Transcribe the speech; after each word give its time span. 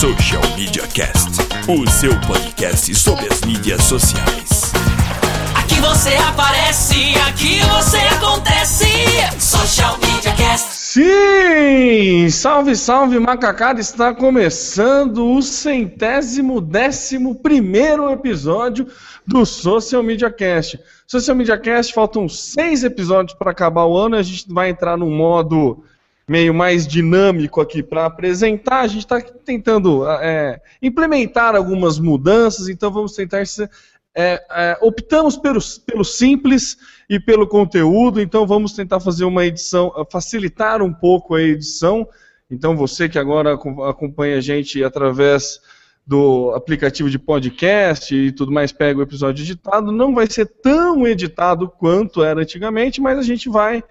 Social 0.00 0.40
Media 0.56 0.86
Cast, 0.86 1.28
o 1.68 1.86
seu 1.90 2.18
podcast 2.22 2.94
sobre 2.94 3.30
as 3.30 3.42
mídias 3.42 3.82
sociais. 3.84 4.72
Aqui 5.54 5.78
você 5.78 6.14
aparece, 6.16 7.14
aqui 7.28 7.60
você 7.60 7.98
acontece. 7.98 8.86
Social 9.38 9.98
Media 9.98 10.32
Cast. 10.36 10.68
Sim! 10.70 12.30
Salve, 12.30 12.76
salve, 12.76 13.18
macacada! 13.18 13.78
Está 13.78 14.14
começando 14.14 15.34
o 15.34 15.42
centésimo 15.42 16.62
décimo 16.62 17.34
primeiro 17.34 18.10
episódio 18.10 18.86
do 19.26 19.44
Social 19.44 20.02
Media 20.02 20.30
Cast. 20.30 20.80
Social 21.06 21.36
Media 21.36 21.58
Cast, 21.58 21.92
faltam 21.92 22.26
seis 22.26 22.84
episódios 22.84 23.36
para 23.36 23.50
acabar 23.50 23.84
o 23.84 23.98
ano 23.98 24.16
e 24.16 24.20
a 24.20 24.22
gente 24.22 24.50
vai 24.50 24.70
entrar 24.70 24.96
num 24.96 25.14
modo 25.14 25.84
meio 26.30 26.54
mais 26.54 26.86
dinâmico 26.86 27.60
aqui 27.60 27.82
para 27.82 28.06
apresentar. 28.06 28.82
A 28.82 28.86
gente 28.86 29.00
está 29.00 29.20
tentando 29.20 30.08
é, 30.08 30.60
implementar 30.80 31.56
algumas 31.56 31.98
mudanças, 31.98 32.68
então 32.68 32.88
vamos 32.88 33.14
tentar 33.14 33.44
ser, 33.48 33.68
é, 34.14 34.40
é, 34.48 34.78
optamos 34.80 35.36
pelo, 35.36 35.58
pelo 35.84 36.04
simples 36.04 36.76
e 37.08 37.18
pelo 37.18 37.48
conteúdo, 37.48 38.20
então 38.20 38.46
vamos 38.46 38.74
tentar 38.74 39.00
fazer 39.00 39.24
uma 39.24 39.44
edição, 39.44 39.92
facilitar 40.08 40.82
um 40.82 40.94
pouco 40.94 41.34
a 41.34 41.42
edição. 41.42 42.06
Então 42.48 42.76
você 42.76 43.08
que 43.08 43.18
agora 43.18 43.54
acompanha 43.88 44.36
a 44.36 44.40
gente 44.40 44.84
através 44.84 45.58
do 46.06 46.52
aplicativo 46.54 47.10
de 47.10 47.18
podcast 47.18 48.14
e 48.14 48.30
tudo 48.30 48.52
mais, 48.52 48.70
pega 48.70 49.00
o 49.00 49.02
episódio 49.02 49.42
editado, 49.42 49.90
não 49.90 50.14
vai 50.14 50.30
ser 50.30 50.46
tão 50.46 51.08
editado 51.08 51.68
quanto 51.68 52.22
era 52.22 52.40
antigamente, 52.40 53.00
mas 53.00 53.18
a 53.18 53.22
gente 53.22 53.48
vai 53.48 53.82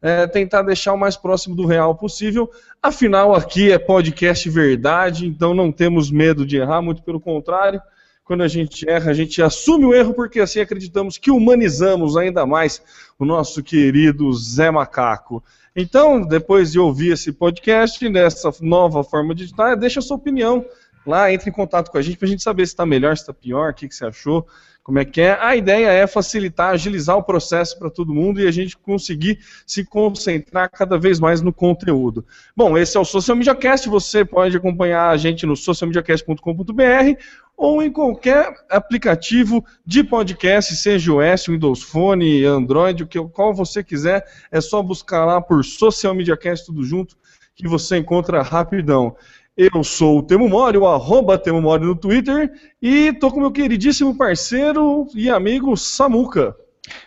é, 0.00 0.26
tentar 0.26 0.62
deixar 0.62 0.92
o 0.92 0.98
mais 0.98 1.16
próximo 1.16 1.54
do 1.54 1.66
real 1.66 1.94
possível. 1.94 2.50
Afinal, 2.82 3.34
aqui 3.34 3.72
é 3.72 3.78
podcast 3.78 4.48
verdade, 4.48 5.26
então 5.26 5.54
não 5.54 5.72
temos 5.72 6.10
medo 6.10 6.46
de 6.46 6.56
errar, 6.56 6.80
muito 6.80 7.02
pelo 7.02 7.20
contrário. 7.20 7.80
Quando 8.24 8.42
a 8.42 8.48
gente 8.48 8.88
erra, 8.88 9.10
a 9.10 9.14
gente 9.14 9.42
assume 9.42 9.86
o 9.86 9.94
erro, 9.94 10.12
porque 10.12 10.38
assim 10.38 10.60
acreditamos 10.60 11.16
que 11.16 11.30
humanizamos 11.30 12.16
ainda 12.16 12.44
mais 12.44 12.82
o 13.18 13.24
nosso 13.24 13.62
querido 13.62 14.30
Zé 14.34 14.70
Macaco. 14.70 15.42
Então, 15.74 16.20
depois 16.20 16.72
de 16.72 16.78
ouvir 16.78 17.12
esse 17.12 17.32
podcast, 17.32 18.06
nessa 18.08 18.52
nova 18.60 19.02
forma 19.02 19.34
de 19.34 19.44
editar, 19.44 19.74
deixa 19.76 20.00
a 20.00 20.02
sua 20.02 20.16
opinião 20.16 20.64
lá, 21.06 21.32
entre 21.32 21.48
em 21.48 21.52
contato 21.52 21.90
com 21.90 21.96
a 21.96 22.02
gente 22.02 22.18
para 22.18 22.26
a 22.26 22.30
gente 22.30 22.42
saber 22.42 22.66
se 22.66 22.72
está 22.72 22.84
melhor, 22.84 23.16
se 23.16 23.22
está 23.22 23.32
pior, 23.32 23.70
o 23.70 23.74
que, 23.74 23.88
que 23.88 23.94
você 23.94 24.04
achou, 24.04 24.46
como 24.88 24.98
é 24.98 25.04
que 25.04 25.20
é. 25.20 25.38
A 25.38 25.54
ideia 25.54 25.88
é 25.88 26.06
facilitar, 26.06 26.70
agilizar 26.70 27.14
o 27.14 27.22
processo 27.22 27.78
para 27.78 27.90
todo 27.90 28.14
mundo 28.14 28.40
e 28.40 28.48
a 28.48 28.50
gente 28.50 28.74
conseguir 28.74 29.38
se 29.66 29.84
concentrar 29.84 30.70
cada 30.70 30.98
vez 30.98 31.20
mais 31.20 31.42
no 31.42 31.52
conteúdo. 31.52 32.24
Bom, 32.56 32.78
esse 32.78 32.96
é 32.96 33.00
o 33.00 33.04
Social 33.04 33.36
Media 33.36 33.54
Cast, 33.54 33.86
você 33.86 34.24
pode 34.24 34.56
acompanhar 34.56 35.10
a 35.10 35.16
gente 35.18 35.44
no 35.44 35.54
socialmediacast.com.br 35.54 37.20
ou 37.54 37.82
em 37.82 37.92
qualquer 37.92 38.50
aplicativo 38.70 39.62
de 39.84 40.02
podcast, 40.02 40.74
seja 40.74 41.12
o 41.12 41.20
S, 41.20 41.50
Windows 41.50 41.82
Phone, 41.82 42.46
Android, 42.46 43.02
o 43.02 43.06
que 43.06 43.22
qual 43.28 43.52
você 43.52 43.84
quiser, 43.84 44.24
é 44.50 44.58
só 44.58 44.82
buscar 44.82 45.26
lá 45.26 45.38
por 45.38 45.62
Social 45.66 46.14
Media 46.14 46.34
Cast 46.34 46.64
tudo 46.64 46.82
junto 46.82 47.14
que 47.58 47.68
você 47.68 47.98
encontra 47.98 48.40
rapidão. 48.40 49.16
Eu 49.58 49.82
sou 49.82 50.20
o 50.20 50.22
Temo 50.22 50.48
Mori, 50.48 50.78
o 50.78 50.86
arroba 50.86 51.36
Temo 51.36 51.60
Mori 51.60 51.84
no 51.84 51.96
Twitter, 51.96 52.48
e 52.80 53.12
tô 53.14 53.28
com 53.28 53.40
meu 53.40 53.50
queridíssimo 53.50 54.16
parceiro 54.16 55.08
e 55.16 55.28
amigo 55.28 55.76
Samuca. 55.76 56.54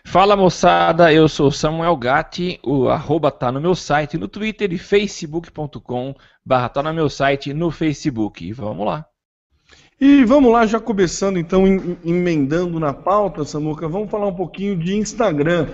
Fala 0.04 0.36
moçada, 0.36 1.14
eu 1.14 1.30
sou 1.30 1.50
Samuel 1.50 1.96
Gatti, 1.96 2.60
o 2.62 2.90
arroba 2.90 3.32
tá 3.32 3.54
no 3.54 3.62
meu 3.62 3.74
site 3.74 4.18
no 4.18 4.28
Twitter 4.28 4.74
e 4.74 4.78
facebook.com 4.78 6.14
barra 6.46 6.68
tá 6.68 6.84
no 6.84 6.94
meu 6.94 7.10
site 7.10 7.54
no 7.54 7.72
Facebook. 7.72 8.46
E 8.46 8.52
vamos 8.52 8.86
lá. 8.86 9.06
E 9.98 10.26
vamos 10.26 10.52
lá, 10.52 10.66
já 10.66 10.82
começando 10.82 11.40
então, 11.40 11.64
emendando 12.04 12.82
na 12.82 12.94
pauta, 12.94 13.46
Samuca, 13.46 13.88
vamos 13.88 14.12
falar 14.12 14.28
um 14.28 14.36
pouquinho 14.36 14.76
de 14.76 14.98
Instagram. 14.98 15.70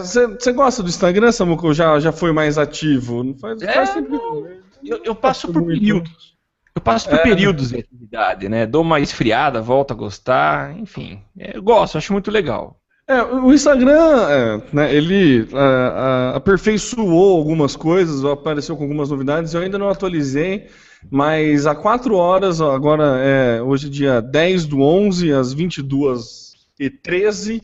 Você 0.00 0.48
é, 0.48 0.52
gosta 0.54 0.82
do 0.82 0.88
Instagram, 0.88 1.30
Samuca, 1.32 1.66
ou 1.66 1.74
já, 1.74 2.00
já 2.00 2.12
foi 2.12 2.32
mais 2.32 2.56
ativo? 2.56 3.36
Faz, 3.38 3.60
é, 3.60 3.72
faz 3.72 3.90
tempo, 3.92 4.10
não. 4.10 4.63
Eu, 4.84 5.00
eu 5.04 5.14
passo 5.14 5.52
por 5.52 5.64
períodos. 5.64 6.34
Eu 6.74 6.82
passo 6.82 7.08
por 7.08 7.18
é. 7.18 7.22
períodos 7.22 7.70
de 7.70 7.78
atividade, 7.78 8.48
né? 8.48 8.66
Dou 8.66 8.82
uma 8.82 9.00
esfriada, 9.00 9.60
volto 9.60 9.92
a 9.92 9.96
gostar, 9.96 10.76
enfim. 10.78 11.22
Eu 11.36 11.62
gosto, 11.62 11.98
acho 11.98 12.12
muito 12.12 12.30
legal. 12.30 12.80
É, 13.06 13.22
o 13.22 13.52
Instagram, 13.52 14.28
é, 14.28 14.62
né, 14.72 14.94
ele 14.94 15.42
é, 15.42 16.36
aperfeiçoou 16.36 17.36
algumas 17.36 17.76
coisas, 17.76 18.24
apareceu 18.24 18.76
com 18.76 18.84
algumas 18.84 19.10
novidades, 19.10 19.52
eu 19.52 19.60
ainda 19.60 19.78
não 19.78 19.90
atualizei, 19.90 20.68
mas 21.10 21.66
há 21.66 21.74
quatro 21.74 22.16
horas, 22.16 22.62
agora 22.62 23.18
é 23.18 23.60
hoje 23.60 23.88
é 23.88 23.90
dia 23.90 24.22
10 24.22 24.64
do 24.64 24.80
11, 24.80 25.32
às 25.32 25.52
22 25.52 26.54
e 26.80 26.88
13 26.88 27.62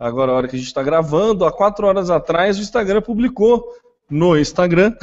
agora 0.00 0.32
a 0.32 0.34
hora 0.34 0.48
que 0.48 0.56
a 0.56 0.58
gente 0.58 0.68
está 0.68 0.82
gravando, 0.82 1.44
há 1.44 1.52
quatro 1.52 1.86
horas 1.86 2.08
atrás 2.08 2.58
o 2.58 2.62
Instagram 2.62 3.02
publicou 3.02 3.62
no 4.08 4.36
Instagram 4.36 4.94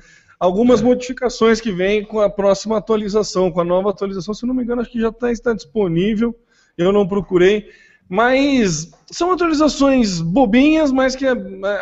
algumas 0.38 0.80
é. 0.80 0.84
modificações 0.84 1.60
que 1.60 1.72
vêm 1.72 2.04
com 2.04 2.20
a 2.20 2.30
próxima 2.30 2.76
atualização, 2.76 3.50
com 3.50 3.60
a 3.60 3.64
nova 3.64 3.90
atualização. 3.90 4.34
Se 4.34 4.46
não 4.46 4.54
me 4.54 4.62
engano, 4.62 4.82
acho 4.82 4.90
que 4.90 5.00
já 5.00 5.12
tá, 5.12 5.30
está 5.30 5.52
disponível. 5.52 6.34
Eu 6.76 6.92
não 6.92 7.06
procurei. 7.06 7.70
Mas 8.08 8.90
são 9.10 9.32
atualizações 9.32 10.20
bobinhas, 10.20 10.92
mas 10.92 11.16
que 11.16 11.26
é, 11.26 11.32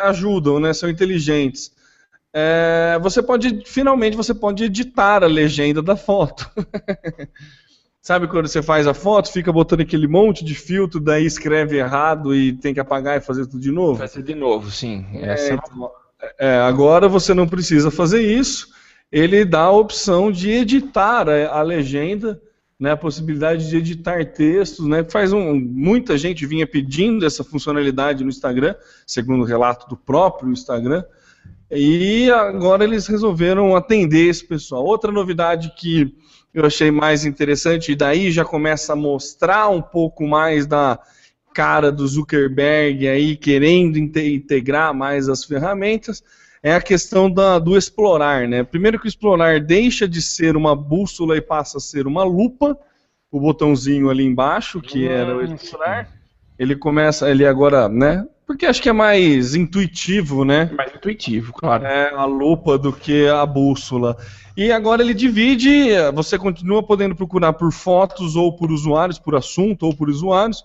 ajudam, 0.03 0.59
né? 0.59 0.73
São 0.73 0.89
inteligentes. 0.89 1.71
É, 2.33 2.99
você 3.01 3.21
pode, 3.21 3.63
finalmente, 3.65 4.17
você 4.17 4.33
pode 4.33 4.63
editar 4.63 5.23
a 5.23 5.27
legenda 5.27 5.81
da 5.81 5.95
foto. 5.95 6.49
Sabe 8.01 8.27
quando 8.27 8.47
você 8.47 8.61
faz 8.61 8.85
a 8.85 8.93
foto, 8.93 9.31
fica 9.31 9.51
botando 9.51 9.81
aquele 9.81 10.07
monte 10.07 10.45
de 10.45 10.53
filtro, 10.53 10.99
daí 10.99 11.25
escreve 11.25 11.77
errado 11.77 12.35
e 12.35 12.53
tem 12.53 12.71
que 12.71 12.79
apagar 12.79 13.17
e 13.17 13.21
fazer 13.21 13.47
tudo 13.47 13.59
de 13.59 13.71
novo? 13.71 13.97
Fazer 13.97 14.21
de 14.21 14.35
novo, 14.35 14.69
sim. 14.69 15.07
Essa 15.13 15.53
é, 15.53 15.55
é 15.55 15.59
uma... 15.73 15.89
É, 16.39 16.57
agora 16.57 17.07
você 17.07 17.33
não 17.33 17.47
precisa 17.47 17.91
fazer 17.91 18.21
isso. 18.21 18.67
Ele 19.11 19.45
dá 19.45 19.61
a 19.61 19.71
opção 19.71 20.31
de 20.31 20.49
editar 20.49 21.29
a, 21.29 21.59
a 21.59 21.61
legenda, 21.61 22.41
né, 22.79 22.91
a 22.91 22.97
possibilidade 22.97 23.69
de 23.69 23.77
editar 23.77 24.25
textos, 24.25 24.85
né, 24.85 25.03
faz 25.03 25.31
um, 25.31 25.55
muita 25.55 26.17
gente 26.17 26.45
vinha 26.45 26.67
pedindo 26.67 27.25
essa 27.25 27.43
funcionalidade 27.43 28.23
no 28.23 28.29
Instagram, 28.29 28.75
segundo 29.07 29.41
o 29.41 29.45
relato 29.45 29.87
do 29.87 29.95
próprio 29.95 30.51
Instagram, 30.51 31.03
e 31.71 32.29
agora 32.31 32.83
eles 32.83 33.07
resolveram 33.07 33.75
atender 33.75 34.27
esse 34.27 34.45
pessoal. 34.45 34.83
Outra 34.83 35.11
novidade 35.11 35.73
que 35.77 36.13
eu 36.53 36.65
achei 36.65 36.91
mais 36.91 37.25
interessante, 37.25 37.91
e 37.91 37.95
daí 37.95 38.31
já 38.31 38.45
começa 38.45 38.93
a 38.93 38.95
mostrar 38.95 39.69
um 39.69 39.81
pouco 39.81 40.27
mais 40.27 40.65
da 40.65 40.99
cara 41.55 41.89
do 41.89 42.05
Zuckerberg 42.05 43.07
aí 43.07 43.37
querendo 43.37 43.97
integrar 43.97 44.93
mais 44.93 45.29
as 45.29 45.45
ferramentas 45.45 46.21
é 46.61 46.75
a 46.75 46.81
questão 46.81 47.31
da, 47.31 47.57
do 47.57 47.77
explorar, 47.77 48.45
né? 48.45 48.63
Primeiro 48.63 48.99
que 48.99 49.05
o 49.05 49.07
explorar 49.07 49.61
deixa 49.61 50.05
de 50.07 50.21
ser 50.21 50.57
uma 50.57 50.75
bússola 50.75 51.37
e 51.37 51.41
passa 51.41 51.77
a 51.77 51.81
ser 51.81 52.07
uma 52.07 52.23
lupa, 52.23 52.77
o 53.31 53.39
botãozinho 53.39 54.09
ali 54.09 54.25
embaixo 54.25 54.81
que 54.81 55.07
era 55.07 55.33
o 55.33 55.41
explorar, 55.41 56.09
ele 56.59 56.75
começa, 56.75 57.29
ele 57.29 57.45
agora, 57.45 57.87
né? 57.87 58.27
Porque 58.45 58.65
acho 58.65 58.81
que 58.81 58.89
é 58.89 58.93
mais 58.93 59.55
intuitivo, 59.55 60.43
né? 60.43 60.69
Mais 60.75 60.93
intuitivo, 60.93 61.53
claro. 61.53 61.85
É 61.85 62.13
a 62.13 62.25
lupa 62.25 62.77
do 62.77 62.91
que 62.91 63.27
a 63.27 63.45
bússola. 63.45 64.17
E 64.57 64.71
agora 64.71 65.01
ele 65.01 65.13
divide, 65.13 65.93
você 66.13 66.37
continua 66.37 66.83
podendo 66.83 67.15
procurar 67.15 67.53
por 67.53 67.71
fotos 67.71 68.35
ou 68.35 68.53
por 68.55 68.71
usuários, 68.71 69.17
por 69.17 69.35
assunto 69.35 69.83
ou 69.85 69.95
por 69.95 70.09
usuários 70.09 70.63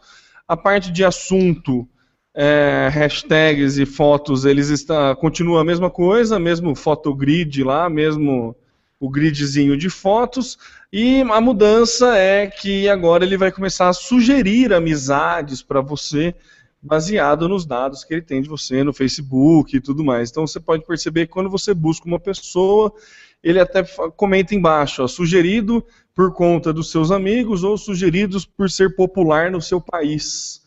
a 0.51 0.57
parte 0.57 0.91
de 0.91 1.05
assunto, 1.05 1.89
é, 2.35 2.89
hashtags 2.91 3.79
e 3.79 3.87
fotos, 3.87 4.45
eles 4.45 4.69
está, 4.69 5.15
continua 5.15 5.61
a 5.61 5.65
mesma 5.65 5.89
coisa, 5.89 6.41
mesmo 6.41 6.75
fotogrid 6.75 7.63
lá, 7.63 7.89
mesmo 7.89 8.57
o 8.99 9.09
gridzinho 9.09 9.77
de 9.77 9.89
fotos, 9.89 10.59
e 10.93 11.21
a 11.21 11.41
mudança 11.41 12.17
é 12.17 12.49
que 12.49 12.89
agora 12.89 13.25
ele 13.25 13.37
vai 13.37 13.53
começar 13.53 13.89
a 13.89 13.93
sugerir 13.93 14.73
amizades 14.73 15.63
para 15.63 15.81
você, 15.81 16.35
baseado 16.83 17.49
nos 17.49 17.65
dados 17.65 18.03
que 18.03 18.13
ele 18.13 18.23
tem 18.23 18.43
de 18.43 18.49
você 18.49 18.83
no 18.83 18.93
Facebook 18.93 19.77
e 19.77 19.81
tudo 19.81 20.03
mais. 20.03 20.31
Então 20.31 20.45
você 20.45 20.59
pode 20.59 20.85
perceber 20.85 21.29
que 21.29 21.33
quando 21.33 21.49
você 21.49 21.73
busca 21.73 22.09
uma 22.09 22.19
pessoa, 22.19 22.93
ele 23.41 23.61
até 23.61 23.85
comenta 24.17 24.53
embaixo, 24.53 25.05
ó, 25.05 25.07
sugerido 25.07 25.87
por 26.15 26.33
conta 26.33 26.73
dos 26.73 26.91
seus 26.91 27.11
amigos 27.11 27.63
ou 27.65 27.77
sugeridos 27.79 28.45
por 28.45 28.71
ser 28.71 28.95
popular 28.95 29.51
no 29.51 29.61
seu 29.61 29.81
país. 29.81 30.61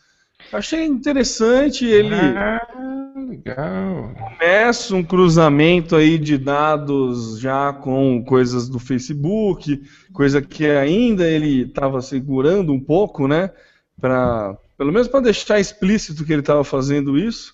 Achei 0.51 0.85
interessante 0.85 1.85
ele 1.85 2.13
Ah, 2.15 2.67
legal. 3.15 4.13
começa 4.15 4.95
um 4.95 5.03
cruzamento 5.03 5.95
aí 5.95 6.17
de 6.17 6.37
dados 6.37 7.39
já 7.39 7.73
com 7.73 8.23
coisas 8.23 8.69
do 8.69 8.77
Facebook, 8.79 9.81
coisa 10.11 10.41
que 10.41 10.65
ainda 10.65 11.27
ele 11.27 11.63
estava 11.63 12.01
segurando 12.01 12.71
um 12.71 12.79
pouco, 12.79 13.27
né? 13.27 13.51
Para 13.99 14.57
pelo 14.77 14.91
menos 14.91 15.07
para 15.07 15.21
deixar 15.21 15.59
explícito 15.59 16.25
que 16.25 16.33
ele 16.33 16.41
estava 16.41 16.63
fazendo 16.63 17.17
isso, 17.17 17.53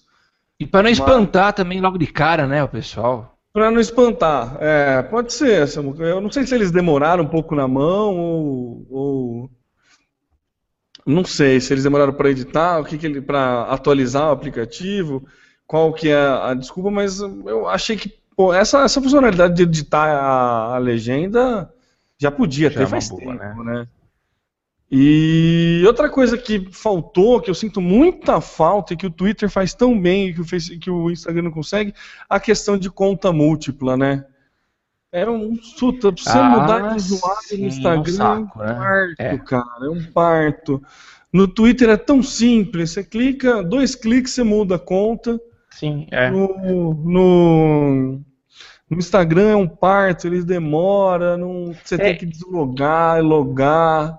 E 0.59 0.65
para 0.65 0.83
não 0.83 0.89
espantar 0.89 1.53
também 1.53 1.79
logo 1.79 1.97
de 1.97 2.07
cara, 2.07 2.47
né, 2.47 2.63
o 2.63 2.67
pessoal. 2.67 3.38
Para 3.53 3.71
não 3.71 3.79
espantar. 3.79 4.57
É, 4.61 5.01
pode 5.03 5.33
ser. 5.33 5.67
Eu 5.99 6.21
não 6.21 6.31
sei 6.31 6.45
se 6.45 6.55
eles 6.55 6.71
demoraram 6.71 7.23
um 7.23 7.27
pouco 7.27 7.55
na 7.55 7.67
mão 7.67 8.15
ou, 8.17 8.87
ou- 8.89 9.51
não 11.05 11.23
sei 11.25 11.59
se 11.59 11.73
eles 11.73 11.83
demoraram 11.83 12.13
para 12.13 12.29
editar, 12.29 12.79
o 12.79 12.85
que, 12.85 12.97
que 12.97 13.05
ele 13.05 13.21
para 13.21 13.63
atualizar 13.63 14.27
o 14.27 14.31
aplicativo, 14.31 15.25
qual 15.65 15.93
que 15.93 16.09
é 16.09 16.15
a 16.17 16.53
desculpa, 16.53 16.91
mas 16.91 17.19
eu 17.19 17.67
achei 17.67 17.95
que 17.97 18.13
pô, 18.35 18.53
essa, 18.53 18.83
essa 18.83 19.01
funcionalidade 19.01 19.55
de 19.55 19.63
editar 19.63 20.05
a, 20.05 20.75
a 20.75 20.77
legenda 20.77 21.71
já 22.17 22.29
podia 22.29 22.69
Já 22.69 22.79
ter 22.79 22.83
é 22.83 22.87
faz 22.87 23.09
boa, 23.09 23.21
tempo, 23.21 23.63
né? 23.63 23.87
E 24.91 25.83
outra 25.85 26.09
coisa 26.09 26.35
que 26.35 26.67
faltou, 26.71 27.39
que 27.39 27.49
eu 27.49 27.53
sinto 27.53 27.79
muita 27.79 28.41
falta 28.41 28.93
e 28.93 28.97
que 28.97 29.05
o 29.05 29.11
Twitter 29.11 29.47
faz 29.49 29.73
tão 29.73 29.99
bem 29.99 30.29
e 30.29 30.33
que 30.33 30.41
o, 30.41 30.45
Face, 30.45 30.77
que 30.79 30.89
o 30.89 31.11
Instagram 31.11 31.43
não 31.43 31.51
consegue, 31.51 31.93
a 32.27 32.39
questão 32.39 32.75
de 32.77 32.89
conta 32.89 33.31
múltipla, 33.31 33.95
né? 33.95 34.25
É 35.11 35.27
um 35.29 35.55
pra 35.55 36.11
você 36.15 36.29
Ah, 36.29 36.49
mudar 36.49 36.89
de 36.89 36.95
usuário 36.97 37.57
no 37.59 37.65
Instagram 37.65 38.13
saco, 38.13 38.61
é 38.61 38.65
né? 38.67 38.73
um 38.73 38.77
parto, 38.77 39.21
É. 39.21 39.37
cara, 39.39 39.85
é 39.85 39.89
um 39.89 40.03
parto. 40.11 40.83
No 41.31 41.47
Twitter 41.47 41.89
é 41.89 41.97
tão 41.97 42.23
simples, 42.23 42.91
você 42.91 43.03
clica, 43.03 43.61
dois 43.63 43.93
cliques 43.95 44.33
você 44.33 44.43
muda 44.43 44.75
a 44.75 44.79
conta. 44.79 45.39
Sim, 45.71 46.07
é. 46.11 46.29
No, 46.31 46.93
no, 46.95 48.21
no 48.89 48.97
Instagram 48.97 49.49
é 49.49 49.55
um 49.55 49.67
parto, 49.67 50.25
ele 50.27 50.43
demora, 50.43 51.37
não, 51.37 51.73
você 51.83 51.95
É. 51.95 51.97
tem 51.99 52.17
que 52.17 52.25
deslogar, 52.25 53.23
logar. 53.23 54.17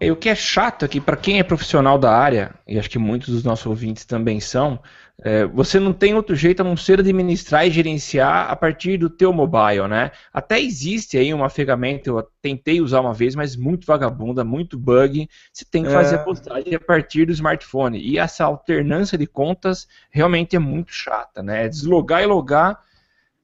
E 0.00 0.10
o 0.10 0.16
que 0.16 0.28
é 0.28 0.34
chato 0.34 0.84
aqui, 0.84 1.00
para 1.00 1.16
quem 1.16 1.38
é 1.38 1.42
profissional 1.42 1.98
da 1.98 2.12
área, 2.16 2.54
e 2.66 2.78
acho 2.78 2.88
que 2.88 2.98
muitos 2.98 3.34
dos 3.34 3.42
nossos 3.42 3.66
ouvintes 3.66 4.04
também 4.04 4.38
são, 4.38 4.78
é, 5.20 5.44
você 5.46 5.80
não 5.80 5.92
tem 5.92 6.14
outro 6.14 6.36
jeito 6.36 6.60
a 6.60 6.64
não 6.64 6.76
ser 6.76 7.00
administrar 7.00 7.66
e 7.66 7.70
gerenciar 7.70 8.48
a 8.48 8.54
partir 8.54 8.96
do 8.96 9.10
teu 9.10 9.32
mobile, 9.32 9.88
né? 9.88 10.12
Até 10.32 10.60
existe 10.60 11.18
aí 11.18 11.34
uma 11.34 11.48
ferramenta, 11.48 12.08
eu 12.10 12.24
tentei 12.40 12.80
usar 12.80 13.00
uma 13.00 13.12
vez, 13.12 13.34
mas 13.34 13.56
muito 13.56 13.84
vagabunda, 13.84 14.44
muito 14.44 14.78
bug. 14.78 15.28
Você 15.52 15.64
tem 15.64 15.82
que 15.82 15.90
fazer 15.90 16.14
É. 16.14 16.18
a 16.18 16.22
postagem 16.22 16.74
a 16.76 16.80
partir 16.80 17.26
do 17.26 17.32
smartphone. 17.32 17.98
E 17.98 18.16
essa 18.18 18.44
alternância 18.44 19.18
de 19.18 19.26
contas 19.26 19.88
realmente 20.10 20.54
é 20.54 20.60
muito 20.60 20.92
chata, 20.92 21.42
né? 21.42 21.64
É 21.64 21.68
Deslogar 21.68 22.22
e 22.22 22.26
logar 22.26 22.80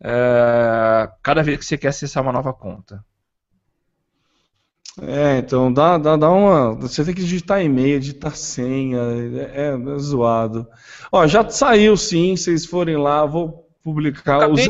é, 0.01 1.11
cada 1.23 1.43
vez 1.43 1.59
que 1.59 1.65
você 1.65 1.77
quer 1.77 1.89
acessar 1.89 2.23
uma 2.23 2.33
nova 2.33 2.53
conta. 2.53 3.05
É, 5.03 5.39
então 5.39 5.73
dá, 5.73 5.99
dá, 5.99 6.17
dá 6.17 6.31
uma. 6.31 6.75
Você 6.75 7.05
tem 7.05 7.15
que 7.15 7.21
digitar 7.21 7.63
e-mail, 7.63 7.99
digitar 7.99 8.37
senha, 8.37 8.99
é, 9.53 9.71
é 9.75 9.99
zoado. 9.99 10.69
Ó, 11.11 11.27
já 11.27 11.49
saiu 11.49 11.97
sim, 11.97 12.37
se 12.37 12.45
vocês 12.45 12.67
forem 12.67 12.97
lá, 12.97 13.27
vou 13.27 13.69
publicar. 13.83 14.49
O 14.49 14.57
Zé. 14.57 14.69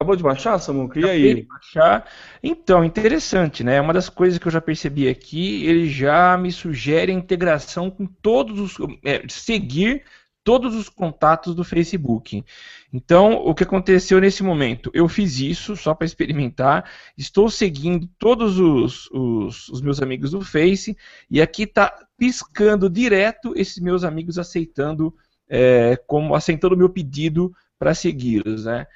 Acabou 0.00 0.14
de 0.14 0.22
baixar, 0.22 0.58
Samuca? 0.60 0.98
E 0.98 1.02
Acabei 1.02 1.28
aí? 1.28 1.34
de 1.34 1.42
baixar. 1.42 2.08
Então, 2.40 2.84
interessante, 2.84 3.64
né? 3.64 3.80
Uma 3.80 3.92
das 3.92 4.08
coisas 4.08 4.38
que 4.38 4.46
eu 4.46 4.52
já 4.52 4.60
percebi 4.60 5.08
aqui, 5.08 5.66
ele 5.66 5.88
já 5.88 6.38
me 6.38 6.52
sugere 6.52 7.10
a 7.10 7.14
integração 7.14 7.90
com 7.90 8.06
todos 8.06 8.60
os. 8.60 8.88
é, 9.04 9.24
seguir 9.28 10.04
todos 10.48 10.74
os 10.74 10.88
contatos 10.88 11.54
do 11.54 11.62
Facebook. 11.62 12.42
Então, 12.90 13.34
o 13.34 13.54
que 13.54 13.64
aconteceu 13.64 14.18
nesse 14.18 14.42
momento? 14.42 14.90
Eu 14.94 15.06
fiz 15.06 15.40
isso 15.40 15.76
só 15.76 15.92
para 15.92 16.06
experimentar. 16.06 16.90
Estou 17.18 17.50
seguindo 17.50 18.08
todos 18.18 18.58
os, 18.58 19.10
os, 19.10 19.68
os 19.68 19.82
meus 19.82 20.00
amigos 20.00 20.30
do 20.30 20.40
Face 20.40 20.96
e 21.30 21.42
aqui 21.42 21.64
está 21.64 21.92
piscando 22.16 22.88
direto 22.88 23.52
esses 23.54 23.78
meus 23.78 24.04
amigos 24.04 24.38
aceitando 24.38 25.14
é, 25.50 25.98
como 26.06 26.34
aceitando 26.34 26.74
o 26.74 26.78
meu 26.78 26.88
pedido 26.88 27.52
para 27.78 27.92
segui-los, 27.92 28.64
né? 28.64 28.86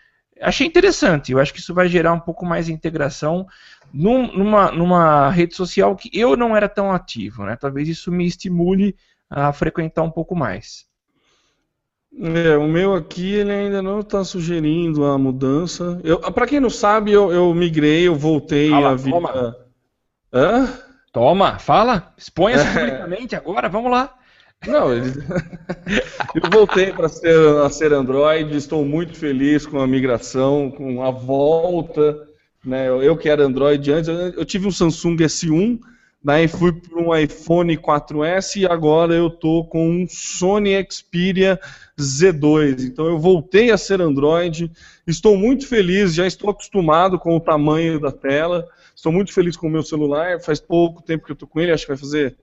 Achei 0.41 0.67
interessante. 0.67 1.33
Eu 1.33 1.39
acho 1.39 1.53
que 1.53 1.61
isso 1.61 1.75
vai 1.75 1.87
gerar 1.87 2.15
um 2.15 2.21
pouco 2.21 2.47
mais 2.47 2.65
de 2.65 2.73
integração 2.73 3.47
num- 3.93 4.35
numa, 4.35 4.73
numa 4.73 5.29
rede 5.29 5.55
social 5.55 5.95
que 5.97 6.09
eu 6.19 6.35
não 6.35 6.57
era 6.57 6.67
tão 6.67 6.91
ativo, 6.91 7.45
né? 7.45 7.57
Talvez 7.57 7.91
isso 7.91 8.11
me 8.11 8.27
estimule 8.27 8.97
a 9.29 9.53
frequentar 9.53 10.03
um 10.03 10.11
pouco 10.11 10.35
mais. 10.35 10.91
É, 12.21 12.57
o 12.57 12.69
meu 12.69 12.95
aqui 12.95 13.35
ele 13.35 13.51
ainda 13.51 13.81
não 13.81 14.01
está 14.01 14.23
sugerindo 14.23 15.05
a 15.05 15.17
mudança. 15.17 16.01
Eu, 16.05 16.19
para 16.19 16.47
quem 16.47 16.61
não 16.61 16.71
sabe, 16.71 17.11
eu, 17.11 17.33
eu 17.33 17.55
migrei, 17.55 18.07
eu 18.07 18.15
voltei 18.15 18.71
Fala, 18.71 18.91
a 18.91 18.95
vida. 18.95 19.11
toma. 19.11 19.57
Hã? 20.33 20.69
Toma, 21.13 21.59
fala, 21.59 22.13
exponha-se 22.17 22.67
publicamente 22.73 23.37
agora, 23.37 23.69
vamos 23.69 23.91
lá. 23.91 24.15
Não, 24.67 24.93
ele... 24.93 25.11
eu 26.35 26.51
voltei 26.51 26.93
para 26.93 27.09
ser, 27.09 27.37
a 27.59 27.69
ser 27.69 27.93
Android, 27.93 28.57
estou 28.57 28.85
muito 28.85 29.17
feliz 29.17 29.67
com 29.67 29.81
a 29.81 29.87
migração, 29.87 30.71
com 30.71 31.03
a 31.03 31.11
volta. 31.11 32.27
Né? 32.65 32.89
Eu, 32.89 33.03
eu 33.03 33.17
que 33.17 33.29
era 33.29 33.45
Android 33.45 33.91
antes, 33.91 34.09
eu, 34.09 34.15
eu 34.15 34.45
tive 34.45 34.67
um 34.67 34.71
Samsung 34.71 35.17
S1, 35.17 35.81
daí 36.25 36.47
fui 36.47 36.73
para 36.73 37.01
um 37.01 37.15
iPhone 37.17 37.77
4S 37.77 38.61
e 38.61 38.67
agora 38.67 39.15
eu 39.15 39.29
tô 39.29 39.65
com 39.65 39.89
um 39.89 40.07
Sony 40.09 40.73
Xperia 40.89 41.59
Z2. 41.99 42.85
Então 42.85 43.07
eu 43.07 43.19
voltei 43.19 43.71
a 43.71 43.79
ser 43.79 44.01
Android, 44.01 44.71
estou 45.07 45.37
muito 45.37 45.67
feliz, 45.67 46.15
já 46.15 46.27
estou 46.27 46.51
acostumado 46.51 47.19
com 47.19 47.37
o 47.37 47.41
tamanho 47.41 47.99
da 47.99 48.13
tela, 48.13 48.69
estou 48.95 49.11
muito 49.11 49.33
feliz 49.33 49.57
com 49.57 49.67
o 49.67 49.71
meu 49.71 49.83
celular, 49.83 50.41
faz 50.41 50.61
pouco 50.61 51.03
tempo 51.03 51.25
que 51.25 51.33
eu 51.33 51.37
tô 51.37 51.47
com 51.47 51.61
ele, 51.61 51.73
acho 51.73 51.85
que 51.85 51.93
vai 51.93 51.99
fazer 51.99 52.37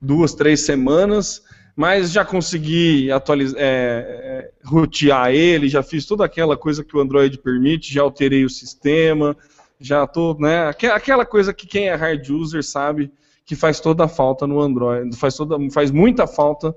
duas, 0.00 0.34
três 0.34 0.60
semanas, 0.60 1.42
mas 1.74 2.12
já 2.12 2.24
consegui 2.24 3.10
atualizar, 3.10 3.60
é, 3.60 3.64
é, 3.64 4.50
rotear 4.64 5.30
ele, 5.30 5.68
já 5.68 5.82
fiz 5.82 6.06
toda 6.06 6.24
aquela 6.24 6.56
coisa 6.56 6.84
que 6.84 6.96
o 6.96 7.00
Android 7.00 7.36
permite, 7.38 7.92
já 7.92 8.02
alterei 8.02 8.44
o 8.44 8.50
sistema, 8.50 9.36
já 9.80 10.06
tô, 10.06 10.34
né, 10.38 10.68
aqu- 10.68 10.86
aquela 10.92 11.24
coisa 11.24 11.52
que 11.54 11.66
quem 11.66 11.88
é 11.88 11.94
hard 11.94 12.28
user 12.30 12.62
sabe 12.64 13.10
que 13.44 13.54
faz 13.56 13.80
toda 13.80 14.04
a 14.04 14.08
falta 14.08 14.46
no 14.46 14.60
Android, 14.60 15.16
faz, 15.16 15.34
toda, 15.36 15.56
faz 15.70 15.90
muita 15.90 16.26
falta 16.26 16.74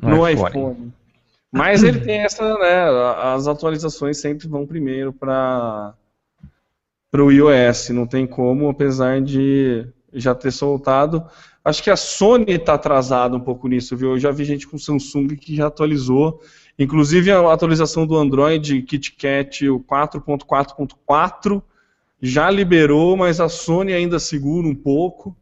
no, 0.00 0.08
No 0.18 0.28
iPhone. 0.28 0.48
iPhone. 0.50 0.92
Mas 1.52 1.82
ele 1.84 2.00
tem 2.00 2.18
essa, 2.20 2.42
né, 2.58 2.84
as 3.34 3.46
atualizações 3.46 4.18
sempre 4.18 4.48
vão 4.48 4.66
primeiro 4.66 5.12
para 5.12 5.94
o 7.14 7.30
iOS, 7.30 7.90
não 7.90 8.06
tem 8.06 8.26
como, 8.26 8.68
apesar 8.68 9.20
de 9.20 9.86
já 10.12 10.34
ter 10.34 10.50
soltado. 10.50 11.24
Acho 11.64 11.82
que 11.82 11.90
a 11.90 11.96
Sony 11.96 12.52
está 12.54 12.74
atrasada 12.74 13.36
um 13.36 13.40
pouco 13.40 13.68
nisso, 13.68 13.96
viu? 13.96 14.10
Eu 14.12 14.18
já 14.18 14.30
vi 14.30 14.44
gente 14.44 14.66
com 14.66 14.76
Samsung 14.78 15.28
que 15.36 15.54
já 15.56 15.66
atualizou. 15.68 16.40
Inclusive 16.78 17.30
a 17.30 17.52
atualização 17.52 18.04
do 18.06 18.16
Android 18.16 18.82
KitKat, 18.82 19.68
o 19.68 19.78
4.4.4, 19.80 21.62
já 22.26 22.50
liberou, 22.50 23.16
mas 23.16 23.38
a 23.40 23.48
Sony 23.50 23.92
ainda 23.92 24.18
segura 24.18 24.66
um 24.66 24.74
pouco. 24.74 25.36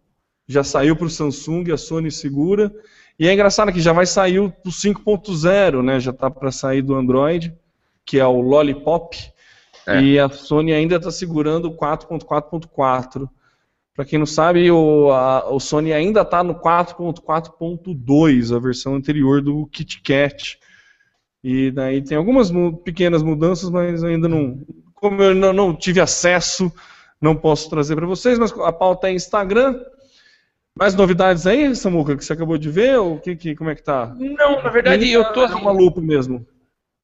Já 0.48 0.64
saiu 0.64 0.96
para 0.96 1.06
o 1.06 1.10
Samsung, 1.10 1.70
a 1.72 1.76
Sony 1.76 2.10
segura. 2.10 2.72
E 3.18 3.28
é 3.28 3.32
engraçado 3.32 3.72
que 3.72 3.80
já 3.80 3.92
vai 3.92 4.06
sair 4.06 4.40
o 4.40 4.52
5.0, 4.66 5.82
né? 5.82 6.00
Já 6.00 6.10
está 6.10 6.28
para 6.30 6.50
sair 6.50 6.82
do 6.82 6.94
Android, 6.94 7.54
que 8.04 8.18
é 8.18 8.26
o 8.26 8.40
Lollipop. 8.40 9.16
É. 9.86 10.00
E 10.02 10.18
a 10.18 10.28
Sony 10.28 10.72
ainda 10.72 10.96
está 10.96 11.10
segurando 11.10 11.68
o 11.68 11.76
4.4.4. 11.76 13.28
Para 13.94 14.04
quem 14.04 14.18
não 14.18 14.26
sabe, 14.26 14.70
o, 14.70 15.10
a- 15.12 15.50
o 15.52 15.60
Sony 15.60 15.92
ainda 15.92 16.22
está 16.22 16.42
no 16.42 16.54
4.4.2, 16.54 18.54
a 18.54 18.58
versão 18.58 18.94
anterior 18.94 19.42
do 19.42 19.66
KitKat. 19.66 20.58
E 21.44 21.70
daí 21.70 22.02
tem 22.02 22.16
algumas 22.16 22.50
mu- 22.50 22.76
pequenas 22.78 23.22
mudanças, 23.22 23.68
mas 23.70 24.02
ainda 24.02 24.28
não. 24.28 24.60
Como 25.02 25.20
eu 25.20 25.34
não, 25.34 25.52
não 25.52 25.74
tive 25.74 26.00
acesso, 26.00 26.72
não 27.20 27.34
posso 27.34 27.68
trazer 27.68 27.96
para 27.96 28.06
vocês, 28.06 28.38
mas 28.38 28.52
a 28.52 28.72
pauta 28.72 29.08
é 29.08 29.12
Instagram. 29.12 29.80
Mais 30.78 30.94
novidades 30.94 31.44
aí, 31.44 31.74
Samuca, 31.74 32.16
que 32.16 32.24
você 32.24 32.32
acabou 32.32 32.56
de 32.56 32.70
ver? 32.70 33.00
Ou 33.00 33.18
que, 33.18 33.34
que, 33.34 33.56
como 33.56 33.68
é 33.68 33.74
que 33.74 33.82
tá? 33.82 34.14
Não, 34.16 34.62
na 34.62 34.70
verdade 34.70 35.10
eu 35.10 35.24
tô 35.32 35.44
É 35.44 35.72
lupa 35.72 36.00
mesmo. 36.00 36.46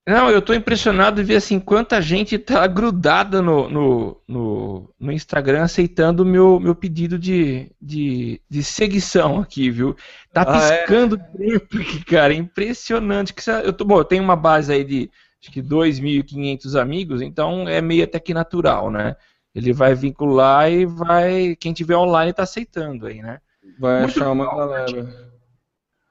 Não, 0.06 0.30
eu 0.30 0.40
tô 0.40 0.54
impressionado 0.54 1.20
de 1.20 1.26
ver 1.26 1.36
assim 1.36 1.58
quanta 1.58 2.00
gente 2.00 2.38
tá 2.38 2.64
grudada 2.68 3.42
no, 3.42 3.68
no, 3.68 4.22
no, 4.28 4.94
no 4.98 5.12
Instagram 5.12 5.64
aceitando 5.64 6.22
o 6.22 6.26
meu, 6.26 6.60
meu 6.60 6.74
pedido 6.76 7.18
de, 7.18 7.70
de, 7.82 8.40
de 8.48 8.62
seguição 8.62 9.40
aqui, 9.40 9.70
viu? 9.70 9.96
Tá 10.32 10.44
Ah, 10.46 10.66
é? 10.68 10.78
piscando 10.78 11.20
sempre, 11.36 12.04
cara, 12.06 12.32
é 12.32 12.36
impressionante. 12.36 13.34
Que 13.34 13.42
eu, 13.50 13.72
tô, 13.72 13.84
bom, 13.84 13.98
eu 13.98 14.04
tenho 14.04 14.22
uma 14.22 14.36
base 14.36 14.72
aí 14.72 14.84
de 14.84 15.10
acho 15.40 15.50
que 15.52 15.62
2.500 15.62 16.74
amigos, 16.74 17.22
então 17.22 17.68
é 17.68 17.80
meio 17.80 18.04
até 18.04 18.18
que 18.18 18.34
natural, 18.34 18.90
né? 18.90 19.16
Ele 19.54 19.72
vai 19.72 19.94
vincular 19.94 20.70
e 20.70 20.86
vai. 20.86 21.56
Quem 21.56 21.72
tiver 21.72 21.96
online 21.96 22.32
tá 22.32 22.42
aceitando 22.42 23.06
aí, 23.06 23.22
né? 23.22 23.40
Vai 23.78 24.02
Muito 24.02 24.18
achar 24.18 24.30
uma 24.30 24.44
legal, 24.44 24.68
galera. 24.68 25.30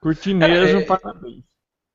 Curti 0.00 0.34
mesmo, 0.34 0.78
É, 0.78 0.82
é- 0.82 0.84
parabéns. 0.84 1.44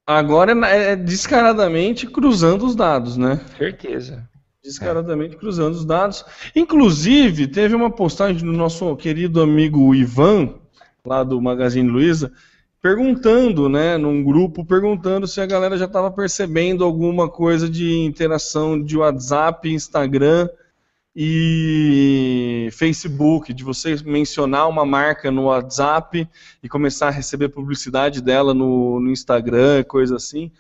Agora 0.06 0.52
é, 0.68 0.92
é 0.92 0.96
descaradamente 0.96 2.08
cruzando 2.08 2.66
os 2.66 2.76
dados, 2.76 3.16
né? 3.16 3.40
Certeza. 3.58 4.28
Descaradamente 4.62 5.38
cruzando 5.38 5.74
os 5.74 5.86
dados. 5.86 6.26
Inclusive, 6.56 7.48
teve 7.48 7.76
uma 7.76 7.90
postagem 7.92 8.46
do 8.46 8.52
nosso 8.52 8.96
querido 8.98 9.42
amigo 9.42 9.94
Ivan, 9.96 10.56
lá 11.06 11.24
do 11.24 11.42
Magazine 11.42 11.90
Luiza, 11.90 12.32
perguntando, 12.84 13.70
né, 13.70 13.98
num 13.98 14.22
grupo, 14.22 14.66
perguntando 14.66 15.26
se 15.26 15.40
a 15.40 15.46
galera 15.46 15.78
já 15.78 15.86
estava 15.86 16.12
percebendo 16.12 16.84
alguma 16.84 17.30
coisa 17.30 17.70
de 17.70 18.00
interação 18.00 18.84
de 18.84 18.98
WhatsApp, 18.98 19.70
Instagram 19.70 20.50
e 21.16 22.68
Facebook, 22.74 23.54
de 23.54 23.64
você 23.64 23.96
mencionar 24.04 24.68
uma 24.68 24.86
marca 24.86 25.32
no 25.32 25.44
WhatsApp 25.44 26.28
e 26.62 26.68
começar 26.68 27.08
a 27.08 27.12
receber 27.12 27.48
publicidade 27.48 28.22
dela 28.22 28.54
no, 28.54 29.00
no 29.00 29.10
Instagram, 29.10 29.86
coisa 29.86 30.18
assim. 30.18 30.52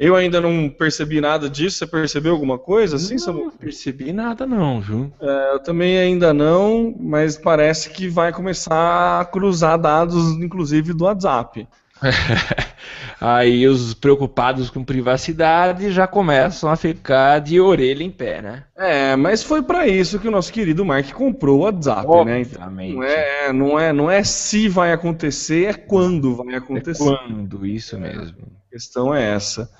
Eu 0.00 0.16
ainda 0.16 0.40
não 0.40 0.70
percebi 0.70 1.20
nada 1.20 1.48
disso. 1.50 1.76
Você 1.76 1.86
percebeu 1.86 2.32
alguma 2.32 2.58
coisa 2.58 2.96
assim, 2.96 3.18
Samu? 3.18 3.44
não 3.44 3.50
percebi 3.50 4.12
nada 4.14 4.46
não, 4.46 4.80
viu? 4.80 5.12
É, 5.20 5.52
eu 5.54 5.58
também 5.62 5.98
ainda 5.98 6.32
não, 6.32 6.94
mas 6.98 7.36
parece 7.36 7.90
que 7.90 8.08
vai 8.08 8.32
começar 8.32 9.20
a 9.20 9.24
cruzar 9.26 9.78
dados, 9.78 10.32
inclusive 10.42 10.94
do 10.94 11.04
WhatsApp. 11.04 11.68
Aí 13.20 13.68
os 13.68 13.92
preocupados 13.92 14.70
com 14.70 14.82
privacidade 14.82 15.90
já 15.92 16.06
começam 16.06 16.70
a 16.70 16.76
ficar 16.76 17.38
de 17.40 17.60
orelha 17.60 18.02
em 18.02 18.10
pé, 18.10 18.40
né? 18.40 18.64
É, 18.74 19.16
mas 19.16 19.42
foi 19.42 19.62
para 19.62 19.86
isso 19.86 20.18
que 20.18 20.26
o 20.26 20.30
nosso 20.30 20.50
querido 20.50 20.82
Mark 20.82 21.12
comprou 21.12 21.58
o 21.58 21.62
WhatsApp, 21.64 22.06
né? 22.24 22.40
Então, 22.40 22.62
Obviamente. 22.62 22.94
não 22.94 23.02
é, 23.04 23.52
não 23.52 23.78
é, 23.78 23.92
não 23.92 24.10
é 24.10 24.24
se 24.24 24.66
vai 24.66 24.92
acontecer, 24.92 25.66
é 25.66 25.74
quando 25.74 26.36
vai 26.36 26.54
É 26.54 26.56
acontecer. 26.56 27.04
quando, 27.04 27.66
isso 27.66 27.98
mesmo. 27.98 28.36
A 28.66 28.72
questão 28.72 29.14
é 29.14 29.34
essa. 29.34 29.70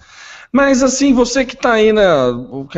Mas 0.52 0.82
assim, 0.82 1.12
você 1.14 1.44
que 1.44 1.54
está 1.54 1.74
aí, 1.74 1.92
né, 1.92 2.02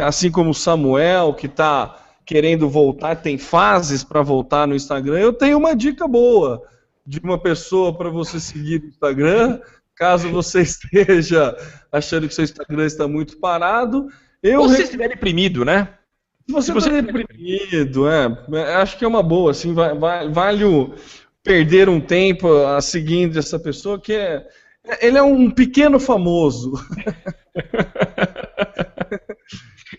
assim 0.05 0.31
como 0.31 0.51
o 0.51 0.55
Samuel, 0.55 1.33
que 1.35 1.47
está 1.47 1.99
querendo 2.27 2.69
voltar, 2.69 3.17
tem 3.17 3.39
fases 3.39 4.05
para 4.05 4.23
voltar 4.23 4.67
no 4.67 4.75
Instagram, 4.75 5.19
eu 5.19 5.33
tenho 5.33 5.59
uma 5.59 5.75
dica 5.75 6.07
boa 6.07 6.63
de 7.07 7.19
uma 7.21 7.39
pessoa 7.39 7.97
para 7.97 8.11
você 8.11 8.39
seguir 8.39 8.81
no 8.83 8.89
Instagram, 8.89 9.61
caso 9.97 10.29
você 10.29 10.61
esteja 10.63 11.57
achando 11.91 12.29
que 12.29 12.35
seu 12.35 12.45
Instagram 12.45 12.85
está 12.85 13.09
muito 13.09 13.39
parado. 13.39 14.07
Eu 14.43 14.61
Ou 14.63 14.69
se 14.69 14.77
re- 14.77 14.83
estiver 14.85 15.09
deprimido, 15.09 15.65
né? 15.65 15.89
se 16.47 16.53
você 16.53 16.67
se 16.67 16.73
você 16.73 16.91
está 16.91 17.01
deprimido, 17.13 18.09
é, 18.09 18.27
é, 18.55 18.75
acho 18.77 18.99
que 18.99 19.05
é 19.05 19.09
uma 19.09 19.23
boa, 19.23 19.51
assim, 19.53 19.73
vai- 19.73 19.97
vai- 19.97 20.29
vale 20.29 20.65
perder 21.43 21.89
um 21.89 22.01
tempo 22.01 22.53
a 22.67 22.81
seguindo 22.81 23.39
essa 23.39 23.59
pessoa 23.59 23.99
que 24.01 24.13
é, 24.13 24.47
ele 25.01 25.19
é 25.19 25.23
um 25.23 25.51
pequeno 25.51 25.99
famoso. 26.01 26.73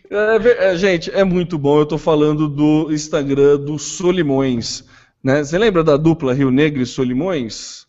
É 0.09 0.71
é, 0.71 0.77
gente, 0.77 1.09
é 1.11 1.23
muito 1.23 1.57
bom. 1.57 1.79
Eu 1.79 1.87
tô 1.87 1.97
falando 1.97 2.47
do 2.47 2.91
Instagram 2.91 3.57
do 3.57 3.79
Solimões. 3.79 4.83
Né? 5.23 5.43
Você 5.43 5.57
lembra 5.57 5.83
da 5.83 5.97
dupla 5.97 6.33
Rio 6.33 6.51
Negro 6.51 6.81
e 6.81 6.85
Solimões? 6.85 7.87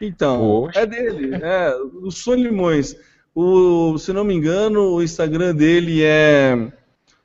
Então, 0.00 0.38
Poxa. 0.38 0.80
é 0.80 0.86
dele, 0.86 1.34
é, 1.34 1.74
o 2.02 2.10
Solimões. 2.10 2.94
O, 3.34 3.96
se 3.96 4.12
não 4.12 4.24
me 4.24 4.34
engano, 4.34 4.94
o 4.94 5.02
Instagram 5.02 5.54
dele 5.54 6.02
é 6.02 6.72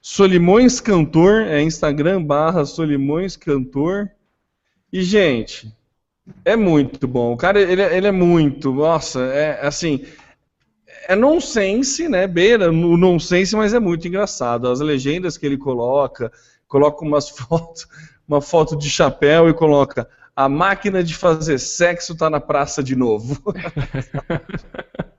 Solimões 0.02 0.80
Cantor, 0.80 1.42
é 1.42 1.62
Instagram 1.62 2.24
barra 2.24 2.66
Solimões 2.66 3.36
Cantor. 3.36 4.10
E, 4.94 5.02
gente, 5.04 5.76
é 6.46 6.56
muito 6.56 7.08
bom. 7.08 7.34
O 7.34 7.38
cara, 7.38 7.60
ele, 7.62 7.82
é- 7.82 7.98
ele 7.98 8.08
é 8.08 8.12
muito, 8.12 8.72
nossa, 8.74 9.20
é 9.22 9.66
assim, 9.66 10.06
é 11.08 11.16
nonsense, 11.16 12.08
né? 12.08 12.28
Beira 12.28 12.70
o 12.72 12.98
nonsense, 12.98 13.56
mas 13.56 13.74
é 13.74 13.80
muito 13.80 14.08
engraçado. 14.08 14.68
As 14.70 14.80
legendas 14.80 15.38
que 15.38 15.46
ele 15.46 15.58
coloca, 15.58 16.32
coloca 16.68 17.04
umas 17.06 17.30
fotos, 17.32 17.88
uma 18.28 18.42
foto 18.42 18.76
de 18.76 18.90
chapéu 18.90 19.50
e 19.50 19.54
coloca 19.54 20.08
a 20.36 20.48
máquina 20.48 21.04
de 21.04 21.16
fazer 21.16 21.58
sexo 21.58 22.16
tá 22.16 22.30
na 22.30 22.40
praça 22.40 22.84
de 22.84 22.96
novo. 22.96 23.42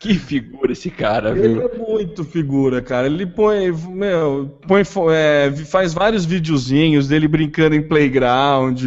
Que 0.00 0.14
figura 0.14 0.72
esse 0.72 0.90
cara, 0.90 1.30
Ele 1.30 1.54
viu? 1.54 1.62
é 1.62 1.78
muito 1.78 2.24
figura, 2.24 2.82
cara. 2.82 3.06
Ele 3.06 3.26
põe, 3.26 3.72
meu, 3.72 4.58
põe, 4.66 4.82
é, 5.12 5.50
faz 5.64 5.94
vários 5.94 6.24
videozinhos 6.24 7.08
dele 7.08 7.26
brincando 7.26 7.74
em 7.74 7.82
playground, 7.82 8.82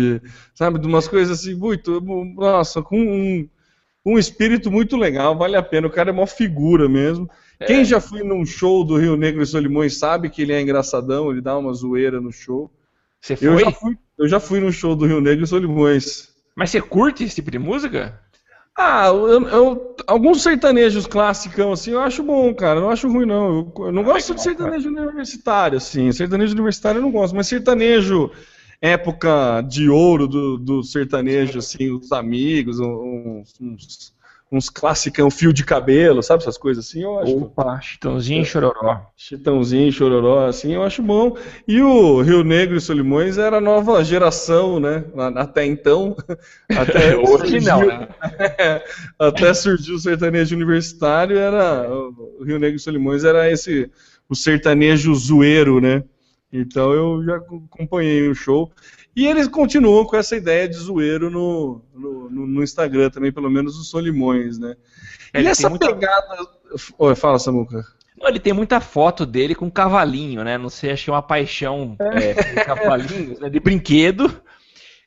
sabe? 0.54 0.80
De 0.80 0.88
umas 0.88 1.08
coisas 1.08 1.40
assim, 1.40 1.56
muito, 1.56 2.00
nossa, 2.36 2.82
com 2.82 3.00
um, 3.00 3.50
um 4.06 4.20
espírito 4.20 4.70
muito 4.70 4.96
legal, 4.96 5.36
vale 5.38 5.56
a 5.56 5.64
pena. 5.64 5.88
O 5.88 5.92
cara 5.92 6.10
é 6.10 6.14
uma 6.14 6.28
figura 6.28 6.88
mesmo. 6.88 7.30
Quem 7.66 7.84
já 7.84 8.00
foi 8.00 8.22
num 8.22 8.46
show 8.46 8.84
do 8.84 8.98
Rio 8.98 9.18
Negro 9.18 9.42
e 9.42 9.46
Solimões 9.46 9.98
sabe 9.98 10.30
que 10.30 10.44
ele 10.44 10.54
é 10.54 10.62
engraçadão, 10.62 11.32
ele 11.32 11.42
dá 11.42 11.58
uma 11.58 11.74
zoeira 11.74 12.22
no 12.22 12.32
show. 12.32 12.70
Você 13.20 13.36
foi? 13.36 13.48
Eu 13.48 13.60
já 13.60 13.72
fui, 13.72 13.98
eu 14.20 14.28
já 14.28 14.40
fui 14.40 14.60
num 14.60 14.72
show 14.72 14.96
do 14.96 15.08
Rio 15.08 15.20
Negro 15.20 15.44
e 15.44 15.48
Solimões. 15.48 16.30
Mas 16.56 16.70
você 16.70 16.82
curte 16.82 17.24
esse 17.24 17.36
tipo 17.36 17.50
de 17.50 17.58
música? 17.58 18.20
Ah, 18.80 19.08
eu, 19.08 19.48
eu- 19.50 19.96
alguns 20.06 20.44
sertanejos 20.44 21.08
classicão, 21.08 21.72
assim, 21.74 21.92
eu 21.92 22.00
acho 22.00 22.22
bom, 22.24 22.54
cara. 22.54 22.80
Não 22.80 22.90
acho 22.92 23.08
ruim, 23.12 23.26
não. 23.26 23.48
Eu, 23.76 23.86
eu 23.88 23.92
não 23.92 24.04
gosto 24.04 24.36
de 24.36 24.42
sertanejo 24.42 24.90
universitário, 24.90 25.78
assim. 25.78 26.12
Sertanejo 26.12 26.54
universitário 26.54 27.00
eu 27.00 27.02
não 27.02 27.12
gosto, 27.12 27.36
mas 27.36 27.48
sertanejo, 27.48 28.30
época 28.82 29.62
de 29.62 29.90
ouro 29.90 30.28
do, 30.28 30.58
do 30.58 30.84
sertanejo, 30.84 31.58
assim, 31.60 31.92
os 31.92 32.12
amigos, 32.12 32.80
uns, 32.80 33.54
uns, 33.60 34.14
uns 34.52 34.70
classicão, 34.70 35.30
fio 35.30 35.52
de 35.52 35.64
cabelo, 35.66 36.24
sabe 36.24 36.42
essas 36.42 36.58
coisas 36.58 36.86
assim? 36.86 37.04
Eu 37.04 37.20
acho. 37.20 37.38
Opa, 37.38 37.80
Chitãozinho 37.82 38.42
e 38.42 38.46
Chororó. 38.46 39.02
Chitãozinho, 39.16 39.92
Chororó, 39.92 40.48
assim, 40.48 40.74
eu 40.74 40.84
acho 40.84 41.02
bom. 41.02 41.36
E 41.68 41.82
o 41.82 42.22
Rio 42.22 42.44
Negro 42.44 42.78
e 42.78 42.82
Solimões 42.82 43.38
era 43.38 43.58
a 43.58 43.62
nova 43.62 44.04
geração, 44.04 44.80
né? 44.80 45.04
Até 45.36 45.66
então. 45.66 46.16
Até 46.72 47.16
Hoje 47.18 47.60
não, 47.60 47.80
surgiu- 47.80 47.88
né? 48.00 48.08
Até 49.20 49.54
surgiu 49.54 49.96
o 49.96 50.00
sertanejo 50.00 50.56
universitário, 50.56 51.38
era 51.38 51.90
o 51.92 52.44
Rio 52.46 52.58
Negro 52.60 52.78
e 52.78 52.80
Solimões 52.80 53.24
era 53.24 53.52
esse 53.52 53.92
o 54.30 54.36
sertanejo 54.36 55.14
zoeiro, 55.16 55.82
né? 55.82 56.04
Então 56.52 56.94
eu 56.94 57.24
já 57.26 57.36
acompanhei 57.36 58.28
o 58.30 58.34
show. 58.36 58.72
E 59.18 59.26
eles 59.26 59.48
continuam 59.48 60.06
com 60.06 60.16
essa 60.16 60.36
ideia 60.36 60.70
de 60.70 60.76
zoeiro 60.76 61.32
no, 61.32 61.82
no, 61.92 62.30
no- 62.30 62.64
Instagram 62.64 63.10
também, 63.10 63.32
pelo 63.32 63.50
menos 63.50 63.76
os 63.76 63.90
Solimões, 63.90 64.60
né? 64.60 64.76
É, 65.34 65.40
e 65.40 65.42
ele 65.42 65.50
essa 65.50 65.64
tem 65.64 65.70
muita- 65.72 65.88
pegada. 65.88 66.38
Oi, 67.00 67.16
fala, 67.16 67.40
Samuca. 67.40 67.84
Não, 68.16 68.28
ele 68.30 68.40
tem 68.40 68.54
muita 68.54 68.80
foto 68.80 69.26
dele 69.26 69.56
com 69.56 69.72
cavalinho, 69.72 70.44
né? 70.44 70.56
Não 70.58 70.70
sei, 70.70 70.92
achei 70.92 71.12
uma 71.12 71.24
paixão 71.24 71.96
é, 72.00 72.34
por 72.36 72.66
cavalinhos, 72.66 73.40
né? 73.40 73.50
De 73.50 73.60
brinquedo. 73.60 74.32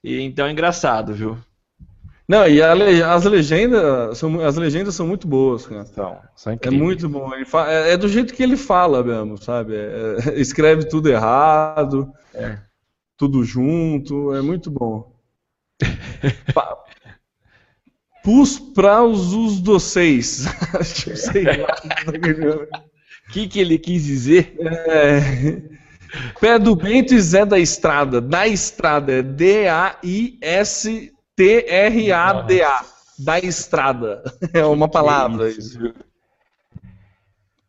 E, 0.03 0.21
então 0.23 0.47
é 0.47 0.51
engraçado, 0.51 1.15
viu? 1.15 1.39
Não, 2.29 2.49
e 2.49 2.61
a 2.63 2.73
as 3.15 3.25
legendas 3.25 4.19
são, 4.19 4.41
as 4.45 4.57
legendas 4.57 4.95
são 4.97 5.07
muito 5.07 5.29
boas, 5.29 5.67
cara. 5.67 5.85
Então, 5.89 6.19
são 6.35 6.53
É 6.53 6.57
incríveis. 6.57 6.83
muito 6.83 7.09
bom. 7.09 7.33
Ele 7.35 7.45
fa- 7.45 7.71
é, 7.71 7.93
é 7.93 7.97
do 7.97 8.09
jeito 8.09 8.35
que 8.35 8.43
ele 8.43 8.57
fala 8.57 9.05
mesmo, 9.05 9.37
sabe? 9.39 9.75
É- 9.77 10.17
é- 10.29 10.35
escreve 10.41 10.85
tudo 10.89 11.09
errado, 11.09 12.13
É. 12.35 12.59
tudo 13.21 13.45
junto, 13.45 14.35
é 14.35 14.41
muito 14.41 14.71
bom. 14.71 15.13
Pus 18.25 18.59
para 18.59 19.05
os 19.05 19.61
doceis. 19.61 20.47
Sei 20.85 21.45
lá. 21.45 21.75
O 23.29 23.33
que, 23.33 23.47
que 23.47 23.61
ele 23.61 23.79
quis 23.79 24.05
dizer? 24.05 24.57
É. 24.59 25.61
Pé 26.41 26.59
do 26.59 26.75
Bento 26.75 27.13
e 27.13 27.21
Zé 27.21 27.45
da 27.45 27.59
Estrada. 27.59 28.23
Da 28.23 28.49
Estrada. 28.49 29.13
é 29.13 29.23
D-A-I-S-T-R-A-D-A. 29.23 30.45
Da 33.19 33.39
Estrada. 33.39 34.23
É 34.55 34.65
uma 34.65 34.89
palavra 34.89 35.51
isso. 35.51 35.79
viu? 35.79 35.93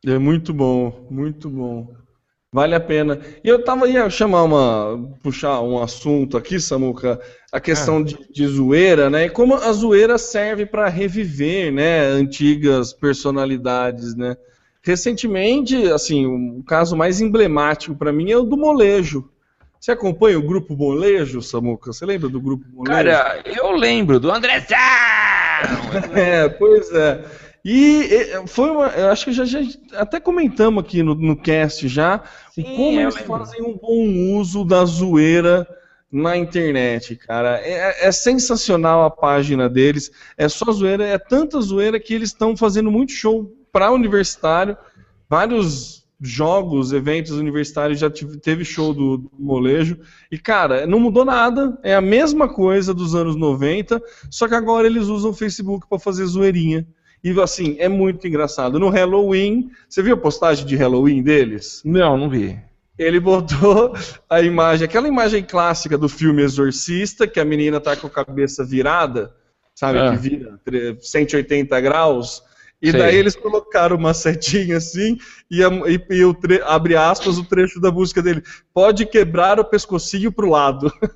É 0.05 0.17
muito 0.17 0.53
bom, 0.53 1.05
muito 1.12 1.50
bom. 1.50 1.93
Vale 2.53 2.75
a 2.75 2.81
pena. 2.81 3.17
E 3.41 3.48
eu 3.48 3.63
tava 3.63 3.88
ia 3.88 4.10
chamar 4.10 4.43
uma. 4.43 5.10
puxar 5.24 5.62
um 5.62 5.81
assunto 5.81 6.36
aqui, 6.36 6.60
Samuca, 6.60 7.17
a 7.50 7.62
questão 7.62 8.03
de, 8.03 8.17
de 8.29 8.46
zoeira, 8.46 9.10
né? 9.10 9.25
E 9.25 9.29
como 9.29 9.55
a 9.55 9.72
zoeira 9.72 10.17
serve 10.17 10.65
para 10.65 10.89
reviver, 10.89 11.72
né, 11.72 12.01
antigas 12.08 12.91
personalidades, 12.91 14.15
né? 14.15 14.36
Recentemente, 14.84 15.75
assim, 15.93 16.25
o 16.25 16.62
caso 16.63 16.98
mais 16.98 17.22
emblemático 17.22 17.96
para 17.96 18.12
mim 18.12 18.31
é 18.31 18.38
o 18.38 18.43
do 18.43 18.58
molejo. 18.58 19.29
Você 19.79 19.93
acompanha 19.93 20.38
o 20.38 20.43
grupo 20.43 20.75
Molejo, 20.75 21.41
Samuca? 21.41 21.91
Você 21.91 22.05
lembra 22.05 22.29
do 22.29 22.39
grupo 22.39 22.65
Molejo? 22.72 22.91
Cara, 22.91 23.41
eu 23.46 23.72
lembro 23.72 24.20
do 24.20 24.29
André 24.29 24.63
É, 26.13 26.50
pois 26.50 26.91
é. 26.91 27.24
E 27.63 28.10
foi 28.48 28.72
uma. 28.72 28.88
Eu 28.88 29.10
acho 29.10 29.25
que 29.25 29.32
já, 29.34 29.46
já 29.46 29.60
até 29.94 30.20
comentamos 30.20 30.84
aqui 30.84 31.03
no, 31.03 31.13
no 31.13 31.36
cast 31.36 31.88
já 31.88 32.24
Sim, 32.53 32.63
como 32.63 33.00
eu 33.00 33.01
eles 33.03 33.15
lembro. 33.15 33.38
fazem 33.38 33.62
um 33.62 33.77
bom 33.77 34.36
uso 34.39 34.65
da 34.65 34.84
zoeira 34.84 35.68
na 36.12 36.36
internet, 36.36 37.15
cara. 37.15 37.60
É, 37.62 38.08
é 38.08 38.12
sensacional 38.12 39.03
a 39.03 39.12
página 39.12 39.70
deles. 39.70 40.12
É 40.38 40.50
só 40.50 40.72
zoeira, 40.72 41.06
é 41.06 41.18
tanta 41.20 41.62
zoeira 41.62 42.00
que 42.00 42.13
eles 42.13 42.30
estão 42.30 42.58
fazendo 42.58 42.89
muito 42.91 43.12
show 43.12 43.53
para 43.72 43.91
universitário. 43.91 44.75
Vários 45.30 46.01
jogos, 46.20 46.91
eventos 46.94 47.32
universitários 47.32 48.00
já 48.00 48.10
tive- 48.10 48.38
teve 48.38 48.65
show 48.65 48.94
do, 48.94 49.18
do 49.18 49.32
molejo. 49.39 49.98
E, 50.32 50.38
cara, 50.38 50.86
não 50.86 51.00
mudou 51.00 51.24
nada. 51.25 51.77
É 51.84 51.96
a 51.96 52.01
mesma 52.01 52.50
coisa 52.50 52.94
dos 52.94 53.15
anos 53.15 53.36
90, 53.36 54.01
só 54.30 54.48
que 54.48 54.56
agora 54.56 54.88
eles 54.88 55.06
usam 55.08 55.32
o 55.32 55.34
Facebook 55.36 55.88
para 55.88 55.98
fazer 56.00 56.25
zoeirinha. 56.25 56.86
E 57.24 57.40
assim, 57.40 57.75
é 57.80 57.88
muito 57.88 58.28
engraçado. 58.28 58.80
No 58.80 58.90
Halloween, 58.90 59.70
você 59.88 60.01
viu 60.01 60.16
a 60.16 60.18
postagem 60.18 60.66
de 60.66 60.75
Halloween 60.75 61.22
deles? 61.22 61.82
Não, 61.86 62.18
não 62.18 62.30
vi. 62.30 62.60
Ele 62.98 63.20
botou 63.20 63.94
a 64.30 64.42
imagem, 64.42 64.86
aquela 64.86 65.08
imagem 65.08 65.44
clássica 65.44 65.98
do 65.98 66.10
filme 66.10 66.42
Exorcista, 66.44 67.28
que 67.28 67.40
a 67.40 67.46
menina 67.46 67.80
tá 67.80 67.96
com 67.96 68.08
a 68.08 68.10
cabeça 68.10 68.66
virada, 68.66 69.34
sabe, 69.75 70.00
Ah. 70.00 70.12
que 70.12 70.18
vira 70.18 70.60
tre- 70.66 70.98
180 71.00 71.80
graus. 71.80 72.44
E 72.82 72.90
Sei. 72.90 73.00
daí 73.00 73.16
eles 73.16 73.36
colocaram 73.36 73.96
uma 73.96 74.13
setinha 74.13 74.78
assim, 74.78 75.18
e, 75.50 75.63
a- 75.63 75.70
e- 75.88 76.04
e 76.18 76.25
o 76.25 76.34
tre- 76.34 76.62
abre 76.66 76.96
aspas 76.96 77.38
o 77.38 77.44
trecho 77.44 77.80
da 77.80 77.92
música 77.92 78.22
dele. 78.24 78.42
Pode 78.74 79.06
quebrar 79.06 79.60
o 79.60 79.66
pescocinho 79.66 80.32
pro 80.32 80.50
lado. 80.50 80.92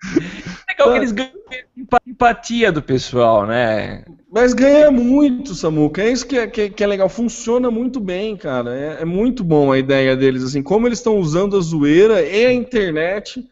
Legal 0.86 0.92
que 0.92 0.98
eles 0.98 1.12
ganham 1.12 1.32
empa- 1.76 2.00
empatia 2.06 2.70
do 2.72 2.82
pessoal, 2.82 3.46
né? 3.46 4.04
Mas 4.32 4.52
ganha 4.54 4.90
muito, 4.90 5.54
Samuca. 5.54 6.02
É 6.02 6.10
isso 6.12 6.26
que 6.26 6.38
é, 6.38 6.46
que 6.46 6.60
é- 6.62 6.68
que 6.70 6.84
é 6.84 6.86
legal. 6.86 7.08
Funciona 7.08 7.70
muito 7.70 7.98
bem, 7.98 8.36
cara. 8.36 8.74
É, 8.74 9.02
é 9.02 9.04
muito 9.04 9.42
bom 9.42 9.72
a 9.72 9.78
ideia 9.78 10.16
deles. 10.16 10.42
Assim, 10.44 10.62
como 10.62 10.86
eles 10.86 10.98
estão 10.98 11.18
usando 11.18 11.56
a 11.56 11.60
zoeira 11.60 12.22
e 12.22 12.46
a 12.46 12.52
internet 12.52 13.44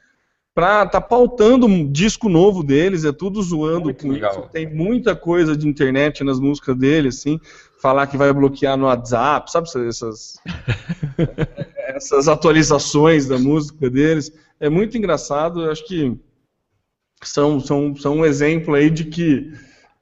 pra 0.55 0.87
tá 0.87 1.01
pautando 1.01 1.67
um 1.67 1.91
disco 1.91 2.29
novo 2.29 2.63
deles. 2.63 3.05
É 3.05 3.13
tudo 3.13 3.43
zoando 3.43 3.85
Muito 3.87 4.03
com 4.07 4.13
legal. 4.13 4.31
isso. 4.33 4.49
Tem 4.53 4.73
muita 4.73 5.17
coisa 5.17 5.57
de 5.57 5.67
internet 5.69 6.23
nas 6.23 6.39
músicas 6.39 6.77
deles, 6.77 7.19
assim. 7.19 7.41
Falar 7.83 8.07
que 8.09 8.17
vai 8.17 8.33
bloquear 8.33 8.77
no 8.77 8.87
WhatsApp, 8.87 9.51
sabe? 9.51 9.69
Essas, 9.89 10.41
essas 11.89 12.27
atualizações 12.29 13.27
da 13.27 13.39
música 13.39 13.89
deles. 13.91 14.33
É 14.61 14.69
muito 14.69 14.97
engraçado. 14.99 15.63
Eu 15.65 15.71
acho 15.71 15.87
que 15.87 16.17
são, 17.23 17.61
são, 17.61 17.97
são 17.97 18.19
um 18.19 18.25
exemplo 18.25 18.75
aí 18.75 18.91
de 18.91 19.05
que 19.05 19.53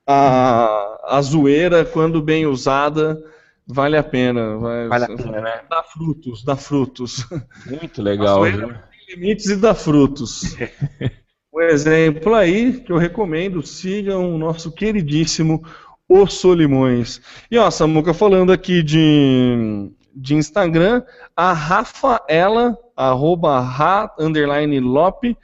a, 0.06 0.98
a 1.04 1.22
zoeira, 1.22 1.84
quando 1.84 2.22
bem 2.22 2.46
usada, 2.46 3.22
vale 3.66 3.96
a 3.96 4.02
pena. 4.02 4.56
Vai, 4.58 4.88
Vale 4.88 5.04
a 5.04 5.16
pena, 5.16 5.40
né? 5.40 5.60
Dá 5.68 5.82
frutos, 5.82 6.44
dá 6.44 6.56
frutos. 6.56 7.26
Muito 7.66 8.02
legal, 8.02 8.44
A 8.44 8.50
zoeira 8.50 8.88
tem 8.90 9.16
limites 9.16 9.46
e 9.46 9.56
dá 9.56 9.74
frutos. 9.74 10.56
Um 11.56 11.62
exemplo 11.62 12.34
aí 12.34 12.80
que 12.80 12.92
eu 12.92 12.98
recomendo, 12.98 13.66
sigam 13.66 14.34
o 14.34 14.36
nosso 14.36 14.70
queridíssimo 14.70 15.64
O 16.06 16.26
Solimões. 16.26 17.18
E 17.50 17.56
ó, 17.56 17.70
Samuca, 17.70 18.12
falando 18.12 18.52
aqui 18.52 18.82
de, 18.82 19.90
de 20.14 20.34
Instagram, 20.34 21.02
a 21.34 21.54
Rafaela, 21.54 22.76
arroba 22.94 23.58
ra, 23.58 24.14
underline 24.18 24.78
lope, 24.80 25.34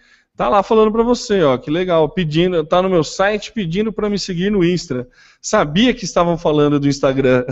tá 0.43 0.49
lá 0.49 0.61
falando 0.61 0.91
pra 0.91 1.05
você, 1.05 1.41
ó, 1.45 1.57
que 1.57 1.71
legal, 1.71 2.09
pedindo, 2.09 2.65
tá 2.65 2.83
no 2.83 2.91
meu 2.91 3.05
site 3.05 3.53
pedindo 3.53 3.93
pra 3.93 4.11
me 4.11 4.19
seguir 4.19 4.51
no 4.51 4.65
Insta. 4.65 5.07
Sabia 5.41 5.95
que 5.95 6.05
estavam 6.05 6.37
falando 6.37 6.81
do 6.81 6.89
Instagram. 6.89 7.45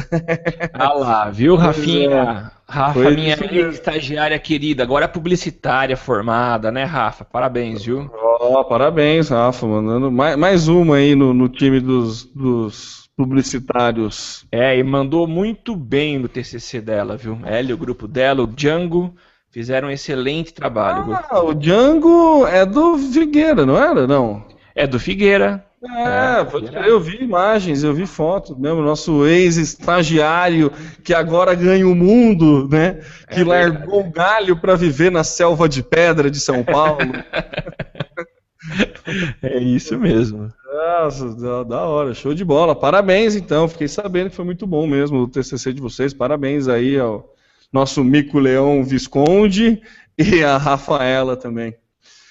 Ah 0.74 0.92
lá, 0.98 1.30
viu, 1.30 1.54
Rafinha? 1.54 2.50
Rafa, 2.66 2.94
Pois 2.94 3.14
minha 3.14 3.36
estagiária 3.70 4.36
querida, 4.40 4.82
agora 4.82 5.04
é 5.04 5.08
publicitária 5.08 5.96
formada, 5.96 6.72
né, 6.72 6.82
Rafa? 6.82 7.24
Parabéns, 7.24 7.84
viu? 7.84 8.10
Ó, 8.12 8.64
parabéns, 8.64 9.28
Rafa, 9.28 9.68
mandando 9.68 10.10
mais, 10.10 10.36
mais 10.36 10.66
uma 10.66 10.96
aí 10.96 11.14
no, 11.14 11.32
no 11.32 11.48
time 11.48 11.78
dos, 11.78 12.24
dos 12.24 13.08
publicitários. 13.16 14.44
É, 14.50 14.76
e 14.76 14.82
mandou 14.82 15.28
muito 15.28 15.76
bem 15.76 16.18
no 16.18 16.28
TCC 16.28 16.80
dela, 16.80 17.16
viu? 17.16 17.38
Ela 17.44 17.70
e 17.70 17.72
o 17.72 17.78
grupo 17.78 18.08
dela, 18.08 18.42
o 18.42 18.48
Django, 18.48 19.14
fizeram 19.50 19.88
um 19.88 19.90
excelente 19.90 20.52
trabalho. 20.54 21.18
Ah, 21.28 21.42
o 21.42 21.54
Django 21.54 22.46
é 22.46 22.64
do 22.64 22.96
Figueira, 22.98 23.66
não 23.66 23.76
era? 23.76 24.06
Não. 24.06 24.44
É 24.74 24.86
do 24.86 24.98
Figueira. 24.98 25.64
É, 25.82 26.40
É, 26.84 26.90
eu 26.90 27.00
vi 27.00 27.22
imagens, 27.22 27.82
eu 27.82 27.94
vi 27.94 28.04
fotos 28.06 28.56
mesmo, 28.58 28.82
nosso 28.82 29.26
ex-estagiário 29.26 30.70
que 31.02 31.14
agora 31.14 31.54
ganha 31.54 31.88
o 31.88 31.94
mundo, 31.94 32.68
né? 32.68 33.00
Que 33.30 33.40
É 33.40 33.44
largou 33.44 34.00
o 34.00 34.10
galho 34.10 34.58
para 34.60 34.76
viver 34.76 35.10
na 35.10 35.24
selva 35.24 35.66
de 35.66 35.82
pedra 35.82 36.30
de 36.30 36.38
São 36.38 36.62
Paulo. 36.62 36.98
É 39.42 39.58
isso 39.58 39.98
mesmo. 39.98 40.48
Nossa, 40.72 41.34
da, 41.34 41.62
da 41.64 41.80
hora, 41.82 42.14
show 42.14 42.34
de 42.34 42.44
bola. 42.44 42.76
Parabéns, 42.76 43.34
então. 43.34 43.66
Fiquei 43.66 43.88
sabendo 43.88 44.30
que 44.30 44.36
foi 44.36 44.44
muito 44.44 44.66
bom 44.66 44.86
mesmo 44.86 45.20
o 45.20 45.28
TCC 45.28 45.72
de 45.72 45.80
vocês. 45.80 46.12
Parabéns 46.14 46.68
aí 46.68 46.98
ao 46.98 47.29
nosso 47.72 48.02
Mico 48.02 48.38
Leão 48.38 48.84
Visconde 48.84 49.80
e 50.18 50.42
a 50.42 50.56
Rafaela 50.56 51.36
também. 51.36 51.74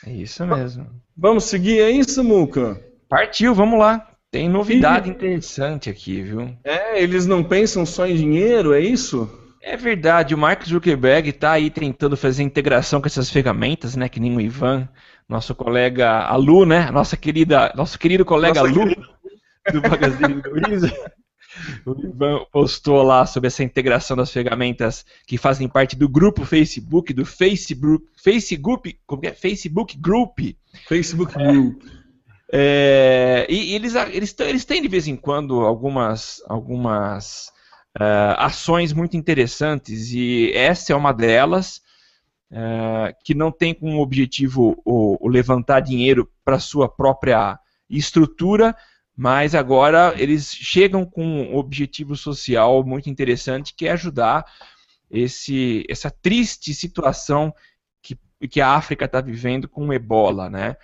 É 0.05 0.11
isso 0.11 0.45
mesmo. 0.45 0.87
Vamos 1.15 1.45
seguir 1.45 1.81
aí, 1.81 2.03
Samuca? 2.03 2.81
Partiu, 3.07 3.53
vamos 3.53 3.79
lá. 3.79 4.07
Tem 4.31 4.47
novidade 4.47 5.09
interessante 5.09 5.89
aqui, 5.89 6.21
viu? 6.21 6.55
É, 6.63 7.01
eles 7.01 7.25
não 7.25 7.43
pensam 7.43 7.85
só 7.85 8.05
em 8.05 8.15
dinheiro, 8.15 8.73
é 8.73 8.79
isso? 8.79 9.29
É 9.61 9.75
verdade, 9.75 10.33
o 10.33 10.37
Mark 10.37 10.63
Zuckerberg 10.63 11.29
está 11.29 11.51
aí 11.53 11.69
tentando 11.69 12.15
fazer 12.15 12.43
integração 12.43 13.01
com 13.01 13.07
essas 13.07 13.29
ferramentas, 13.29 13.95
né? 13.95 14.07
Que 14.07 14.19
nem 14.19 14.35
o 14.35 14.39
Ivan, 14.39 14.87
nosso 15.27 15.53
colega 15.53 16.19
a 16.21 16.35
Lu, 16.35 16.65
né? 16.65 16.89
Nossa 16.91 17.17
querida, 17.17 17.73
nosso 17.75 17.99
querido 17.99 18.23
colega 18.23 18.61
Nossa 18.61 18.73
Lu 18.73 18.85
do 19.73 19.89
Magazine 19.89 20.41
Luiza. 20.45 20.93
O 21.85 21.91
Ivan 22.05 22.45
postou 22.51 23.01
lá 23.01 23.25
sobre 23.25 23.47
essa 23.47 23.63
integração 23.63 24.15
das 24.15 24.31
ferramentas 24.31 25.05
que 25.25 25.37
fazem 25.37 25.67
parte 25.67 25.95
do 25.95 26.07
grupo 26.07 26.45
Facebook, 26.45 27.13
do 27.13 27.25
Facebook, 27.25 28.05
Facebook, 28.15 28.99
como 29.05 29.25
é? 29.25 29.33
Facebook 29.33 29.97
Group. 29.97 30.39
Facebook 30.87 31.33
Group. 31.33 31.83
É, 32.51 33.45
e, 33.49 33.71
e 33.71 33.75
eles, 33.75 33.93
eles, 33.95 34.35
eles 34.39 34.65
têm 34.65 34.81
de 34.81 34.87
vez 34.87 35.07
em 35.07 35.15
quando 35.15 35.61
algumas, 35.61 36.41
algumas 36.47 37.51
ah, 37.97 38.45
ações 38.45 38.91
muito 38.91 39.15
interessantes 39.15 40.11
e 40.11 40.51
essa 40.53 40.93
é 40.93 40.95
uma 40.95 41.11
delas 41.11 41.81
ah, 42.51 43.13
que 43.23 43.35
não 43.35 43.51
tem 43.51 43.73
como 43.73 44.01
objetivo 44.01 44.81
o, 44.83 45.17
o 45.19 45.27
levantar 45.29 45.79
dinheiro 45.79 46.29
para 46.43 46.59
sua 46.59 46.89
própria 46.89 47.59
estrutura, 47.89 48.75
mas 49.19 49.53
agora 49.53 50.13
eles 50.15 50.55
chegam 50.55 51.05
com 51.05 51.21
um 51.25 51.57
objetivo 51.57 52.15
social 52.15 52.85
muito 52.85 53.09
interessante 53.09 53.73
que 53.75 53.85
é 53.85 53.91
ajudar 53.91 54.45
esse, 55.11 55.85
essa 55.89 56.09
triste 56.09 56.73
situação 56.73 57.53
que, 58.01 58.17
que 58.47 58.61
a 58.61 58.69
África 58.69 59.03
está 59.03 59.19
vivendo 59.19 59.67
com 59.67 59.89
o 59.89 59.93
Ebola, 59.93 60.49
né? 60.49 60.77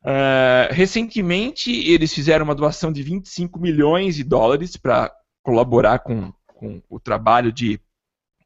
Uh, 0.00 0.72
recentemente, 0.72 1.70
eles 1.70 2.14
fizeram 2.14 2.46
uma 2.46 2.54
doação 2.54 2.90
de 2.90 3.02
25 3.02 3.60
milhões 3.60 4.16
de 4.16 4.24
dólares 4.24 4.78
para 4.78 5.14
colaborar 5.42 5.98
com, 5.98 6.32
com 6.46 6.82
o 6.88 6.98
trabalho 6.98 7.52
de 7.52 7.78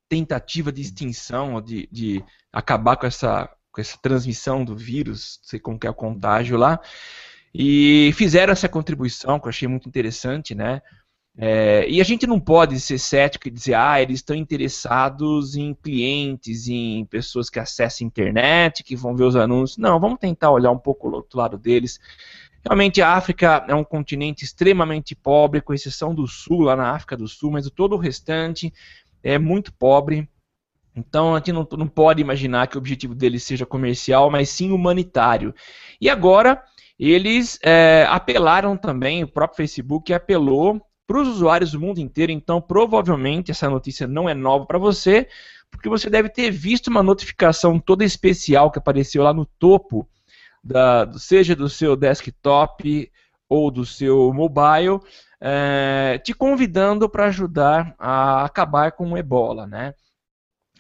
tentativa 0.09 0.73
de 0.73 0.83
extinção, 0.83 1.63
de, 1.63 1.89
de 1.93 2.25
acabar 2.53 2.97
com 2.97 3.07
essa, 3.07 3.49
com 3.71 3.81
essa 3.81 3.97
transmissão 4.03 4.65
do 4.65 4.75
vírus, 4.75 5.39
sei 5.45 5.61
como 5.61 5.79
que 5.79 5.87
é 5.87 5.91
o 5.91 5.95
contágio 5.95 6.57
lá. 6.57 6.81
E 7.55 8.13
fizeram 8.15 8.53
essa 8.53 8.69
contribuição, 8.69 9.39
que 9.39 9.47
eu 9.47 9.51
achei 9.51 9.69
muito 9.69 9.89
interessante, 9.89 10.55
né? 10.55 10.81
É, 11.37 11.89
e 11.89 12.01
a 12.01 12.05
gente 12.05 12.27
não 12.27 12.39
pode 12.39 12.79
ser 12.79 12.99
cético 12.99 13.49
e 13.49 13.51
dizer, 13.51 13.75
ah, 13.75 14.01
eles 14.01 14.17
estão 14.19 14.37
interessados 14.37 15.57
em 15.57 15.75
clientes, 15.75 16.69
em 16.69 17.07
pessoas 17.07 17.49
que 17.49 17.59
acessam 17.59 18.05
a 18.05 18.09
internet, 18.09 18.85
que 18.85 18.95
vão 18.95 19.17
ver 19.17 19.25
os 19.25 19.37
anúncios. 19.37 19.79
Não, 19.79 19.99
vamos 19.99 20.19
tentar 20.19 20.51
olhar 20.51 20.71
um 20.71 20.79
pouco 20.79 21.09
o 21.09 21.13
outro 21.13 21.39
lado 21.39 21.57
deles. 21.57 21.99
Realmente 22.65 23.01
a 23.03 23.15
África 23.15 23.65
é 23.67 23.75
um 23.75 23.83
continente 23.83 24.45
extremamente 24.45 25.15
pobre, 25.15 25.63
com 25.63 25.75
exceção 25.75 26.15
do 26.15 26.27
sul, 26.29 26.61
lá 26.61 26.77
na 26.77 26.91
África 26.91 27.17
do 27.17 27.27
Sul, 27.27 27.51
mas 27.51 27.69
todo 27.71 27.95
o 27.95 27.99
restante 27.99 28.73
é 29.23 29.39
muito 29.39 29.73
pobre. 29.73 30.29
Então 30.95 31.35
a 31.35 31.39
gente 31.39 31.53
não, 31.53 31.67
não 31.79 31.89
pode 31.89 32.21
imaginar 32.21 32.67
que 32.67 32.77
o 32.77 32.79
objetivo 32.79 33.15
deles 33.15 33.43
seja 33.43 33.65
comercial, 33.65 34.31
mas 34.31 34.51
sim 34.51 34.71
humanitário. 34.71 35.55
E 36.01 36.11
agora 36.11 36.63
eles 37.11 37.59
é, 37.63 38.07
apelaram 38.09 38.77
também, 38.77 39.25
o 39.25 39.29
próprio 39.29 39.57
Facebook 39.57 40.13
apelou 40.13 40.81
para 41.07 41.21
os 41.21 41.29
usuários 41.29 41.73
do 41.73 41.81
mundo 41.81 41.99
inteiro. 41.99 42.33
Então, 42.33 42.61
provavelmente 42.61 43.51
essa 43.51 43.69
notícia 43.69 44.07
não 44.07 44.29
é 44.29 44.35
nova 44.35 44.67
para 44.67 44.79
você, 44.79 45.29
porque 45.71 45.89
você 45.89 46.09
deve 46.09 46.29
ter 46.29 46.51
visto 46.51 46.89
uma 46.89 47.03
notificação 47.03 47.79
toda 47.79 48.05
especial 48.05 48.71
que 48.71 48.79
apareceu 48.79 49.23
lá 49.23 49.33
no 49.33 49.47
topo, 49.59 50.09
da, 50.63 51.11
seja 51.19 51.57
do 51.57 51.69
seu 51.69 51.97
desktop 51.97 53.11
ou 53.49 53.71
do 53.71 53.85
seu 53.85 54.33
mobile, 54.33 55.01
é, 55.41 56.21
te 56.25 56.33
convidando 56.33 57.09
para 57.09 57.27
ajudar 57.27 57.95
a 57.99 58.45
acabar 58.45 58.93
com 58.93 59.11
o 59.11 59.19
ebola, 59.19 59.67
né? 59.67 59.93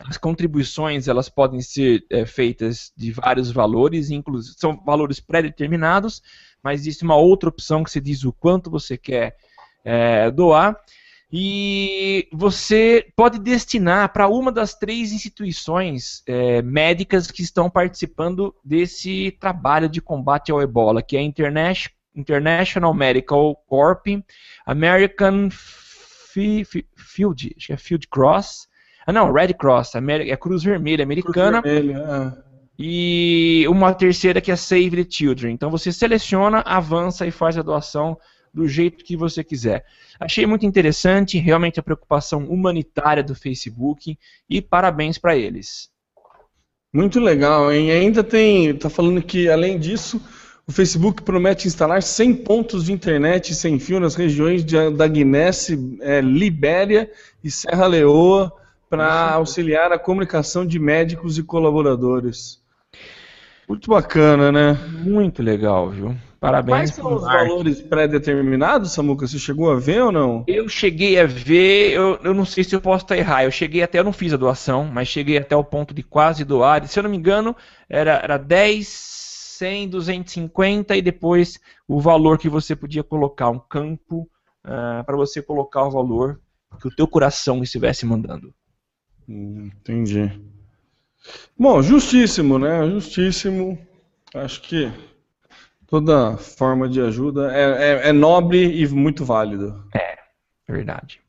As 0.08 0.16
contribuições 0.16 1.08
elas 1.08 1.28
podem 1.28 1.60
ser 1.60 2.04
é, 2.10 2.26
feitas 2.26 2.92
de 2.96 3.12
vários 3.12 3.50
valores, 3.50 4.10
inclusive 4.10 4.56
são 4.58 4.82
valores 4.84 5.20
pré-determinados, 5.20 6.22
mas 6.62 6.80
existe 6.80 7.04
uma 7.04 7.16
outra 7.16 7.48
opção 7.48 7.84
que 7.84 7.90
você 7.90 8.00
diz 8.00 8.24
o 8.24 8.32
quanto 8.32 8.70
você 8.70 8.96
quer 8.96 9.36
é, 9.84 10.30
doar. 10.30 10.76
E 11.34 12.28
você 12.30 13.06
pode 13.16 13.38
destinar 13.38 14.12
para 14.12 14.28
uma 14.28 14.52
das 14.52 14.74
três 14.74 15.12
instituições 15.12 16.22
é, 16.26 16.60
médicas 16.60 17.30
que 17.30 17.40
estão 17.40 17.70
participando 17.70 18.54
desse 18.62 19.30
trabalho 19.40 19.88
de 19.88 20.02
combate 20.02 20.52
ao 20.52 20.60
ebola, 20.60 21.02
que 21.02 21.16
é 21.16 21.20
a 21.20 21.72
International 22.14 22.92
Medical 22.92 23.56
Corp, 23.66 24.06
American 24.66 25.48
Field, 25.50 27.54
acho 27.56 27.66
que 27.66 27.72
é 27.72 27.78
Field 27.78 28.08
Cross, 28.08 28.68
ah 29.06 29.12
não, 29.12 29.32
Red 29.32 29.54
Cross, 29.54 29.92
é 29.94 30.32
a 30.32 30.36
Cruz 30.36 30.62
Vermelha 30.62 31.02
americana. 31.02 31.60
Cruz 31.62 31.74
Vermelha, 31.74 32.36
é. 32.48 32.52
E 32.78 33.64
uma 33.68 33.92
terceira 33.92 34.40
que 34.40 34.50
é 34.50 34.56
Save 34.56 35.04
the 35.04 35.06
Children. 35.08 35.54
Então 35.54 35.70
você 35.70 35.92
seleciona, 35.92 36.60
avança 36.60 37.26
e 37.26 37.30
faz 37.30 37.56
a 37.56 37.62
doação 37.62 38.18
do 38.52 38.66
jeito 38.66 39.04
que 39.04 39.16
você 39.16 39.42
quiser. 39.42 39.84
Achei 40.18 40.46
muito 40.46 40.66
interessante, 40.66 41.38
realmente 41.38 41.80
a 41.80 41.82
preocupação 41.82 42.44
humanitária 42.44 43.22
do 43.22 43.34
Facebook 43.34 44.18
e 44.48 44.60
parabéns 44.60 45.18
para 45.18 45.36
eles. 45.36 45.90
Muito 46.92 47.18
legal, 47.18 47.72
hein? 47.72 47.90
Ainda 47.90 48.22
tem, 48.22 48.74
tá 48.74 48.90
falando 48.90 49.22
que 49.22 49.48
além 49.48 49.78
disso, 49.78 50.20
o 50.66 50.72
Facebook 50.72 51.22
promete 51.22 51.66
instalar 51.66 52.02
100 52.02 52.34
pontos 52.34 52.84
de 52.84 52.92
internet 52.92 53.54
sem 53.54 53.78
fio 53.78 53.98
nas 53.98 54.14
regiões 54.14 54.64
de, 54.64 54.90
da 54.90 55.08
Guiné, 55.08 55.50
é, 56.00 56.20
Libéria 56.20 57.10
e 57.42 57.50
Serra 57.50 57.86
Leoa 57.86 58.52
para 58.92 59.30
auxiliar 59.32 59.90
a 59.90 59.98
comunicação 59.98 60.66
de 60.66 60.78
médicos 60.78 61.38
e 61.38 61.42
colaboradores. 61.42 62.62
Muito 63.66 63.88
bacana, 63.88 64.52
né? 64.52 64.78
Muito 65.02 65.42
legal, 65.42 65.88
viu? 65.88 66.14
Parabéns. 66.38 66.76
Quais 66.76 66.90
são 66.90 67.14
os 67.14 67.22
valores 67.22 67.80
pré-determinados, 67.80 68.92
Samuca? 68.92 69.26
Você 69.26 69.38
chegou 69.38 69.70
a 69.70 69.76
ver 69.76 70.02
ou 70.02 70.12
não? 70.12 70.44
Eu 70.46 70.68
cheguei 70.68 71.18
a 71.18 71.24
ver, 71.24 71.92
eu, 71.94 72.18
eu 72.22 72.34
não 72.34 72.44
sei 72.44 72.64
se 72.64 72.76
eu 72.76 72.82
posso 72.82 73.06
estar 73.06 73.16
errado. 73.16 73.44
Eu 73.44 73.50
cheguei 73.50 73.82
até, 73.82 73.98
eu 73.98 74.04
não 74.04 74.12
fiz 74.12 74.34
a 74.34 74.36
doação, 74.36 74.84
mas 74.84 75.08
cheguei 75.08 75.38
até 75.38 75.56
o 75.56 75.64
ponto 75.64 75.94
de 75.94 76.02
quase 76.02 76.44
doar. 76.44 76.86
Se 76.86 76.98
eu 76.98 77.02
não 77.04 77.10
me 77.10 77.16
engano, 77.16 77.56
era, 77.88 78.20
era 78.22 78.36
10, 78.36 78.86
100, 78.86 79.88
250 79.88 80.94
e 80.94 81.00
depois 81.00 81.58
o 81.88 81.98
valor 81.98 82.36
que 82.36 82.48
você 82.50 82.76
podia 82.76 83.02
colocar, 83.02 83.48
um 83.48 83.58
campo 83.58 84.28
uh, 84.66 85.00
ah, 85.00 85.02
para 85.06 85.16
você 85.16 85.40
colocar 85.40 85.84
o 85.84 85.90
valor 85.90 86.38
que 86.78 86.88
o 86.88 86.94
teu 86.94 87.08
coração 87.08 87.62
estivesse 87.62 88.04
mandando. 88.04 88.52
Entendi. 89.28 90.30
Bom, 91.58 91.82
justíssimo, 91.82 92.58
né? 92.58 92.88
Justíssimo. 92.88 93.78
Acho 94.34 94.62
que 94.62 94.90
Toda 95.92 96.38
forma 96.38 96.88
de 96.88 97.02
ajuda 97.02 97.54
é, 97.54 98.06
é, 98.06 98.08
é 98.08 98.12
nobre 98.14 98.80
e 98.80 98.88
muito 98.88 99.26
válido. 99.26 99.84
É, 99.94 100.16
verdade. 100.66 101.20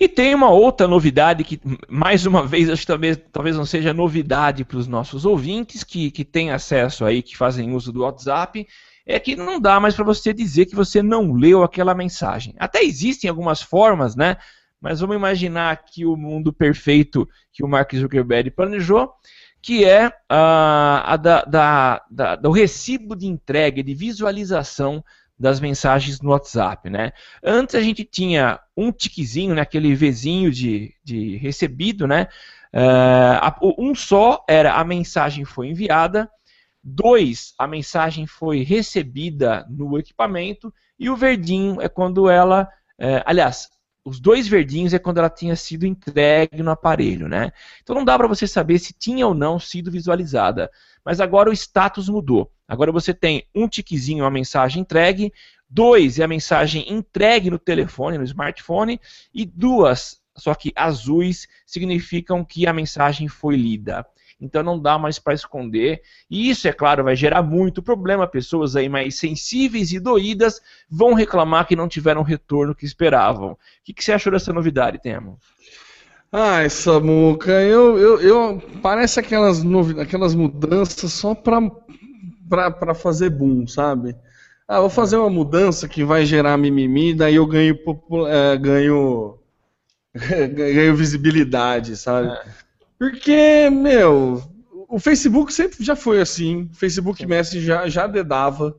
E 0.00 0.08
tem 0.08 0.34
uma 0.34 0.48
outra 0.48 0.88
novidade 0.88 1.44
que, 1.44 1.60
mais 1.86 2.24
uma 2.24 2.46
vez, 2.46 2.70
acho 2.70 2.80
que 2.80 2.86
talvez, 2.86 3.20
talvez 3.30 3.58
não 3.58 3.66
seja 3.66 3.92
novidade 3.92 4.64
para 4.64 4.78
os 4.78 4.86
nossos 4.86 5.26
ouvintes 5.26 5.84
que, 5.84 6.10
que 6.10 6.24
têm 6.24 6.50
acesso 6.50 7.04
aí, 7.04 7.22
que 7.22 7.36
fazem 7.36 7.74
uso 7.74 7.92
do 7.92 8.04
WhatsApp, 8.04 8.66
é 9.04 9.20
que 9.20 9.36
não 9.36 9.60
dá 9.60 9.78
mais 9.78 9.94
para 9.94 10.02
você 10.02 10.32
dizer 10.32 10.64
que 10.64 10.74
você 10.74 11.02
não 11.02 11.34
leu 11.34 11.62
aquela 11.62 11.94
mensagem. 11.94 12.54
Até 12.58 12.82
existem 12.82 13.28
algumas 13.28 13.60
formas, 13.60 14.16
né? 14.16 14.38
Mas 14.84 15.00
vamos 15.00 15.16
imaginar 15.16 15.82
que 15.82 16.04
o 16.04 16.14
mundo 16.14 16.52
perfeito 16.52 17.26
que 17.50 17.64
o 17.64 17.68
Mark 17.68 17.94
Zuckerberg 17.94 18.50
planejou 18.50 19.14
que 19.62 19.82
é 19.82 20.12
a, 20.28 21.14
a 21.14 21.16
da, 21.16 21.42
da, 21.44 22.02
da, 22.10 22.36
do 22.36 22.50
recibo 22.50 23.16
de 23.16 23.26
entrega, 23.26 23.82
de 23.82 23.94
visualização 23.94 25.02
das 25.38 25.58
mensagens 25.58 26.20
no 26.20 26.32
WhatsApp, 26.32 26.90
né? 26.90 27.12
Antes 27.42 27.74
a 27.74 27.80
gente 27.80 28.04
tinha 28.04 28.60
um 28.76 28.92
tiquezinho, 28.92 29.54
né, 29.54 29.62
aquele 29.62 29.94
Vzinho 29.94 30.50
de, 30.50 30.94
de 31.02 31.38
recebido, 31.38 32.06
né? 32.06 32.28
Uh, 32.74 33.74
um 33.78 33.94
só 33.94 34.44
era 34.46 34.74
a 34.74 34.84
mensagem 34.84 35.46
foi 35.46 35.68
enviada, 35.68 36.28
dois, 36.82 37.54
a 37.58 37.66
mensagem 37.66 38.26
foi 38.26 38.62
recebida 38.64 39.66
no 39.70 39.98
equipamento, 39.98 40.70
e 40.98 41.08
o 41.08 41.16
verdinho 41.16 41.80
é 41.80 41.88
quando 41.88 42.28
ela, 42.28 42.68
uh, 43.00 43.24
aliás, 43.24 43.70
os 44.04 44.20
dois 44.20 44.46
verdinhos 44.46 44.92
é 44.92 44.98
quando 44.98 45.18
ela 45.18 45.30
tinha 45.30 45.56
sido 45.56 45.86
entregue 45.86 46.62
no 46.62 46.70
aparelho, 46.70 47.26
né? 47.26 47.52
Então 47.82 47.96
não 47.96 48.04
dá 48.04 48.18
para 48.18 48.28
você 48.28 48.46
saber 48.46 48.78
se 48.78 48.92
tinha 48.92 49.26
ou 49.26 49.34
não 49.34 49.58
sido 49.58 49.90
visualizada. 49.90 50.70
Mas 51.04 51.20
agora 51.20 51.48
o 51.48 51.52
status 51.52 52.08
mudou. 52.08 52.52
Agora 52.68 52.92
você 52.92 53.14
tem 53.14 53.46
um 53.54 53.66
tiquezinho, 53.66 54.24
a 54.24 54.30
mensagem 54.30 54.82
entregue, 54.82 55.32
dois 55.68 56.18
é 56.18 56.24
a 56.24 56.28
mensagem 56.28 56.92
entregue 56.92 57.50
no 57.50 57.58
telefone, 57.58 58.18
no 58.18 58.24
smartphone, 58.24 59.00
e 59.32 59.46
duas, 59.46 60.20
só 60.36 60.54
que 60.54 60.72
azuis, 60.76 61.46
significam 61.66 62.44
que 62.44 62.66
a 62.66 62.72
mensagem 62.72 63.26
foi 63.28 63.56
lida 63.56 64.06
então 64.44 64.62
não 64.62 64.78
dá 64.78 64.98
mais 64.98 65.18
para 65.18 65.34
esconder. 65.34 66.02
E 66.30 66.50
isso, 66.50 66.68
é 66.68 66.72
claro, 66.72 67.04
vai 67.04 67.16
gerar 67.16 67.42
muito 67.42 67.82
problema. 67.82 68.26
Pessoas 68.26 68.76
aí 68.76 68.88
mais 68.88 69.18
sensíveis 69.18 69.92
e 69.92 69.98
doídas 69.98 70.60
vão 70.88 71.14
reclamar 71.14 71.66
que 71.66 71.74
não 71.74 71.88
tiveram 71.88 72.20
o 72.20 72.24
retorno 72.24 72.74
que 72.74 72.84
esperavam. 72.84 73.52
O 73.52 73.58
que, 73.82 73.92
que 73.94 74.04
você 74.04 74.12
achou 74.12 74.32
dessa 74.32 74.52
novidade, 74.52 75.00
Temo? 75.00 75.38
Ai, 76.30 76.68
Samuca, 76.68 77.52
eu, 77.62 77.96
eu, 77.96 78.20
eu 78.20 78.62
parece 78.82 79.20
aquelas, 79.20 79.62
novi... 79.62 80.00
aquelas 80.00 80.34
mudanças 80.34 81.12
só 81.12 81.32
para 81.32 82.94
fazer 82.94 83.30
boom, 83.30 83.68
sabe? 83.68 84.16
Ah, 84.66 84.80
vou 84.80 84.90
fazer 84.90 85.16
uma 85.16 85.30
mudança 85.30 85.86
que 85.86 86.02
vai 86.02 86.26
gerar 86.26 86.56
mimimi, 86.56 87.14
daí 87.14 87.36
eu 87.36 87.46
ganho, 87.46 87.78
é, 88.26 88.56
ganho, 88.56 89.38
ganho 90.54 90.96
visibilidade, 90.96 91.96
sabe? 91.96 92.28
É. 92.28 92.63
Porque, 92.98 93.68
meu, 93.70 94.42
o 94.88 94.98
Facebook 94.98 95.52
sempre 95.52 95.84
já 95.84 95.96
foi 95.96 96.20
assim. 96.20 96.68
O 96.72 96.74
Facebook 96.76 97.20
Sim. 97.20 97.26
Messenger 97.26 97.66
já, 97.66 97.88
já 97.88 98.06
dedava, 98.06 98.76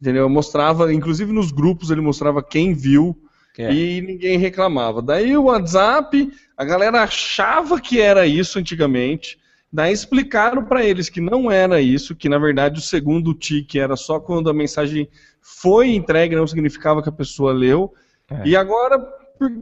entendeu? 0.00 0.28
Mostrava, 0.28 0.92
inclusive 0.92 1.32
nos 1.32 1.50
grupos 1.50 1.90
ele 1.90 2.00
mostrava 2.00 2.42
quem 2.42 2.74
viu 2.74 3.16
é. 3.56 3.72
e 3.72 4.00
ninguém 4.02 4.38
reclamava. 4.38 5.00
Daí 5.00 5.36
o 5.36 5.44
WhatsApp, 5.44 6.30
a 6.56 6.64
galera 6.64 7.02
achava 7.02 7.80
que 7.80 8.00
era 8.00 8.26
isso 8.26 8.58
antigamente. 8.58 9.38
Daí 9.72 9.92
explicaram 9.92 10.64
para 10.64 10.84
eles 10.84 11.08
que 11.08 11.20
não 11.20 11.50
era 11.50 11.80
isso, 11.80 12.14
que 12.14 12.28
na 12.28 12.38
verdade 12.38 12.78
o 12.78 12.82
segundo 12.82 13.34
tique 13.34 13.78
era 13.78 13.96
só 13.96 14.20
quando 14.20 14.48
a 14.48 14.54
mensagem 14.54 15.08
foi 15.40 15.94
entregue, 15.94 16.36
não 16.36 16.46
significava 16.46 17.02
que 17.02 17.08
a 17.08 17.12
pessoa 17.12 17.52
leu. 17.52 17.92
É. 18.30 18.48
E 18.48 18.56
agora 18.56 19.02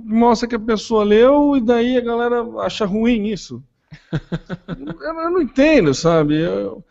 mostra 0.05 0.49
que 0.49 0.55
a 0.55 0.61
pessoa 0.61 1.05
leu 1.05 1.57
e 1.57 1.61
daí 1.61 1.97
a 1.97 2.01
galera 2.01 2.45
acha 2.61 2.85
ruim 2.85 3.29
isso 3.29 3.63
eu, 4.69 5.03
eu, 5.03 5.31
não 5.31 5.41
entendo, 5.41 5.95
sabe? 5.95 6.41
Eu, 6.41 6.85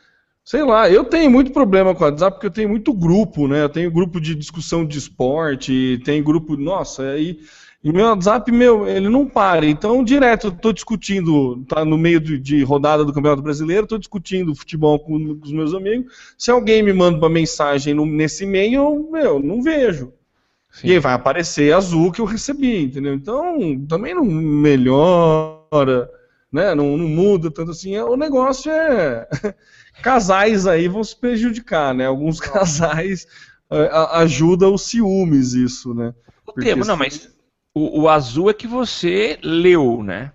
sei 0.43 0.63
lá, 0.63 0.89
eu 0.89 1.03
tenho 1.03 1.29
muito 1.29 1.51
problema 1.51 1.93
com 1.93 2.03
o 2.03 2.07
WhatsApp 2.07 2.35
porque 2.35 2.47
eu 2.47 2.51
tenho 2.51 2.69
muito 2.69 2.93
grupo, 2.93 3.47
né? 3.47 3.63
Eu 3.63 3.69
tenho 3.69 3.91
grupo 3.91 4.19
de 4.21 4.35
discussão 4.35 4.85
de 4.85 4.97
esporte, 4.97 6.01
tem 6.05 6.23
grupo. 6.23 6.55
Nossa, 6.55 7.03
aí. 7.03 7.39
E 7.83 7.91
meu 7.91 8.07
WhatsApp, 8.07 8.51
meu, 8.51 8.87
ele 8.87 9.07
não 9.09 9.27
para. 9.27 9.63
Então, 9.63 10.03
direto, 10.03 10.47
eu 10.47 10.51
tô 10.51 10.73
discutindo, 10.73 11.63
tá 11.67 11.85
no 11.85 11.99
meio 11.99 12.19
de, 12.19 12.39
de 12.39 12.63
rodada 12.63 13.05
do 13.05 13.13
Campeonato 13.13 13.43
Brasileiro, 13.43 13.85
tô 13.85 13.99
discutindo 13.99 14.55
futebol 14.55 14.97
com, 14.97 15.35
com, 15.35 15.45
os 15.45 15.51
meus 15.51 15.71
amigos. 15.71 16.11
Se 16.35 16.49
alguém 16.49 16.81
me 16.81 16.91
manda 16.91 17.19
uma 17.19 17.29
mensagem 17.29 17.93
no, 17.93 18.03
nesse 18.03 18.43
e-mail, 18.43 19.11
eu, 19.15 19.39
não 19.39 19.61
vejo. 19.61 20.11
Sim. 20.71 20.87
E 20.87 20.91
aí 20.93 20.99
vai 20.99 21.13
aparecer 21.13 21.75
azul 21.75 22.11
que 22.11 22.19
eu 22.19 22.25
recebi, 22.25 22.85
entendeu? 22.85 23.13
Então, 23.13 23.79
também 23.87 24.15
não 24.15 24.25
melhora 24.25 26.09
né? 26.55 26.73
Não, 26.73 26.97
não 26.97 27.07
muda 27.07 27.51
tanto 27.51 27.71
assim. 27.71 27.97
O 27.97 28.15
negócio 28.15 28.71
é 28.71 29.27
casais 30.01 30.65
aí 30.65 30.87
vão 30.87 31.03
se 31.03 31.15
prejudicar, 31.15 31.93
né? 31.93 32.07
Alguns 32.07 32.39
casais 32.39 33.27
uh, 33.69 33.95
ajuda 34.13 34.69
os 34.69 34.83
ciúmes 34.83 35.53
isso, 35.53 35.93
né? 35.93 36.13
O 36.47 36.53
termo, 36.53 36.85
não, 36.85 36.95
mas 36.95 37.29
o, 37.73 38.03
o, 38.03 38.09
azul 38.09 38.49
é 38.49 38.53
que 38.53 38.67
você 38.67 39.37
leu, 39.43 40.01
né? 40.01 40.31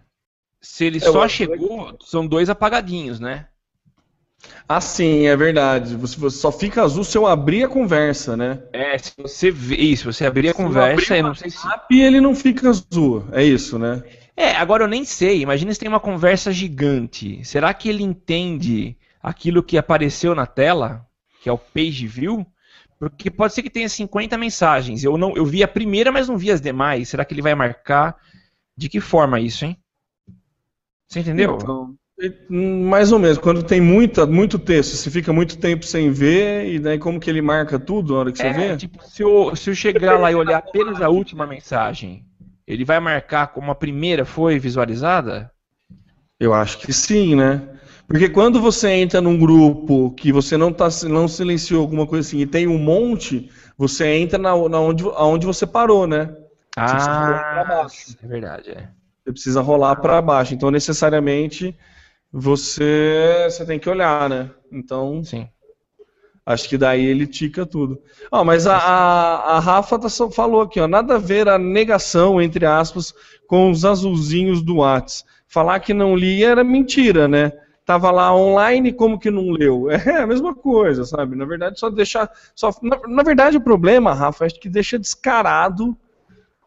Se 0.60 0.84
ele 0.84 0.98
é, 0.98 1.00
só 1.00 1.26
chegou, 1.26 1.96
são 2.04 2.26
dois 2.26 2.50
apagadinhos, 2.50 3.18
né? 3.18 3.46
Ah, 4.68 4.80
sim, 4.80 5.26
é 5.26 5.36
verdade. 5.36 5.96
Você, 5.96 6.18
você, 6.18 6.38
só 6.38 6.52
fica 6.52 6.82
azul 6.82 7.04
se 7.04 7.16
eu 7.16 7.26
abrir 7.26 7.64
a 7.64 7.68
conversa, 7.68 8.36
né? 8.36 8.62
É, 8.72 8.96
se 8.98 9.12
você 9.16 9.50
vê 9.50 9.76
isso, 9.76 10.12
você 10.12 10.26
abrir 10.26 10.50
a 10.50 10.54
conversa, 10.54 11.16
eu 11.16 11.22
não 11.22 11.34
sei 11.34 11.50
se. 11.50 11.58
Ele 11.90 12.20
não 12.20 12.34
fica 12.34 12.68
azul, 12.68 13.24
é 13.32 13.42
isso, 13.42 13.78
né? 13.78 14.02
É, 14.40 14.52
agora 14.56 14.84
eu 14.84 14.88
nem 14.88 15.04
sei. 15.04 15.42
Imagina 15.42 15.72
se 15.74 15.78
tem 15.80 15.88
uma 15.88 16.00
conversa 16.00 16.50
gigante. 16.50 17.44
Será 17.44 17.74
que 17.74 17.88
ele 17.90 18.02
entende 18.02 18.96
aquilo 19.22 19.62
que 19.62 19.76
apareceu 19.76 20.34
na 20.34 20.46
tela, 20.46 21.06
que 21.42 21.48
é 21.48 21.52
o 21.52 21.58
page 21.58 22.06
view? 22.06 22.46
Porque 22.98 23.30
pode 23.30 23.52
ser 23.52 23.62
que 23.62 23.68
tenha 23.70 23.88
50 23.88 24.38
mensagens. 24.38 25.04
Eu 25.04 25.18
não, 25.18 25.36
eu 25.36 25.44
vi 25.44 25.62
a 25.62 25.68
primeira, 25.68 26.10
mas 26.10 26.26
não 26.28 26.38
vi 26.38 26.50
as 26.50 26.60
demais. 26.60 27.08
Será 27.10 27.22
que 27.24 27.34
ele 27.34 27.42
vai 27.42 27.54
marcar? 27.54 28.16
De 28.76 28.88
que 28.88 29.00
forma 29.00 29.40
isso, 29.40 29.64
hein? 29.66 29.76
Você 31.08 31.20
entendeu? 31.20 31.58
Então, 31.58 31.94
mais 32.48 33.12
ou 33.12 33.18
menos. 33.18 33.38
Quando 33.38 33.62
tem 33.62 33.80
muita, 33.80 34.26
muito 34.26 34.58
texto, 34.58 34.96
você 34.96 35.10
fica 35.10 35.32
muito 35.32 35.58
tempo 35.58 35.84
sem 35.84 36.10
ver, 36.10 36.66
e 36.66 36.78
daí 36.78 36.98
como 36.98 37.18
que 37.20 37.30
ele 37.30 37.42
marca 37.42 37.78
tudo 37.78 38.12
na 38.12 38.18
hora 38.20 38.32
que 38.32 38.38
você 38.38 38.50
É, 38.50 38.52
vê? 38.52 38.76
tipo, 38.76 39.02
se 39.04 39.22
eu, 39.22 39.54
se 39.56 39.70
eu 39.70 39.74
chegar 39.74 40.18
lá 40.18 40.30
e 40.30 40.34
olhar 40.34 40.58
apenas 40.58 41.00
a 41.00 41.08
última 41.08 41.46
mensagem, 41.46 42.24
ele 42.70 42.84
vai 42.84 43.00
marcar 43.00 43.48
como 43.48 43.70
a 43.70 43.74
primeira 43.74 44.24
foi 44.24 44.58
visualizada? 44.58 45.50
Eu 46.38 46.54
acho 46.54 46.78
que 46.78 46.92
sim, 46.92 47.34
né? 47.34 47.68
Porque 48.06 48.28
quando 48.28 48.60
você 48.60 48.90
entra 48.90 49.20
num 49.20 49.38
grupo 49.38 50.12
que 50.12 50.32
você 50.32 50.56
não, 50.56 50.72
tá, 50.72 50.88
não 51.08 51.28
silenciou 51.28 51.80
alguma 51.80 52.06
coisa 52.06 52.26
assim 52.26 52.38
e 52.38 52.46
tem 52.46 52.66
um 52.66 52.78
monte, 52.78 53.50
você 53.76 54.06
entra 54.16 54.38
na, 54.38 54.50
na 54.68 54.80
onde, 54.80 55.04
aonde 55.14 55.46
você 55.46 55.66
parou, 55.66 56.06
né? 56.06 56.34
Ah, 56.76 57.64
baixo. 57.66 58.16
é 58.22 58.26
verdade, 58.26 58.70
é. 58.70 58.88
Você 59.24 59.32
precisa 59.32 59.60
rolar 59.60 59.96
para 59.96 60.22
baixo. 60.22 60.54
Então, 60.54 60.70
necessariamente, 60.70 61.76
você, 62.32 63.46
você 63.48 63.66
tem 63.66 63.78
que 63.78 63.88
olhar, 63.88 64.28
né? 64.28 64.50
Então, 64.72 65.22
Sim. 65.24 65.48
Acho 66.44 66.68
que 66.68 66.78
daí 66.78 67.04
ele 67.04 67.26
tica 67.26 67.66
tudo. 67.66 68.00
Ah, 68.30 68.44
mas 68.44 68.66
a, 68.66 68.76
a, 68.76 69.56
a 69.56 69.60
Rafa 69.60 69.98
tá 69.98 70.08
falou 70.30 70.62
aqui, 70.62 70.80
ó, 70.80 70.88
nada 70.88 71.16
a 71.16 71.18
ver 71.18 71.48
a 71.48 71.58
negação, 71.58 72.40
entre 72.40 72.66
aspas, 72.66 73.14
com 73.46 73.70
os 73.70 73.84
azulzinhos 73.84 74.62
do 74.62 74.78
Whats. 74.78 75.24
Falar 75.46 75.80
que 75.80 75.92
não 75.92 76.14
lia 76.14 76.50
era 76.50 76.64
mentira, 76.64 77.26
né? 77.26 77.52
Tava 77.84 78.10
lá 78.12 78.34
online, 78.34 78.92
como 78.92 79.18
que 79.18 79.30
não 79.30 79.50
leu? 79.50 79.88
É 79.90 80.22
a 80.22 80.26
mesma 80.26 80.54
coisa, 80.54 81.04
sabe? 81.04 81.34
Na 81.34 81.44
verdade, 81.44 81.78
só 81.78 81.90
deixar. 81.90 82.30
Só, 82.54 82.70
na, 82.82 83.00
na 83.08 83.22
verdade, 83.22 83.56
o 83.56 83.60
problema, 83.60 84.14
Rafa, 84.14 84.46
acho 84.46 84.60
que 84.60 84.68
deixa 84.68 84.98
descarado 84.98 85.96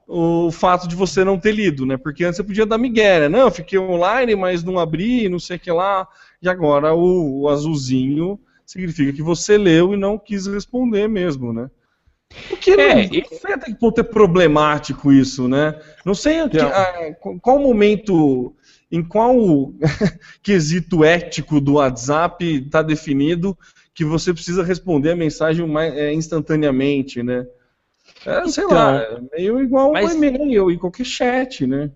o 0.05 0.51
fato 0.51 0.88
de 0.88 0.95
você 0.95 1.23
não 1.23 1.39
ter 1.39 1.53
lido, 1.53 1.86
né? 1.86 1.95
Porque 1.95 2.25
antes 2.25 2.38
você 2.38 2.43
podia 2.43 2.65
dar 2.65 2.77
migué, 2.77 3.21
né? 3.21 3.29
Não, 3.29 3.49
fiquei 3.49 3.79
online, 3.79 4.36
mas 4.36 4.63
não 4.63 4.77
abri, 4.77 5.29
não 5.29 5.39
sei 5.39 5.57
o 5.57 5.59
que 5.59 5.71
lá. 5.71 6.07
E 6.41 6.49
agora 6.49 6.93
o, 6.93 7.43
o 7.43 7.49
azulzinho 7.49 8.38
significa 8.65 9.13
que 9.13 9.21
você 9.21 9.58
leu 9.58 9.93
e 9.93 9.97
não 9.97 10.17
quis 10.17 10.47
responder 10.47 11.08
mesmo, 11.08 11.52
né? 11.54 11.69
O 12.52 12.58
que 12.58 12.76
não, 12.76 12.84
É, 12.84 13.08
não 13.08 13.38
sei 13.39 13.54
até 13.54 13.65
que 13.67 13.76
ponto 13.76 13.99
é 13.99 14.04
problemático 14.04 15.12
isso, 15.12 15.47
né? 15.47 15.80
Não 16.06 16.15
sei 16.15 16.36
que- 16.49 16.58
Então. 16.58 16.69
ah, 16.69 17.13
qual- 17.41 17.60
momento, 17.60 18.56
em 18.91 19.04
qual 19.04 19.71
quesito 20.41 21.04
ético 21.04 21.62
do 21.62 21.73
WhatsApp 21.73 22.43
está 22.65 22.82
definido 22.82 23.58
que 23.93 24.04
você 24.04 24.34
precisa 24.34 24.63
responder 24.63 25.12
a 25.12 25.15
mensagem 25.15 25.67
mais, 25.67 25.93
é, 25.95 26.12
instantaneamente, 26.12 27.21
né? 27.21 27.45
É, 28.26 28.47
sei 28.47 28.63
Então, 28.63 28.76
lá, 28.78 28.97
é 29.02 29.21
meio 29.38 29.62
igual 29.62 29.91
mas- 29.93 30.15
um 30.15 30.23
e-mail 30.23 30.71
e 30.71 30.78
qualquer 30.78 31.06
chat, 31.06 31.67
né? 31.67 31.91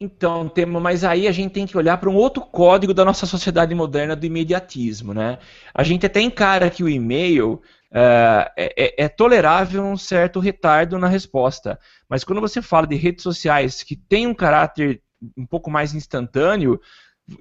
Então, 0.00 0.48
Temo, 0.48 0.80
mas 0.80 1.04
aí 1.04 1.26
a 1.28 1.32
gente 1.32 1.52
tem 1.52 1.66
que 1.66 1.76
olhar 1.78 1.96
para 1.98 2.10
um 2.10 2.16
outro 2.16 2.42
código 2.42 2.92
da 2.92 3.04
nossa 3.04 3.26
sociedade 3.26 3.74
moderna 3.74 4.16
do 4.16 4.26
imediatismo, 4.26 5.14
né? 5.14 5.38
A 5.72 5.82
gente 5.84 6.04
até 6.04 6.20
encara 6.20 6.68
que 6.68 6.82
o 6.82 6.88
e-mail 6.88 7.62
é, 7.92 8.52
é- 8.76 9.04
é 9.04 9.08
tolerável 9.08 9.84
um 9.84 9.96
certo 9.96 10.40
retardo 10.40 10.98
na 10.98 11.06
resposta, 11.06 11.78
mas 12.08 12.24
quando 12.24 12.40
você 12.40 12.60
fala 12.60 12.86
de 12.88 12.96
redes 12.96 13.22
sociais 13.22 13.82
que 13.84 13.94
tem 13.96 14.26
um 14.26 14.34
caráter 14.34 15.00
um 15.36 15.46
pouco 15.46 15.70
mais 15.70 15.94
instantâneo, 15.94 16.80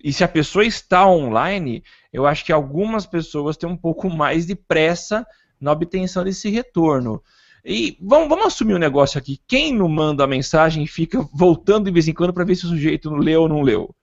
e 0.03 0.13
se 0.13 0.23
a 0.23 0.27
pessoa 0.27 0.63
está 0.63 1.05
online, 1.07 1.83
eu 2.13 2.25
acho 2.25 2.45
que 2.45 2.51
algumas 2.53 3.05
pessoas 3.05 3.57
têm 3.57 3.67
um 3.67 3.75
pouco 3.75 4.09
mais 4.09 4.45
de 4.45 4.55
pressa 4.55 5.25
na 5.59 5.71
obtenção 5.71 6.23
desse 6.23 6.49
retorno. 6.49 7.21
E 7.65 7.97
vamos, 8.01 8.27
vamos 8.27 8.45
assumir 8.47 8.75
um 8.75 8.79
negócio 8.79 9.17
aqui. 9.17 9.39
Quem 9.47 9.73
não 9.73 9.87
manda 9.87 10.23
a 10.23 10.27
mensagem 10.27 10.85
fica 10.85 11.21
voltando 11.33 11.85
de 11.85 11.91
vez 11.91 12.07
em 12.07 12.13
quando 12.13 12.33
para 12.33 12.43
ver 12.43 12.55
se 12.55 12.65
o 12.65 12.69
sujeito 12.69 13.09
não 13.09 13.17
leu 13.17 13.43
ou 13.43 13.49
não 13.49 13.61
leu? 13.61 13.93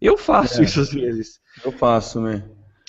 Eu 0.00 0.16
faço 0.16 0.60
É. 0.60 0.64
isso 0.64 0.80
às 0.80 0.92
vezes. 0.92 1.40
Eu 1.64 1.72
faço, 1.72 2.20
né? 2.20 2.44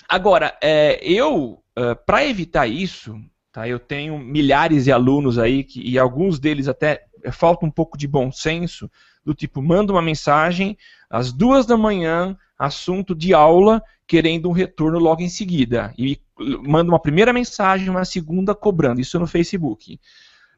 Agora, 0.08 0.56
é, 0.62 0.98
eu, 1.02 1.62
para 2.06 2.24
evitar 2.24 2.66
isso, 2.66 3.14
tá, 3.52 3.68
eu 3.68 3.78
tenho 3.78 4.18
milhares 4.18 4.84
de 4.84 4.92
alunos 4.92 5.38
aí, 5.38 5.64
que, 5.64 5.80
e 5.80 5.98
alguns 5.98 6.38
deles 6.38 6.68
até 6.68 7.04
é, 7.24 7.32
falta 7.32 7.66
um 7.66 7.70
pouco 7.70 7.98
de 7.98 8.06
bom 8.06 8.30
senso, 8.30 8.90
do 9.24 9.34
tipo, 9.34 9.60
manda 9.60 9.92
uma 9.92 10.00
mensagem 10.00 10.76
às 11.10 11.32
duas 11.32 11.66
da 11.66 11.76
manhã, 11.76 12.36
assunto 12.58 13.14
de 13.14 13.34
aula, 13.34 13.82
querendo 14.06 14.48
um 14.48 14.52
retorno 14.52 14.98
logo 14.98 15.20
em 15.22 15.28
seguida. 15.28 15.92
E 15.98 16.18
manda 16.38 16.90
uma 16.90 17.00
primeira 17.00 17.32
mensagem, 17.32 17.88
uma 17.88 18.04
segunda 18.04 18.54
cobrando, 18.54 19.00
isso 19.00 19.18
no 19.18 19.26
Facebook. 19.26 19.98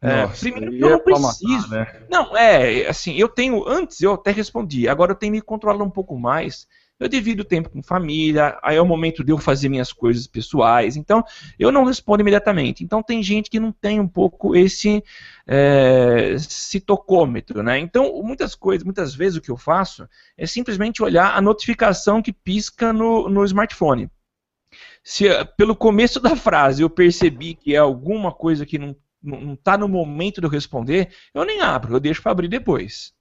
É, 0.02 0.22
Nossa, 0.22 0.40
primeiro 0.40 0.72
aí 0.72 0.78
que 0.78 0.84
eu 0.84 0.88
não 0.88 0.96
é 0.96 1.00
pra 1.00 1.18
matar, 1.18 1.38
preciso. 1.38 1.68
né? 1.68 2.02
Não, 2.10 2.36
é, 2.36 2.88
assim, 2.88 3.14
eu 3.16 3.28
tenho, 3.28 3.68
antes 3.68 4.00
eu 4.00 4.14
até 4.14 4.30
respondi, 4.30 4.88
agora 4.88 5.12
eu 5.12 5.16
tenho 5.16 5.32
me 5.32 5.42
controlado 5.42 5.84
um 5.84 5.90
pouco 5.90 6.18
mais. 6.18 6.66
Eu 6.98 7.08
divido 7.08 7.40
o 7.40 7.46
tempo 7.46 7.70
com 7.70 7.82
família, 7.82 8.58
aí 8.62 8.76
é 8.76 8.80
o 8.80 8.84
momento 8.84 9.24
de 9.24 9.32
eu 9.32 9.38
fazer 9.38 9.70
minhas 9.70 9.90
coisas 9.90 10.26
pessoais, 10.26 10.96
então 10.96 11.24
eu 11.58 11.72
não 11.72 11.84
respondo 11.84 12.20
imediatamente. 12.20 12.84
Então 12.84 13.02
tem 13.02 13.22
gente 13.22 13.48
que 13.48 13.58
não 13.58 13.72
tem 13.72 13.98
um 13.98 14.06
pouco 14.06 14.54
esse 14.54 15.02
é, 15.46 16.36
citocômetro, 16.38 17.62
né? 17.62 17.78
Então 17.78 18.22
muitas 18.22 18.54
coisas, 18.54 18.84
muitas 18.84 19.14
vezes 19.14 19.38
o 19.38 19.40
que 19.40 19.50
eu 19.50 19.56
faço 19.56 20.06
é 20.36 20.46
simplesmente 20.46 21.02
olhar 21.02 21.34
a 21.34 21.40
notificação 21.40 22.20
que 22.20 22.34
pisca 22.34 22.92
no, 22.92 23.30
no 23.30 23.46
smartphone. 23.46 24.10
Se 25.02 25.26
pelo 25.56 25.74
começo 25.74 26.20
da 26.20 26.36
frase 26.36 26.82
eu 26.82 26.90
percebi 26.90 27.54
que 27.54 27.74
é 27.74 27.78
alguma 27.78 28.32
coisa 28.32 28.66
que 28.66 28.78
não 28.78 28.94
não 29.22 29.54
está 29.54 29.76
no 29.76 29.88
momento 29.88 30.40
de 30.40 30.46
eu 30.46 30.50
responder, 30.50 31.10
eu 31.34 31.44
nem 31.44 31.60
abro, 31.60 31.94
eu 31.94 32.00
deixo 32.00 32.22
para 32.22 32.32
abrir 32.32 32.48
depois. 32.48 33.12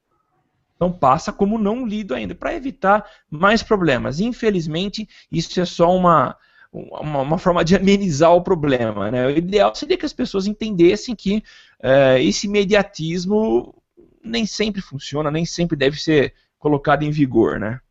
Então 0.75 0.91
passa 0.91 1.33
como 1.33 1.57
não 1.57 1.85
lido 1.85 2.15
ainda, 2.15 2.33
para 2.33 2.55
evitar 2.55 3.05
mais 3.29 3.61
problemas. 3.61 4.19
Infelizmente, 4.19 5.07
isso 5.29 5.59
é 5.59 5.65
só 5.65 5.93
uma, 5.93 6.37
uma, 6.71 7.21
uma 7.21 7.37
forma 7.37 7.65
de 7.65 7.75
amenizar 7.75 8.33
o 8.33 8.41
problema. 8.41 9.11
Né? 9.11 9.27
O 9.27 9.31
ideal 9.31 9.75
seria 9.75 9.97
que 9.97 10.05
as 10.05 10.13
pessoas 10.13 10.47
entendessem 10.47 11.13
que 11.15 11.43
eh, 11.83 12.23
esse 12.23 12.47
imediatismo 12.47 13.75
nem 14.23 14.45
sempre 14.45 14.81
funciona, 14.81 15.29
nem 15.29 15.45
sempre 15.45 15.75
deve 15.75 16.01
ser 16.01 16.33
colocado 16.57 17.03
em 17.03 17.11
vigor. 17.11 17.59
Né? 17.59 17.81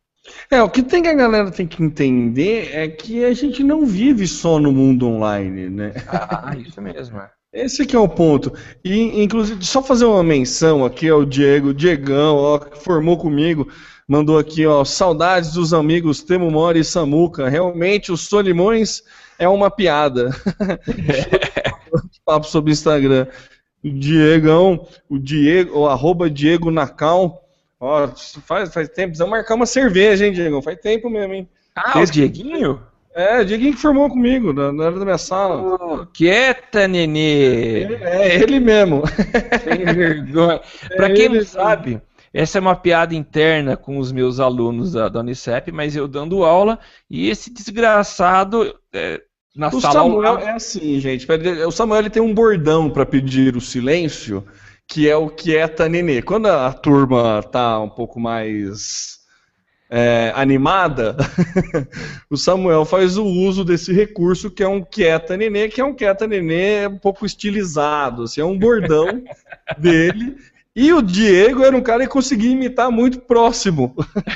É, 0.51 0.61
o 0.61 0.69
que 0.69 0.81
tem 0.81 1.03
que 1.03 1.09
a 1.09 1.13
galera 1.13 1.51
tem 1.51 1.67
que 1.67 1.83
entender 1.83 2.69
é 2.73 2.87
que 2.87 3.23
a 3.23 3.33
gente 3.33 3.63
não 3.63 3.85
vive 3.85 4.27
só 4.27 4.59
no 4.59 4.71
mundo 4.71 5.07
online, 5.07 5.69
né? 5.69 5.93
Ah, 6.07 6.55
isso 6.57 6.81
mesmo. 6.81 7.19
É. 7.19 7.29
Esse 7.51 7.85
que 7.85 7.95
é 7.95 7.99
o 7.99 8.07
ponto. 8.07 8.53
E, 8.83 9.23
inclusive, 9.23 9.65
só 9.65 9.81
fazer 9.81 10.05
uma 10.05 10.23
menção 10.23 10.85
aqui 10.85 11.09
ao 11.09 11.25
Diego, 11.25 11.73
Diegão, 11.73 12.35
ó, 12.35 12.59
que 12.59 12.77
formou 12.83 13.17
comigo, 13.17 13.67
mandou 14.07 14.37
aqui, 14.37 14.67
ó, 14.67 14.83
saudades 14.85 15.53
dos 15.53 15.73
amigos 15.73 16.21
Temo 16.21 16.51
Mori 16.51 16.81
e 16.81 16.83
Samuca. 16.83 17.49
Realmente, 17.49 18.11
o 18.11 18.17
Solimões 18.17 19.01
é 19.39 19.49
uma 19.49 19.71
piada. 19.71 20.29
Papo 22.23 22.45
sobre 22.45 22.71
Instagram. 22.71 23.25
O 23.83 23.89
Diegão, 23.89 24.87
o 25.09 25.17
Diego, 25.17 25.79
o 25.79 25.87
arroba 25.87 26.29
Diego 26.29 26.69
Nacal. 26.69 27.48
Ó, 27.79 28.07
faz, 28.45 28.73
faz 28.73 28.89
tempo, 28.89 29.09
precisamos 29.09 29.31
marcar 29.31 29.55
uma 29.55 29.65
cerveja, 29.65 30.25
hein, 30.25 30.33
Diego? 30.33 30.61
Faz 30.61 30.77
tempo 30.79 31.09
mesmo, 31.09 31.33
hein? 31.33 31.49
Ah, 31.75 32.01
Esse- 32.01 32.11
o 32.11 32.13
Dieguinho? 32.13 32.81
É, 33.15 33.39
o 33.41 33.45
Dieguinho 33.45 33.73
que 33.73 33.79
formou 33.81 34.09
comigo, 34.09 34.53
na, 34.53 34.71
na 34.71 34.85
hora 34.85 34.99
da 34.99 35.05
minha 35.05 35.17
sala. 35.17 35.77
Oh, 35.81 36.05
quieta, 36.07 36.87
nenê! 36.87 37.83
É, 37.95 38.35
ele 38.35 38.59
mesmo. 38.59 39.03
Sem 39.63 39.85
vergonha. 39.85 40.61
Pra 40.95 41.07
É 41.07 41.13
quem 41.13 41.25
ele, 41.25 41.39
não 41.39 41.45
sabe, 41.45 42.01
essa 42.33 42.57
é 42.57 42.61
uma 42.61 42.75
piada 42.75 43.15
interna 43.15 43.75
com 43.75 43.97
os 43.97 44.11
meus 44.11 44.39
alunos 44.39 44.91
da, 44.91 45.09
da 45.09 45.21
Unicep, 45.21 45.71
mas 45.71 45.95
eu 45.95 46.07
dando 46.07 46.43
aula 46.43 46.77
e 47.09 47.29
esse 47.29 47.51
desgraçado 47.51 48.73
é, 48.93 49.21
na 49.55 49.69
O 49.69 49.81
sala 49.81 49.93
Samuel 49.93 50.37
é 50.37 50.51
assim, 50.51 50.99
gente. 50.99 51.27
O 51.65 51.71
Samuel 51.71 52.01
ele 52.01 52.09
tem 52.09 52.21
um 52.21 52.33
bordão 52.33 52.89
para 52.89 53.05
pedir 53.05 53.55
o 53.57 53.61
silêncio, 53.61 54.45
que 54.89 55.07
é 55.07 55.15
o 55.15 55.29
quieta 55.29 55.87
nenê. 55.87 56.19
Quando 56.19 56.47
a 56.47 56.73
turma 56.73 57.43
tá 57.43 57.79
um 57.79 57.89
pouco 57.89 58.19
mais 58.19 59.19
é, 59.87 60.33
animada, 60.35 61.15
o 62.27 62.35
Samuel 62.35 62.83
faz 62.85 63.15
o 63.15 63.23
uso 63.23 63.63
desse 63.63 63.93
recurso 63.93 64.49
que 64.49 64.63
é 64.63 64.67
um 64.67 64.81
quieta 64.81 65.37
nenê, 65.37 65.69
que 65.69 65.79
é 65.79 65.85
um 65.85 65.93
quieta 65.93 66.25
nenê 66.25 66.87
um 66.87 66.97
pouco 66.97 67.23
estilizado, 67.23 68.23
assim, 68.23 68.41
é 68.41 68.45
um 68.45 68.57
bordão 68.57 69.23
dele. 69.77 70.35
E 70.75 70.91
o 70.93 71.01
Diego 71.01 71.63
era 71.63 71.75
um 71.75 71.81
cara 71.81 72.03
que 72.03 72.09
conseguia 72.09 72.51
imitar 72.51 72.89
muito 72.89 73.19
próximo. 73.19 73.95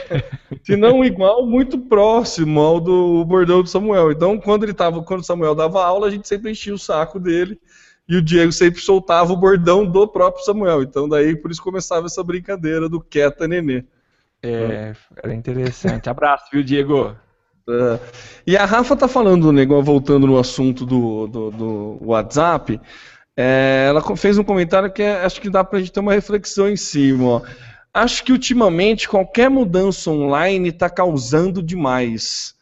Se 0.61 0.75
não 0.75 1.03
igual, 1.03 1.45
muito 1.47 1.79
próximo 1.79 2.59
ao 2.59 2.79
do 2.79 3.23
bordão 3.25 3.63
do 3.63 3.69
Samuel. 3.69 4.11
Então, 4.11 4.37
quando 4.39 4.63
ele 4.63 4.73
tava, 4.73 5.01
quando 5.03 5.21
o 5.21 5.25
Samuel 5.25 5.55
dava 5.55 5.83
aula, 5.83 6.07
a 6.07 6.11
gente 6.11 6.27
sempre 6.27 6.51
enchia 6.51 6.73
o 6.73 6.79
saco 6.79 7.19
dele. 7.19 7.57
E 8.07 8.17
o 8.17 8.21
Diego 8.21 8.51
sempre 8.51 8.81
soltava 8.81 9.31
o 9.31 9.37
bordão 9.37 9.85
do 9.85 10.07
próprio 10.07 10.43
Samuel. 10.43 10.83
Então, 10.83 11.07
daí, 11.07 11.35
por 11.35 11.51
isso 11.51 11.63
começava 11.63 12.05
essa 12.05 12.23
brincadeira 12.23 12.89
do 12.89 12.99
quieta 12.99 13.47
nenê. 13.47 13.85
É, 14.41 14.93
era 15.23 15.33
interessante. 15.33 16.09
Abraço, 16.09 16.45
viu, 16.51 16.63
Diego? 16.63 17.15
Uh, 17.67 17.97
e 18.45 18.57
a 18.57 18.65
Rafa 18.65 18.93
tá 18.95 19.07
falando, 19.07 19.53
negócio, 19.53 19.85
voltando 19.85 20.27
no 20.27 20.37
assunto 20.37 20.85
do, 20.85 21.27
do, 21.27 21.51
do 21.51 21.97
WhatsApp, 22.01 22.79
é, 23.37 23.85
ela 23.87 24.01
fez 24.17 24.37
um 24.37 24.43
comentário 24.43 24.91
que 24.91 25.01
é, 25.01 25.23
acho 25.23 25.39
que 25.39 25.49
dá 25.49 25.63
pra 25.63 25.79
gente 25.79 25.93
ter 25.93 26.01
uma 26.01 26.13
reflexão 26.13 26.69
em 26.69 26.75
cima. 26.75 27.41
Acho 27.93 28.23
que 28.23 28.31
ultimamente 28.31 29.07
qualquer 29.07 29.49
mudança 29.49 30.11
online 30.11 30.69
está 30.69 30.89
causando 30.89 31.63
demais. 31.63 32.53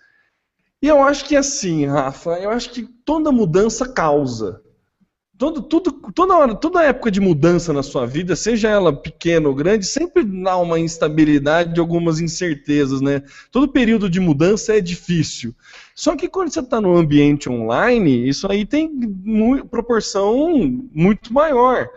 E 0.82 0.88
eu 0.88 1.01
acho 1.01 1.25
que 1.25 1.36
é 1.36 1.39
assim, 1.39 1.86
Rafa, 1.86 2.32
eu 2.39 2.49
acho 2.49 2.69
que 2.69 2.84
toda 2.84 3.32
mudança 3.32 3.88
causa. 3.88 4.62
Todo, 5.41 5.60
tudo, 5.60 5.91
toda, 6.13 6.38
hora, 6.38 6.54
toda 6.54 6.84
época 6.84 7.10
de 7.10 7.19
mudança 7.19 7.73
na 7.73 7.82
sua 7.82 8.06
vida, 8.06 8.36
seja 8.36 8.69
ela 8.69 8.93
pequena 8.93 9.49
ou 9.49 9.56
grande, 9.56 9.88
sempre 9.88 10.23
dá 10.23 10.56
uma 10.56 10.80
instabilidade 10.80 11.73
de 11.73 11.80
algumas 11.80 12.19
incertezas, 12.19 13.01
né? 13.01 13.23
Todo 13.51 13.67
período 13.67 14.08
de 14.08 14.19
mudança 14.19 14.77
é 14.77 14.80
difícil. 14.80 15.56
Só 15.95 16.15
que 16.15 16.30
quando 16.30 16.54
você 16.54 16.60
está 16.60 16.80
no 16.80 16.95
ambiente 16.95 17.49
online, 17.49 18.30
isso 18.30 18.51
aí 18.51 18.67
tem 18.67 18.88
proporção 19.71 20.47
muito 20.93 21.34
maior. 21.34 21.89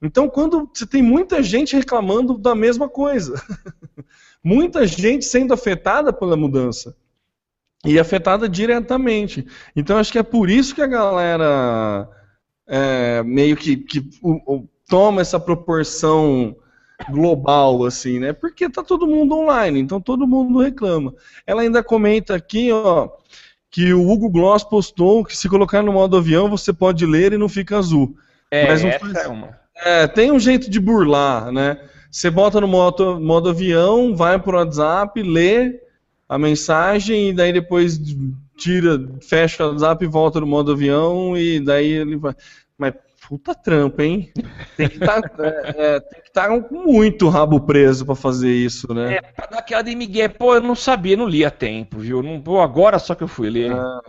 Então, 0.00 0.26
quando 0.26 0.66
você 0.72 0.86
tem 0.86 1.02
muita 1.02 1.42
gente 1.42 1.76
reclamando 1.76 2.38
da 2.38 2.54
mesma 2.54 2.88
coisa, 2.88 3.34
muita 4.42 4.86
gente 4.86 5.26
sendo 5.26 5.52
afetada 5.52 6.10
pela 6.10 6.38
mudança 6.38 6.96
e 7.84 7.98
afetada 7.98 8.48
diretamente. 8.48 9.46
Então, 9.76 9.98
acho 9.98 10.10
que 10.10 10.18
é 10.18 10.22
por 10.22 10.48
isso 10.48 10.74
que 10.74 10.80
a 10.80 10.86
galera 10.86 12.08
é, 12.68 13.22
meio 13.22 13.56
que, 13.56 13.76
que 13.76 14.08
o, 14.22 14.56
o, 14.56 14.68
toma 14.88 15.22
essa 15.22 15.40
proporção 15.40 16.54
global, 17.10 17.84
assim, 17.84 18.18
né? 18.18 18.32
Porque 18.32 18.68
tá 18.68 18.82
todo 18.82 19.06
mundo 19.06 19.36
online, 19.36 19.80
então 19.80 20.00
todo 20.00 20.26
mundo 20.26 20.60
reclama. 20.60 21.14
Ela 21.46 21.62
ainda 21.62 21.82
comenta 21.82 22.34
aqui, 22.34 22.70
ó, 22.70 23.08
que 23.70 23.92
o 23.92 24.08
Hugo 24.08 24.28
Gloss 24.28 24.64
postou 24.64 25.24
que 25.24 25.36
se 25.36 25.48
colocar 25.48 25.82
no 25.82 25.92
modo 25.92 26.16
avião 26.16 26.50
você 26.50 26.72
pode 26.72 27.06
ler 27.06 27.32
e 27.32 27.38
não 27.38 27.48
fica 27.48 27.78
azul. 27.78 28.16
É, 28.50 28.66
Mas 28.66 28.82
não 28.82 28.92
faz... 28.92 29.14
é 29.14 29.28
uma. 29.28 29.58
É, 29.76 30.06
tem 30.06 30.32
um 30.32 30.40
jeito 30.40 30.68
de 30.68 30.80
burlar, 30.80 31.52
né? 31.52 31.78
Você 32.10 32.30
bota 32.30 32.60
no 32.60 32.66
modo, 32.66 33.20
modo 33.20 33.50
avião, 33.50 34.16
vai 34.16 34.38
pro 34.38 34.56
WhatsApp, 34.56 35.22
lê 35.22 35.80
a 36.28 36.38
mensagem 36.38 37.28
e 37.28 37.32
daí 37.32 37.52
depois 37.52 37.98
tira, 38.58 39.00
fecha 39.22 39.64
o 39.64 39.70
WhatsApp 39.70 40.04
e 40.04 40.08
volta 40.08 40.40
no 40.40 40.46
modo 40.46 40.72
avião 40.72 41.36
e 41.36 41.60
daí 41.60 41.92
ele 41.92 42.16
vai. 42.16 42.34
Mas 42.76 42.94
puta 43.28 43.54
trampa, 43.54 44.02
hein? 44.02 44.32
Tem 44.76 44.88
que 44.88 44.98
tá, 44.98 45.20
é, 45.40 45.74
é 45.76 45.96
estar 45.96 46.48
tá 46.48 46.60
com 46.60 46.84
muito 46.84 47.28
rabo 47.28 47.60
preso 47.60 48.04
para 48.04 48.14
fazer 48.14 48.50
isso, 48.50 48.92
né? 48.92 49.16
É, 49.16 49.22
pra 49.22 49.46
dar 49.46 49.58
aquela 49.58 49.82
de 49.82 49.94
Miguel, 49.94 50.30
pô, 50.30 50.54
eu 50.54 50.60
não 50.60 50.74
sabia, 50.74 51.16
não 51.16 51.28
li 51.28 51.44
a 51.44 51.50
tempo, 51.50 51.98
viu? 51.98 52.22
Não, 52.22 52.40
pô, 52.40 52.60
agora 52.60 52.98
só 52.98 53.14
que 53.14 53.22
eu 53.22 53.28
fui 53.28 53.50
ler. 53.50 53.72
Ah, 53.72 54.00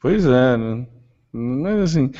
pois 0.00 0.26
é, 0.26 0.56
né? 0.56 0.86
Mas 1.32 1.80
assim, 1.80 2.10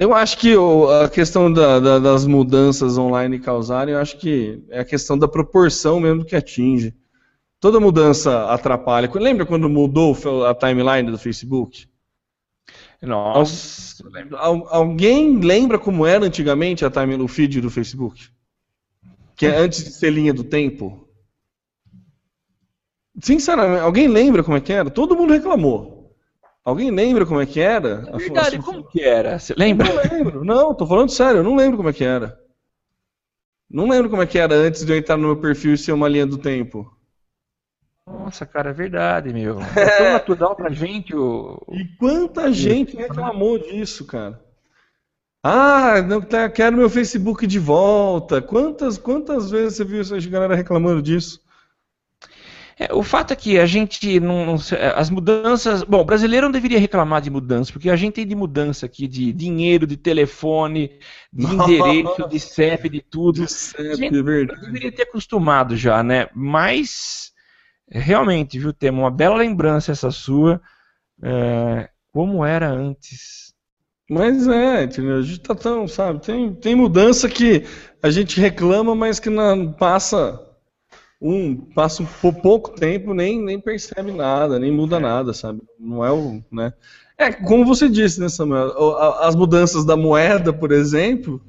eu 0.00 0.14
acho 0.14 0.38
que 0.38 0.54
a 1.02 1.08
questão 1.08 1.52
da, 1.52 1.80
da, 1.80 1.98
das 1.98 2.24
mudanças 2.24 2.96
online 2.96 3.38
causarem, 3.38 3.94
eu 3.94 4.00
acho 4.00 4.16
que 4.16 4.62
é 4.70 4.80
a 4.80 4.84
questão 4.84 5.18
da 5.18 5.26
proporção 5.26 6.00
mesmo 6.00 6.24
que 6.24 6.36
atinge. 6.36 6.94
Toda 7.60 7.80
mudança 7.80 8.50
atrapalha. 8.52 9.10
Lembra 9.14 9.44
quando 9.44 9.68
mudou 9.68 10.16
a 10.46 10.54
timeline 10.54 11.10
do 11.10 11.18
Facebook? 11.18 11.88
Nossa. 13.02 14.04
Al, 14.36 14.66
alguém 14.68 15.38
lembra 15.40 15.78
como 15.78 16.06
era 16.06 16.24
antigamente 16.24 16.84
a 16.84 16.90
timeline, 16.90 17.22
o 17.22 17.28
feed 17.28 17.60
do 17.60 17.70
Facebook? 17.70 18.28
Que 19.36 19.46
é 19.46 19.56
antes 19.56 19.84
de 19.84 19.90
ser 19.90 20.10
linha 20.10 20.32
do 20.32 20.44
tempo? 20.44 21.08
Sinceramente, 23.20 23.82
alguém 23.82 24.08
lembra 24.08 24.44
como 24.44 24.56
é 24.56 24.60
que 24.60 24.72
era? 24.72 24.90
Todo 24.90 25.16
mundo 25.16 25.32
reclamou. 25.32 26.14
Alguém 26.64 26.90
lembra 26.90 27.24
como 27.24 27.40
é 27.40 27.46
que 27.46 27.60
era? 27.60 28.08
É 28.12 28.16
verdade, 28.18 28.58
como 28.58 28.84
que 28.84 29.00
era? 29.00 29.38
Você 29.38 29.54
lembra? 29.56 29.88
Não 29.88 30.18
lembro. 30.18 30.44
Não, 30.44 30.74
tô 30.74 30.86
falando 30.86 31.10
sério, 31.10 31.38
eu 31.38 31.44
não 31.44 31.56
lembro 31.56 31.76
como 31.76 31.88
é 31.88 31.92
que 31.92 32.04
era. 32.04 32.38
Não 33.70 33.88
lembro 33.88 34.10
como 34.10 34.22
é 34.22 34.26
que 34.26 34.38
era 34.38 34.54
antes 34.54 34.84
de 34.84 34.92
eu 34.92 34.96
entrar 34.96 35.16
no 35.16 35.26
meu 35.26 35.36
perfil 35.36 35.74
e 35.74 35.78
ser 35.78 35.92
uma 35.92 36.08
linha 36.08 36.26
do 36.26 36.38
tempo. 36.38 36.97
Nossa, 38.10 38.46
cara, 38.46 38.70
é 38.70 38.72
verdade, 38.72 39.32
meu. 39.32 39.58
É 39.76 39.96
tão 39.96 40.12
natural 40.12 40.56
pra 40.56 40.70
gente 40.70 41.14
o. 41.14 41.60
E 41.72 41.84
quanta 41.98 42.52
gente 42.52 42.96
reclamou 42.96 43.58
disso, 43.58 44.04
cara. 44.06 44.42
Ah, 45.42 46.02
não, 46.02 46.20
tá, 46.20 46.48
quero 46.48 46.76
meu 46.76 46.90
Facebook 46.90 47.46
de 47.46 47.58
volta. 47.58 48.42
Quantas, 48.42 48.98
quantas 48.98 49.50
vezes 49.50 49.76
você 49.76 49.84
viu 49.84 50.00
essa 50.00 50.18
galera 50.28 50.54
reclamando 50.54 51.00
disso? 51.00 51.40
É, 52.78 52.94
o 52.94 53.02
fato 53.02 53.32
é 53.32 53.36
que 53.36 53.58
a 53.58 53.66
gente 53.66 54.20
não, 54.20 54.46
não, 54.46 54.56
As 54.94 55.10
mudanças. 55.10 55.82
Bom, 55.82 56.00
o 56.00 56.04
brasileiro 56.04 56.46
não 56.46 56.52
deveria 56.52 56.78
reclamar 56.78 57.20
de 57.20 57.30
mudança, 57.30 57.72
porque 57.72 57.90
a 57.90 57.96
gente 57.96 58.14
tem 58.14 58.26
de 58.26 58.36
mudança 58.36 58.86
aqui 58.86 59.08
de 59.08 59.32
dinheiro, 59.32 59.86
de 59.86 59.96
telefone, 59.96 60.92
de 61.32 61.46
endereço, 61.46 62.28
de 62.28 62.38
CEP, 62.38 62.88
de 62.88 63.00
tudo. 63.00 63.40
De 63.40 63.50
CEP, 63.50 63.90
a 63.90 63.94
gente 63.94 64.16
é 64.18 64.22
verdade. 64.22 64.60
deveria 64.60 64.92
ter 64.92 65.02
acostumado 65.02 65.76
já, 65.76 66.02
né? 66.04 66.28
Mas 66.34 67.32
realmente, 67.90 68.58
viu, 68.58 68.72
Temo, 68.72 69.02
uma 69.02 69.10
bela 69.10 69.36
lembrança 69.36 69.92
essa 69.92 70.10
sua. 70.10 70.60
É, 71.22 71.88
como 72.12 72.44
era 72.44 72.70
antes. 72.70 73.52
Mas 74.10 74.48
é, 74.48 74.84
entendeu? 74.84 75.18
A 75.18 75.22
gente 75.22 75.40
tá 75.40 75.54
tão, 75.54 75.86
sabe? 75.86 76.20
Tem, 76.20 76.54
tem 76.54 76.74
mudança 76.74 77.28
que 77.28 77.64
a 78.02 78.10
gente 78.10 78.40
reclama, 78.40 78.94
mas 78.94 79.20
que 79.20 79.28
não 79.28 79.72
passa 79.72 80.44
um 81.20 81.56
passa 81.56 82.02
um 82.02 82.32
pouco 82.32 82.70
tempo, 82.70 83.12
nem, 83.12 83.42
nem 83.42 83.60
percebe 83.60 84.12
nada, 84.12 84.58
nem 84.58 84.70
muda 84.72 84.96
é. 84.96 85.00
nada, 85.00 85.34
sabe? 85.34 85.60
Não 85.78 86.04
é 86.04 86.12
o, 86.12 86.42
né? 86.50 86.72
É, 87.18 87.32
como 87.32 87.66
você 87.66 87.88
disse, 87.88 88.20
né, 88.20 88.28
Samuel? 88.28 88.96
As 89.20 89.34
mudanças 89.34 89.84
da 89.84 89.96
moeda, 89.96 90.52
por 90.52 90.70
exemplo, 90.70 91.42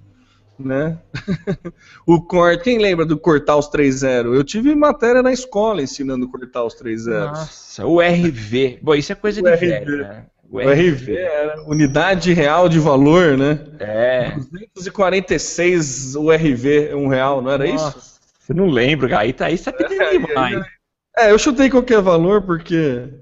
né? 0.59 0.97
o 2.05 2.21
corte, 2.21 2.63
quem 2.63 2.77
lembra 2.77 3.05
do 3.05 3.17
cortar 3.17 3.57
os 3.57 3.69
3-0? 3.69 4.33
Eu 4.35 4.43
tive 4.43 4.75
matéria 4.75 5.21
na 5.21 5.31
escola 5.31 5.81
ensinando 5.81 6.25
a 6.25 6.29
cortar 6.29 6.63
os 6.63 6.75
3-0. 6.75 7.31
Nossa, 7.31 7.85
o 7.85 7.99
RV. 7.99 8.79
Bom, 8.81 8.95
isso 8.95 9.11
é 9.11 9.15
coisa 9.15 9.41
o 9.41 9.43
de 9.43 9.51
RV. 9.51 9.67
velho, 9.67 9.97
né? 9.99 10.25
O, 10.49 10.57
o 10.57 10.59
RV, 10.59 10.91
RV 10.91 11.15
era 11.15 11.63
unidade 11.63 12.33
real 12.33 12.67
de 12.67 12.79
valor, 12.79 13.37
né? 13.37 13.59
É. 13.79 14.31
246 14.75 16.15
o 16.15 16.31
RV, 16.31 16.95
um 16.95 17.07
real, 17.07 17.41
não 17.41 17.51
era 17.51 17.67
Nossa. 17.67 17.97
isso? 17.97 18.19
Você 18.39 18.53
não 18.53 18.65
lembra, 18.65 19.19
aí 19.19 19.31
tá 19.31 19.45
aí 19.45 19.57
você 19.57 19.69
é, 19.69 20.17
demais. 20.17 20.65
É, 21.19 21.31
eu 21.31 21.37
chutei 21.37 21.69
qualquer 21.69 22.01
valor 22.01 22.41
porque. 22.41 23.03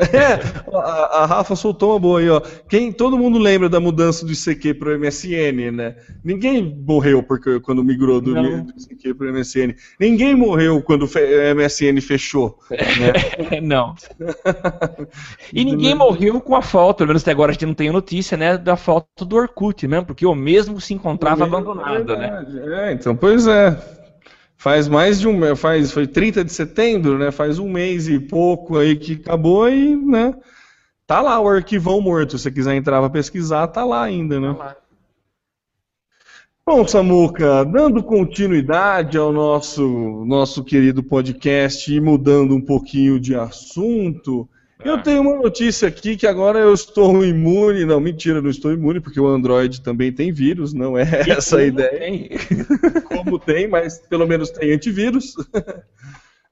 É, 0.00 0.40
a, 0.74 1.22
a, 1.22 1.26
Rafa 1.26 1.54
soltou 1.54 1.90
uma 1.90 1.98
boa 1.98 2.20
aí, 2.20 2.30
ó. 2.30 2.40
Quem, 2.70 2.90
todo 2.90 3.18
mundo 3.18 3.38
lembra 3.38 3.68
da 3.68 3.78
mudança 3.78 4.24
do 4.24 4.32
ICQ 4.32 4.72
para 4.74 4.96
o 4.96 4.98
MSN, 4.98 5.70
né? 5.70 5.96
Ninguém 6.24 6.74
morreu 6.86 7.22
porque 7.22 7.60
quando 7.60 7.84
migrou 7.84 8.18
do, 8.18 8.32
do 8.32 8.72
ICQ 8.78 9.12
para 9.12 9.26
o 9.26 9.32
MSN. 9.34 9.74
Ninguém 10.00 10.34
morreu 10.34 10.80
quando 10.80 11.02
o 11.02 11.54
MSN 11.54 12.00
fechou. 12.00 12.58
Né? 12.70 13.60
não. 13.60 13.94
e 15.52 15.66
ninguém 15.66 15.94
morreu 15.94 16.40
com 16.40 16.56
a 16.56 16.62
falta, 16.62 16.98
pelo 16.98 17.08
menos 17.08 17.20
até 17.20 17.32
agora 17.32 17.50
a 17.50 17.52
gente 17.52 17.66
não 17.66 17.74
tem 17.74 17.92
notícia, 17.92 18.38
né? 18.38 18.56
Da 18.56 18.76
falta 18.76 19.22
do 19.26 19.36
Orkut, 19.36 19.86
mesmo, 19.86 20.06
porque 20.06 20.24
o 20.24 20.34
mesmo 20.34 20.80
se 20.80 20.94
encontrava 20.94 21.44
abandonado, 21.44 22.16
né? 22.16 22.46
É, 22.86 22.92
então, 22.92 23.14
pois 23.14 23.46
é. 23.46 23.99
Faz 24.60 24.88
mais 24.88 25.18
de 25.18 25.26
um 25.26 25.56
faz 25.56 25.90
foi 25.90 26.06
30 26.06 26.44
de 26.44 26.52
setembro, 26.52 27.16
né? 27.16 27.30
Faz 27.30 27.58
um 27.58 27.66
mês 27.66 28.08
e 28.08 28.20
pouco 28.20 28.76
aí 28.76 28.94
que 28.94 29.14
acabou 29.14 29.66
e, 29.66 29.96
né? 29.96 30.34
Tá 31.06 31.22
lá 31.22 31.40
o 31.40 31.48
arquivão 31.48 31.98
morto. 31.98 32.36
Se 32.36 32.42
você 32.42 32.50
quiser 32.50 32.74
entrar 32.74 33.00
para 33.00 33.08
pesquisar, 33.08 33.68
tá 33.68 33.86
lá 33.86 34.02
ainda, 34.02 34.38
né? 34.38 34.52
Tá 34.52 34.64
lá. 34.64 34.76
Bom, 36.66 36.86
Samuca, 36.86 37.64
dando 37.64 38.02
continuidade 38.02 39.16
ao 39.16 39.32
nosso 39.32 40.26
nosso 40.26 40.62
querido 40.62 41.02
podcast 41.02 41.90
e 41.90 41.98
mudando 41.98 42.54
um 42.54 42.60
pouquinho 42.60 43.18
de 43.18 43.34
assunto, 43.34 44.46
eu 44.84 45.02
tenho 45.02 45.22
uma 45.22 45.36
notícia 45.36 45.88
aqui 45.88 46.16
que 46.16 46.26
agora 46.26 46.58
eu 46.58 46.72
estou 46.72 47.24
imune. 47.24 47.84
Não, 47.84 48.00
mentira, 48.00 48.40
não 48.40 48.50
estou 48.50 48.72
imune, 48.72 49.00
porque 49.00 49.20
o 49.20 49.26
Android 49.26 49.80
também 49.80 50.12
tem 50.12 50.32
vírus, 50.32 50.72
não 50.72 50.96
é 50.96 51.24
e 51.26 51.30
essa 51.30 51.58
a 51.58 51.64
ideia. 51.64 51.98
Tem. 51.98 52.30
Como 53.08 53.38
tem, 53.38 53.68
mas 53.68 53.98
pelo 53.98 54.26
menos 54.26 54.50
tem 54.50 54.72
antivírus. 54.72 55.34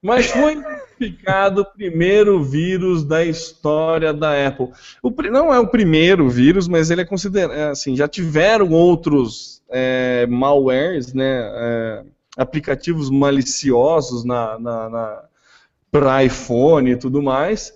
Mas 0.01 0.31
foi 0.31 0.53
identificado 0.53 1.63
o 1.63 1.65
primeiro 1.65 2.43
vírus 2.43 3.03
da 3.03 3.25
história 3.25 4.13
da 4.13 4.47
Apple. 4.47 4.69
O, 5.03 5.11
não 5.23 5.53
é 5.53 5.59
o 5.59 5.67
primeiro 5.67 6.29
vírus, 6.29 6.69
mas 6.69 6.91
ele 6.91 7.01
é 7.01 7.05
considerado. 7.05 7.53
É, 7.53 7.71
assim, 7.71 7.97
já 7.97 8.07
tiveram 8.07 8.71
outros 8.71 9.61
é, 9.69 10.25
malwares, 10.29 11.13
né, 11.13 11.41
é, 11.43 12.03
aplicativos 12.37 13.11
maliciosos 13.11 14.25
na, 14.25 14.59
na, 14.59 14.89
na 14.89 15.23
para 15.91 16.23
iPhone 16.23 16.93
e 16.93 16.97
tudo 16.97 17.21
mais. 17.21 17.73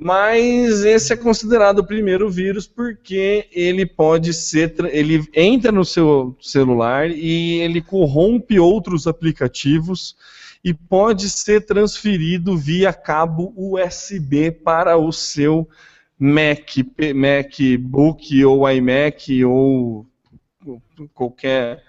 Mas 0.00 0.84
esse 0.84 1.12
é 1.12 1.16
considerado 1.16 1.80
o 1.80 1.86
primeiro 1.86 2.30
vírus 2.30 2.66
porque 2.66 3.46
ele 3.52 3.84
pode 3.84 4.32
ser. 4.32 4.74
Ele 4.86 5.22
entra 5.34 5.70
no 5.70 5.84
seu 5.84 6.34
celular 6.40 7.10
e 7.10 7.60
ele 7.60 7.82
corrompe 7.82 8.58
outros 8.58 9.06
aplicativos 9.06 10.16
e 10.64 10.72
pode 10.72 11.28
ser 11.28 11.66
transferido 11.66 12.56
via 12.56 12.90
cabo 12.90 13.52
USB 13.54 14.50
para 14.50 14.96
o 14.96 15.12
seu 15.12 15.68
Mac, 16.18 16.70
MacBook 17.14 18.44
ou 18.46 18.70
iMac 18.70 19.44
ou 19.44 20.06
qualquer 21.12 21.82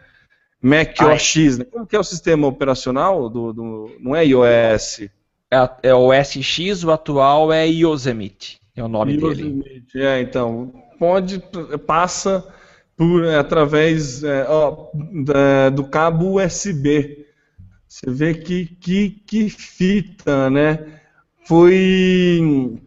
Mac 0.62 1.00
OS. 1.00 1.60
Né? 1.60 1.66
Como 1.66 1.88
que 1.88 1.96
é 1.96 2.00
o 2.00 2.04
sistema 2.04 2.48
operacional 2.48 3.30
do, 3.30 3.54
do 3.54 3.96
não 3.98 4.14
é 4.14 4.26
iOS? 4.26 5.08
É, 5.54 5.90
é 5.90 5.94
o 5.94 6.08
OS 6.10 6.32
X, 6.42 6.84
o 6.84 6.92
atual 6.92 7.52
é 7.52 7.68
Yosemite, 7.68 8.60
é 8.76 8.84
o 8.84 8.88
nome 8.88 9.14
Yosemite, 9.14 9.86
dele. 9.94 10.06
É, 10.06 10.22
então 10.22 10.74
pode 10.98 11.44
passa 11.86 12.46
por 12.96 13.26
através 13.26 14.24
é, 14.24 14.46
ó, 14.48 14.88
da, 15.26 15.70
do 15.70 15.84
cabo 15.84 16.42
USB. 16.42 17.26
Você 17.88 18.10
vê 18.10 18.34
que, 18.34 18.66
que, 18.66 19.10
que 19.10 19.50
fita, 19.50 20.50
né? 20.50 21.00
Foi 21.46 22.80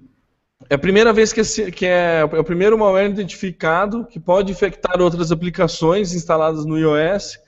é 0.68 0.74
a 0.74 0.78
primeira 0.78 1.12
vez 1.12 1.32
que, 1.32 1.40
esse, 1.40 1.70
que 1.70 1.86
é, 1.86 2.20
é, 2.20 2.24
o 2.24 2.44
primeiro 2.44 2.76
malware 2.76 3.10
identificado 3.10 4.04
que 4.04 4.18
pode 4.18 4.50
infectar 4.50 5.00
outras 5.00 5.30
aplicações 5.30 6.12
instaladas 6.12 6.64
no 6.64 6.76
iOS 6.76 7.38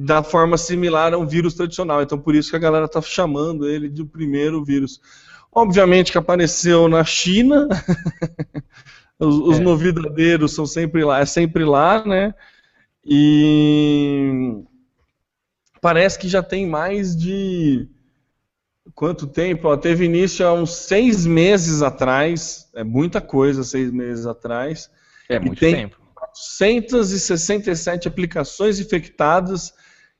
da 0.00 0.22
forma 0.22 0.56
similar 0.56 1.12
a 1.12 1.18
um 1.18 1.26
vírus 1.26 1.54
tradicional. 1.54 2.00
Então, 2.00 2.16
por 2.16 2.36
isso 2.36 2.50
que 2.50 2.56
a 2.56 2.60
galera 2.60 2.84
está 2.84 3.02
chamando 3.02 3.68
ele 3.68 3.88
de 3.88 4.02
o 4.02 4.06
primeiro 4.06 4.64
vírus. 4.64 5.00
Obviamente 5.52 6.12
que 6.12 6.18
apareceu 6.18 6.88
na 6.88 7.02
China. 7.02 7.66
os, 9.18 9.36
os 9.38 9.58
é. 9.58 9.60
novidadeiros 9.60 10.54
são 10.54 10.64
sempre 10.66 11.04
lá, 11.04 11.18
é 11.18 11.26
sempre 11.26 11.64
lá, 11.64 12.04
né? 12.06 12.32
E 13.04 14.62
parece 15.80 16.16
que 16.16 16.28
já 16.28 16.44
tem 16.44 16.64
mais 16.64 17.16
de 17.16 17.88
quanto 18.94 19.26
tempo? 19.26 19.66
Ó, 19.66 19.76
teve 19.76 20.04
início 20.04 20.46
há 20.46 20.52
uns 20.52 20.76
seis 20.76 21.26
meses 21.26 21.82
atrás, 21.82 22.68
é 22.72 22.84
muita 22.84 23.20
coisa, 23.20 23.64
seis 23.64 23.90
meses 23.90 24.26
atrás. 24.26 24.88
É 25.28 25.40
muito 25.40 25.58
tem 25.58 25.74
tempo. 25.74 25.98
467 26.14 28.06
aplicações 28.06 28.78
infectadas 28.78 29.74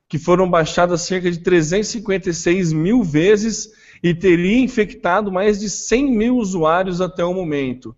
que 0.09 0.17
foram 0.17 0.49
baixadas 0.49 1.01
cerca 1.01 1.31
de 1.31 1.37
356 1.39 2.73
mil 2.73 3.03
vezes 3.03 3.71
e 4.03 4.13
teria 4.13 4.59
infectado 4.59 5.31
mais 5.31 5.59
de 5.59 5.69
100 5.69 6.11
mil 6.11 6.37
usuários 6.37 6.99
até 6.99 7.23
o 7.23 7.33
momento. 7.33 7.95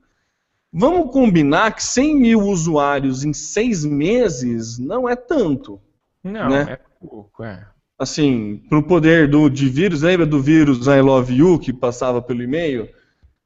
Vamos 0.71 1.11
combinar 1.11 1.73
que 1.73 1.83
100 1.83 2.15
mil 2.15 2.41
usuários 2.41 3.23
em 3.23 3.33
seis 3.33 3.83
meses 3.83 4.77
não 4.77 5.07
é 5.09 5.15
tanto. 5.15 5.81
Não, 6.23 6.49
né? 6.49 6.65
é 6.69 6.79
pouco, 6.99 7.43
é 7.43 7.65
assim, 8.01 8.63
pro 8.67 8.81
poder 8.81 9.27
do, 9.27 9.47
de 9.47 9.69
vírus, 9.69 10.01
lembra 10.01 10.25
do 10.25 10.41
vírus 10.41 10.87
I 10.87 11.01
Love 11.01 11.35
You 11.35 11.59
que 11.59 11.71
passava 11.71 12.19
pelo 12.19 12.41
e-mail? 12.41 12.89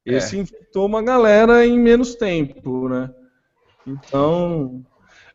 É. 0.05 0.15
Esse 0.15 0.37
infectou 0.37 0.85
uma 0.85 1.03
galera 1.03 1.65
em 1.65 1.77
menos 1.77 2.15
tempo, 2.15 2.87
né? 2.87 3.11
Então, 3.85 4.81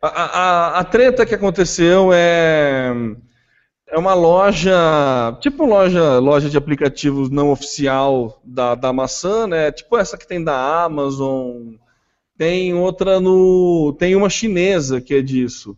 a, 0.09 0.79
a, 0.79 0.85
treta 0.85 1.27
que 1.27 1.35
aconteceu 1.35 2.11
é 2.13 2.93
é 3.91 3.99
uma 3.99 4.15
loja, 4.15 5.37
tipo 5.41 5.67
loja, 5.67 6.19
loja 6.21 6.49
de 6.49 6.57
aplicativos 6.57 7.29
não 7.29 7.51
oficial 7.51 8.41
da, 8.45 8.75
da 8.77 8.93
maçã, 8.93 9.49
né? 9.49 9.73
Tipo 9.73 9.99
essa 9.99 10.17
que 10.17 10.27
tem 10.27 10.43
da 10.43 10.85
Amazon. 10.85 11.75
Tem 12.39 12.73
outra 12.73 13.21
no, 13.21 13.95
tem 13.99 14.15
uma 14.15 14.31
chinesa 14.31 15.01
que 15.01 15.15
é 15.15 15.21
disso. 15.21 15.77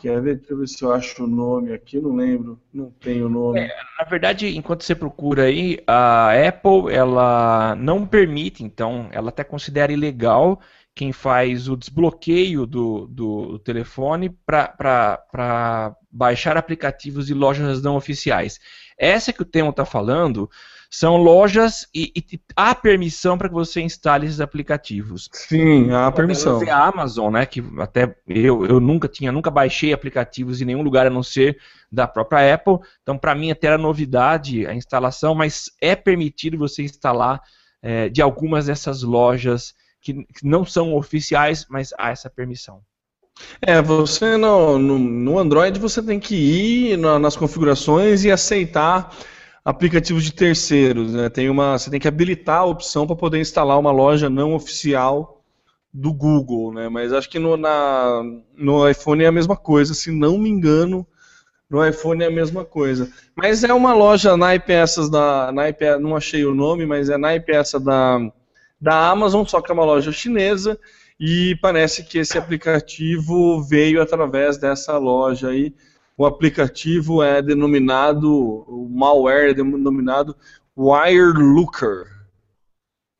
Quer 0.00 0.20
ver? 0.22 0.36
Deixa 0.36 0.54
eu 0.54 0.58
ver 0.58 0.66
se 0.66 0.82
eu 0.82 0.92
acho 0.92 1.24
o 1.24 1.26
nome 1.26 1.74
aqui, 1.74 2.00
não 2.00 2.16
lembro, 2.16 2.58
não 2.72 2.90
tenho 2.90 3.26
o 3.26 3.28
nome. 3.28 3.60
É, 3.60 3.68
na 3.98 4.04
verdade, 4.06 4.56
enquanto 4.56 4.82
você 4.82 4.94
procura 4.94 5.44
aí, 5.44 5.78
a 5.86 6.30
Apple 6.48 6.90
ela 6.90 7.74
não 7.76 8.06
permite, 8.06 8.64
então, 8.64 9.08
ela 9.12 9.28
até 9.28 9.44
considera 9.44 9.92
ilegal 9.92 10.58
quem 11.00 11.12
faz 11.12 11.66
o 11.66 11.78
desbloqueio 11.78 12.66
do, 12.66 13.06
do 13.06 13.58
telefone 13.60 14.28
para 14.44 15.96
baixar 16.12 16.58
aplicativos 16.58 17.26
de 17.26 17.32
lojas 17.32 17.80
não 17.80 17.96
oficiais. 17.96 18.60
Essa 18.98 19.32
que 19.32 19.40
o 19.40 19.46
Temo 19.46 19.70
está 19.70 19.86
falando 19.86 20.50
são 20.90 21.16
lojas 21.16 21.88
e, 21.94 22.12
e 22.14 22.40
há 22.54 22.74
permissão 22.74 23.38
para 23.38 23.48
que 23.48 23.54
você 23.54 23.80
instale 23.80 24.26
esses 24.26 24.42
aplicativos. 24.42 25.30
Sim, 25.32 25.90
há 25.90 26.12
permissão. 26.12 26.60
A 26.68 26.88
Amazon, 26.88 27.32
né, 27.32 27.46
que 27.46 27.64
até 27.78 28.14
eu, 28.28 28.66
eu 28.66 28.78
nunca 28.78 29.08
tinha, 29.08 29.32
nunca 29.32 29.50
baixei 29.50 29.94
aplicativos 29.94 30.60
em 30.60 30.66
nenhum 30.66 30.82
lugar 30.82 31.06
a 31.06 31.10
não 31.10 31.22
ser 31.22 31.58
da 31.90 32.06
própria 32.06 32.54
Apple. 32.54 32.76
Então, 33.02 33.16
para 33.16 33.34
mim 33.34 33.50
até 33.50 33.68
era 33.68 33.78
novidade 33.78 34.66
a 34.66 34.74
instalação, 34.74 35.34
mas 35.34 35.70
é 35.80 35.96
permitido 35.96 36.58
você 36.58 36.82
instalar 36.82 37.40
é, 37.80 38.10
de 38.10 38.20
algumas 38.20 38.66
dessas 38.66 39.02
lojas 39.02 39.72
que, 40.00 40.26
não 40.42 40.64
são 40.64 40.94
oficiais, 40.94 41.66
mas 41.68 41.92
há 41.98 42.10
essa 42.10 42.30
permissão. 42.30 42.80
É, 43.62 43.80
você 43.80 44.36
no, 44.36 44.78
no, 44.78 44.98
no, 44.98 45.38
Android 45.38 45.78
você 45.78 46.02
tem 46.02 46.20
que 46.20 46.34
ir 46.34 46.98
na, 46.98 47.18
nas 47.18 47.36
configurações 47.36 48.24
e 48.24 48.30
aceitar 48.30 49.16
aplicativos 49.64 50.24
de 50.24 50.32
terceiros. 50.32 51.12
Né? 51.14 51.28
Tem 51.28 51.48
uma, 51.48 51.78
você 51.78 51.90
tem 51.90 52.00
que 52.00 52.08
habilitar 52.08 52.60
a 52.60 52.66
opção 52.66 53.06
para 53.06 53.16
poder 53.16 53.40
instalar 53.40 53.78
uma 53.78 53.92
loja 53.92 54.28
não 54.28 54.54
oficial 54.54 55.42
do 55.92 56.12
Google, 56.12 56.72
né? 56.72 56.88
Mas 56.88 57.12
acho 57.12 57.28
que 57.28 57.38
no, 57.38 57.56
na, 57.56 58.22
no 58.56 58.88
iPhone 58.88 59.24
é 59.24 59.26
a 59.26 59.32
mesma 59.32 59.56
coisa, 59.56 59.92
se 59.92 60.12
não 60.12 60.38
me 60.38 60.48
engano, 60.48 61.06
no 61.68 61.84
iPhone 61.86 62.22
é 62.22 62.26
a 62.26 62.30
mesma 62.30 62.64
coisa. 62.64 63.10
Mas 63.34 63.64
é 63.64 63.72
uma 63.74 63.92
loja 63.92 64.36
naipe 64.36 64.72
essas 64.72 65.10
da, 65.10 65.50
naipe, 65.52 65.84
não 65.98 66.16
achei 66.16 66.44
o 66.44 66.54
nome, 66.54 66.86
mas 66.86 67.10
é 67.10 67.18
naipe 67.18 67.52
essa 67.52 67.80
da, 67.80 68.18
da 68.80 69.10
Amazon, 69.10 69.44
só 69.44 69.60
que 69.60 69.70
é 69.70 69.74
uma 69.74 69.84
loja 69.84 70.10
chinesa 70.10 70.78
e 71.18 71.54
parece 71.60 72.02
que 72.04 72.18
esse 72.18 72.38
aplicativo 72.38 73.62
veio 73.62 74.00
através 74.00 74.56
dessa 74.56 74.96
loja 74.96 75.50
aí. 75.50 75.74
O 76.16 76.24
aplicativo 76.24 77.22
é 77.22 77.42
denominado, 77.42 78.30
o 78.30 78.88
malware 78.90 79.50
é 79.50 79.54
denominado 79.54 80.34
Wirelooker, 80.76 82.06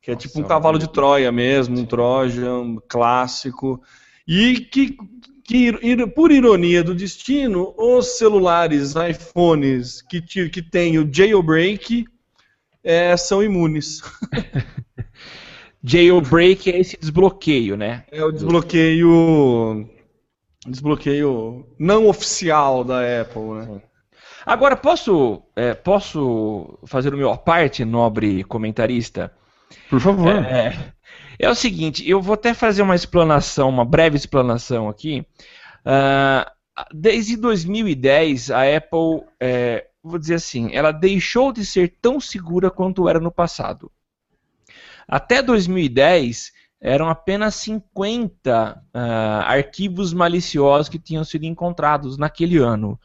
que 0.00 0.10
é 0.10 0.14
Nossa, 0.14 0.26
tipo 0.28 0.40
um 0.40 0.44
cavalo 0.44 0.78
de 0.78 0.90
Troia 0.90 1.30
mesmo, 1.30 1.78
um 1.78 1.84
Trojan 1.84 2.76
clássico, 2.88 3.82
e 4.26 4.60
que, 4.60 4.96
que, 5.44 6.06
por 6.14 6.30
ironia 6.30 6.82
do 6.82 6.94
destino, 6.94 7.74
os 7.76 8.18
celulares 8.18 8.94
iPhones 8.94 10.00
que, 10.02 10.22
que 10.22 10.62
têm 10.62 10.98
o 10.98 11.08
jailbreak 11.10 12.06
é, 12.82 13.14
são 13.16 13.42
imunes. 13.42 14.02
jailbreak 15.82 16.70
é 16.70 16.78
esse 16.78 16.98
desbloqueio, 16.98 17.76
né? 17.76 18.04
É 18.10 18.24
o 18.24 18.30
desbloqueio 18.30 19.88
desbloqueio 20.66 21.66
não 21.78 22.06
oficial 22.06 22.84
da 22.84 23.00
Apple, 23.22 23.42
né? 23.42 23.82
Agora, 24.44 24.76
posso, 24.76 25.42
é, 25.54 25.74
posso 25.74 26.78
fazer 26.86 27.14
o 27.14 27.16
meu 27.16 27.36
parte, 27.36 27.84
nobre 27.84 28.42
comentarista? 28.44 29.32
Por 29.88 30.00
favor. 30.00 30.28
É, 30.28 30.92
é, 31.38 31.48
o 31.48 31.54
seguinte, 31.54 32.08
eu 32.08 32.20
vou 32.20 32.34
até 32.34 32.54
fazer 32.54 32.82
uma 32.82 32.94
explanação, 32.94 33.68
uma 33.68 33.84
breve 33.84 34.16
explanação 34.16 34.88
aqui. 34.88 35.24
Uh, 35.80 36.50
desde 36.92 37.36
2010, 37.36 38.50
a 38.50 38.76
Apple, 38.76 39.24
é, 39.38 39.86
vou 40.02 40.18
dizer 40.18 40.34
assim, 40.34 40.70
ela 40.74 40.90
deixou 40.90 41.52
de 41.52 41.64
ser 41.64 41.96
tão 42.00 42.18
segura 42.18 42.70
quanto 42.70 43.08
era 43.08 43.20
no 43.20 43.30
passado. 43.30 43.90
Até 45.10 45.42
2010, 45.42 46.52
eram 46.80 47.08
apenas 47.08 47.56
50 47.56 48.74
uh, 48.76 48.88
ah, 48.94 49.44
arquivos 49.44 50.12
maliciosos 50.12 50.88
que 50.88 51.00
tinham 51.00 51.24
sido 51.24 51.44
encontrados 51.44 52.16
naquele 52.16 52.58
ano. 52.58 52.96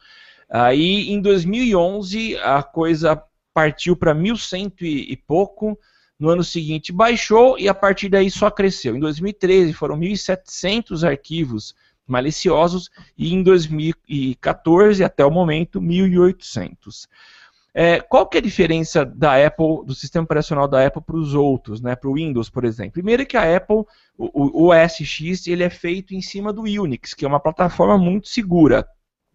Aí, 0.48 1.10
em 1.10 1.20
2011, 1.20 2.36
a 2.36 2.62
coisa 2.62 3.20
partiu 3.52 3.96
para 3.96 4.14
1.100 4.14 4.72
e 4.82 5.16
pouco. 5.16 5.76
No 6.18 6.30
ano 6.30 6.44
seguinte, 6.44 6.92
baixou 6.92 7.58
e 7.58 7.68
a 7.68 7.74
partir 7.74 8.08
daí 8.08 8.30
só 8.30 8.50
cresceu. 8.50 8.96
Em 8.96 9.00
2013, 9.00 9.72
foram 9.72 9.98
1.700 9.98 11.06
arquivos 11.06 11.74
maliciosos 12.06 12.88
e 13.18 13.34
em 13.34 13.42
2014, 13.42 15.02
até 15.02 15.26
o 15.26 15.30
momento, 15.30 15.80
1.800. 15.80 17.08
É, 17.78 18.00
qual 18.00 18.26
que 18.26 18.38
é 18.38 18.40
a 18.40 18.42
diferença 18.42 19.04
da 19.04 19.46
Apple, 19.46 19.84
do 19.84 19.94
sistema 19.94 20.24
operacional 20.24 20.66
da 20.66 20.86
Apple 20.86 21.02
para 21.02 21.16
os 21.16 21.34
outros, 21.34 21.78
né, 21.78 21.94
para 21.94 22.08
o 22.08 22.14
Windows, 22.14 22.48
por 22.48 22.64
exemplo? 22.64 22.92
Primeiro 22.92 23.26
que 23.26 23.36
a 23.36 23.54
Apple, 23.54 23.84
o, 24.16 24.64
o 24.64 24.68
OS 24.70 24.94
X, 24.94 25.46
ele 25.46 25.62
é 25.62 25.68
feito 25.68 26.14
em 26.14 26.22
cima 26.22 26.54
do 26.54 26.62
Unix, 26.62 27.12
que 27.12 27.26
é 27.26 27.28
uma 27.28 27.38
plataforma 27.38 27.98
muito 27.98 28.28
segura, 28.28 28.88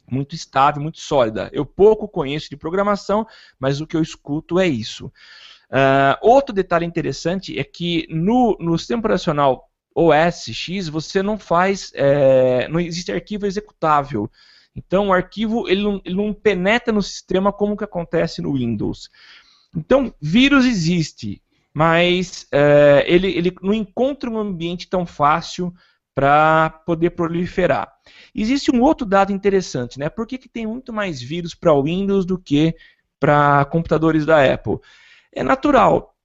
muito 0.09 0.33
estável, 0.33 0.81
muito 0.81 0.99
sólida. 0.99 1.51
Eu 1.53 1.63
pouco 1.63 2.07
conheço 2.07 2.49
de 2.49 2.57
programação, 2.57 3.27
mas 3.59 3.79
o 3.79 3.85
que 3.85 3.95
eu 3.95 4.01
escuto 4.01 4.59
é 4.59 4.67
isso. 4.67 5.05
Uh, 5.69 6.17
outro 6.19 6.51
detalhe 6.51 6.83
interessante 6.83 7.59
é 7.59 7.63
que 7.63 8.07
no, 8.09 8.57
no 8.59 8.75
sistema 8.75 9.01
operacional 9.01 9.69
OS 9.93 10.45
X 10.51 10.87
você 10.87 11.21
não 11.21 11.37
faz, 11.37 11.91
é, 11.93 12.67
não 12.69 12.79
existe 12.79 13.11
arquivo 13.11 13.45
executável. 13.45 14.27
Então 14.75 15.09
o 15.09 15.13
arquivo 15.13 15.67
ele 15.67 15.83
não, 15.83 16.01
ele 16.05 16.15
não 16.15 16.33
penetra 16.33 16.93
no 16.93 17.01
sistema 17.01 17.51
como 17.51 17.75
que 17.77 17.83
acontece 17.83 18.41
no 18.41 18.53
Windows. 18.53 19.09
Então, 19.75 20.13
vírus 20.21 20.65
existe, 20.65 21.41
mas 21.73 22.45
é, 22.51 23.05
ele, 23.07 23.27
ele 23.31 23.55
não 23.61 23.73
encontra 23.73 24.29
um 24.29 24.37
ambiente 24.37 24.89
tão 24.89 25.05
fácil 25.05 25.73
para 26.13 26.69
poder 26.85 27.11
proliferar. 27.11 27.91
Existe 28.35 28.73
um 28.73 28.81
outro 28.81 29.05
dado 29.05 29.31
interessante, 29.31 29.97
né? 29.97 30.09
Por 30.09 30.27
que, 30.27 30.37
que 30.37 30.49
tem 30.49 30.67
muito 30.67 30.91
mais 30.91 31.21
vírus 31.21 31.55
para 31.55 31.79
Windows 31.81 32.25
do 32.25 32.37
que 32.37 32.75
para 33.19 33.63
computadores 33.65 34.25
da 34.25 34.43
Apple? 34.43 34.79
É 35.31 35.43
natural. 35.43 36.15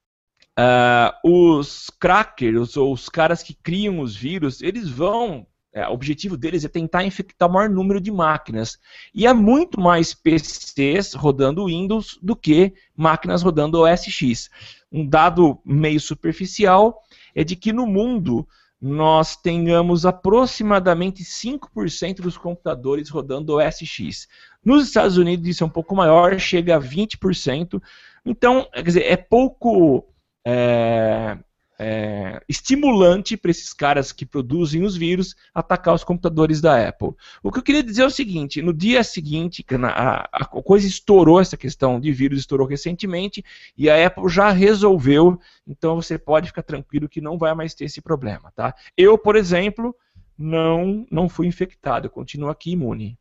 Uh, 0.59 1.57
os 1.57 1.89
crackers, 1.99 2.75
ou 2.75 2.91
os 2.91 3.07
caras 3.07 3.43
que 3.43 3.53
criam 3.53 3.99
os 3.99 4.15
vírus, 4.15 4.61
eles 4.61 4.89
vão. 4.89 5.45
É, 5.77 5.87
o 5.87 5.91
objetivo 5.91 6.35
deles 6.35 6.65
é 6.65 6.67
tentar 6.67 7.03
infectar 7.03 7.47
o 7.47 7.53
maior 7.53 7.69
número 7.69 8.01
de 8.01 8.11
máquinas. 8.11 8.79
E 9.13 9.27
há 9.27 9.33
muito 9.33 9.79
mais 9.79 10.11
PCs 10.11 11.13
rodando 11.13 11.67
Windows 11.67 12.17
do 12.19 12.35
que 12.35 12.73
máquinas 12.95 13.43
rodando 13.43 13.81
OS 13.81 14.05
X. 14.05 14.49
Um 14.91 15.07
dado 15.07 15.59
meio 15.63 15.99
superficial 15.99 16.99
é 17.35 17.43
de 17.43 17.55
que 17.55 17.71
no 17.71 17.85
mundo 17.85 18.47
nós 18.81 19.35
tenhamos 19.35 20.03
aproximadamente 20.03 21.23
5% 21.23 22.21
dos 22.21 22.39
computadores 22.39 23.07
rodando 23.09 23.57
OS 23.57 23.77
X. 23.83 24.27
Nos 24.65 24.87
Estados 24.87 25.15
Unidos 25.15 25.47
isso 25.47 25.63
é 25.63 25.67
um 25.67 25.69
pouco 25.69 25.95
maior, 25.95 26.39
chega 26.39 26.77
a 26.77 26.81
20%. 26.81 27.79
Então, 28.25 28.67
quer 28.73 28.81
dizer, 28.81 29.03
é 29.03 29.15
pouco 29.15 30.07
é, 30.43 31.37
é, 31.79 32.41
estimulante 32.49 33.37
para 33.37 33.51
esses 33.51 33.73
caras 33.73 34.11
que 34.11 34.25
produzem 34.25 34.83
os 34.83 34.95
vírus 34.95 35.35
atacar 35.53 35.93
os 35.93 36.03
computadores 36.03 36.59
da 36.59 36.87
Apple. 36.87 37.11
O 37.43 37.51
que 37.51 37.59
eu 37.59 37.63
queria 37.63 37.83
dizer 37.83 38.03
é 38.03 38.05
o 38.05 38.11
seguinte: 38.11 38.61
no 38.61 38.73
dia 38.73 39.03
seguinte, 39.03 39.65
a, 39.83 40.27
a 40.31 40.45
coisa 40.45 40.87
estourou, 40.87 41.39
essa 41.39 41.57
questão 41.57 41.99
de 41.99 42.11
vírus 42.11 42.39
estourou 42.39 42.67
recentemente, 42.67 43.43
e 43.77 43.89
a 43.89 44.07
Apple 44.07 44.27
já 44.29 44.49
resolveu, 44.51 45.39
então 45.67 45.95
você 45.95 46.17
pode 46.17 46.47
ficar 46.47 46.63
tranquilo 46.63 47.09
que 47.09 47.21
não 47.21 47.37
vai 47.37 47.53
mais 47.53 47.73
ter 47.73 47.85
esse 47.85 48.01
problema. 48.01 48.51
Tá? 48.55 48.73
Eu, 48.95 49.17
por 49.17 49.35
exemplo, 49.35 49.95
não, 50.37 51.05
não 51.11 51.29
fui 51.29 51.47
infectado, 51.47 52.09
continuo 52.09 52.49
aqui 52.49 52.71
imune. 52.71 53.17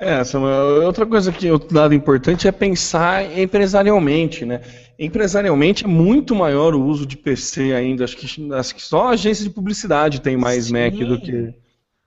É, 0.00 0.24
Samuel, 0.24 0.82
outra 0.86 1.04
coisa 1.04 1.30
que 1.30 1.50
outro 1.50 1.74
dado 1.74 1.92
importante 1.92 2.48
é 2.48 2.52
pensar 2.52 3.38
empresarialmente, 3.38 4.46
né? 4.46 4.62
Empresarialmente 4.98 5.84
é 5.84 5.86
muito 5.86 6.34
maior 6.34 6.74
o 6.74 6.82
uso 6.82 7.04
de 7.04 7.18
PC 7.18 7.74
ainda. 7.74 8.04
Acho 8.04 8.16
que, 8.16 8.52
acho 8.54 8.74
que 8.74 8.80
só 8.80 9.08
a 9.08 9.10
agência 9.10 9.44
de 9.44 9.50
publicidade 9.50 10.22
tem 10.22 10.38
mais 10.38 10.66
Sim. 10.66 10.72
Mac 10.72 10.94
do 10.94 11.20
que, 11.20 11.54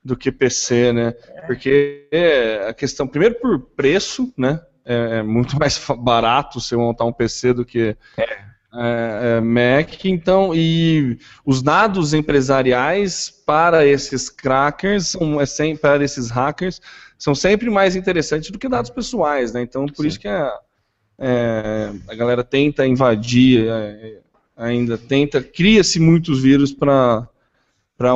do 0.03 0.17
que 0.17 0.31
PC, 0.31 0.91
né? 0.91 1.11
Porque 1.45 2.07
é, 2.11 2.65
a 2.67 2.73
questão, 2.73 3.07
primeiro 3.07 3.35
por 3.35 3.59
preço, 3.59 4.33
né? 4.35 4.59
É, 4.83 5.19
é, 5.19 5.23
muito 5.23 5.55
mais 5.59 5.79
barato 5.99 6.59
você 6.59 6.75
montar 6.75 7.05
um 7.05 7.13
PC 7.13 7.53
do 7.53 7.63
que 7.63 7.95
é. 8.17 8.23
é, 8.23 9.37
é, 9.37 9.39
Mac. 9.39 10.03
Então, 10.05 10.51
e 10.51 11.19
os 11.45 11.61
dados 11.61 12.11
empresariais 12.15 13.29
para 13.45 13.85
esses 13.85 14.31
crackers, 14.31 15.15
para 15.79 16.03
esses 16.03 16.31
hackers, 16.31 16.81
são 17.23 17.33
sempre 17.33 17.69
mais 17.69 17.95
interessantes 17.95 18.51
do 18.51 18.59
que 18.59 18.67
dados 18.67 18.91
pessoais, 18.91 19.53
né? 19.53 19.61
Então, 19.61 19.85
por 19.85 20.01
Sim. 20.01 20.07
isso 20.09 20.19
que 20.19 20.27
a, 20.27 20.59
é, 21.17 21.89
a 22.09 22.15
galera 22.15 22.43
tenta 22.43 22.85
invadir, 22.85 23.65
é, 23.65 24.19
ainda 24.57 24.97
tenta, 24.97 25.41
cria-se 25.41 26.01
muitos 26.01 26.41
vírus 26.41 26.73
para 26.73 27.25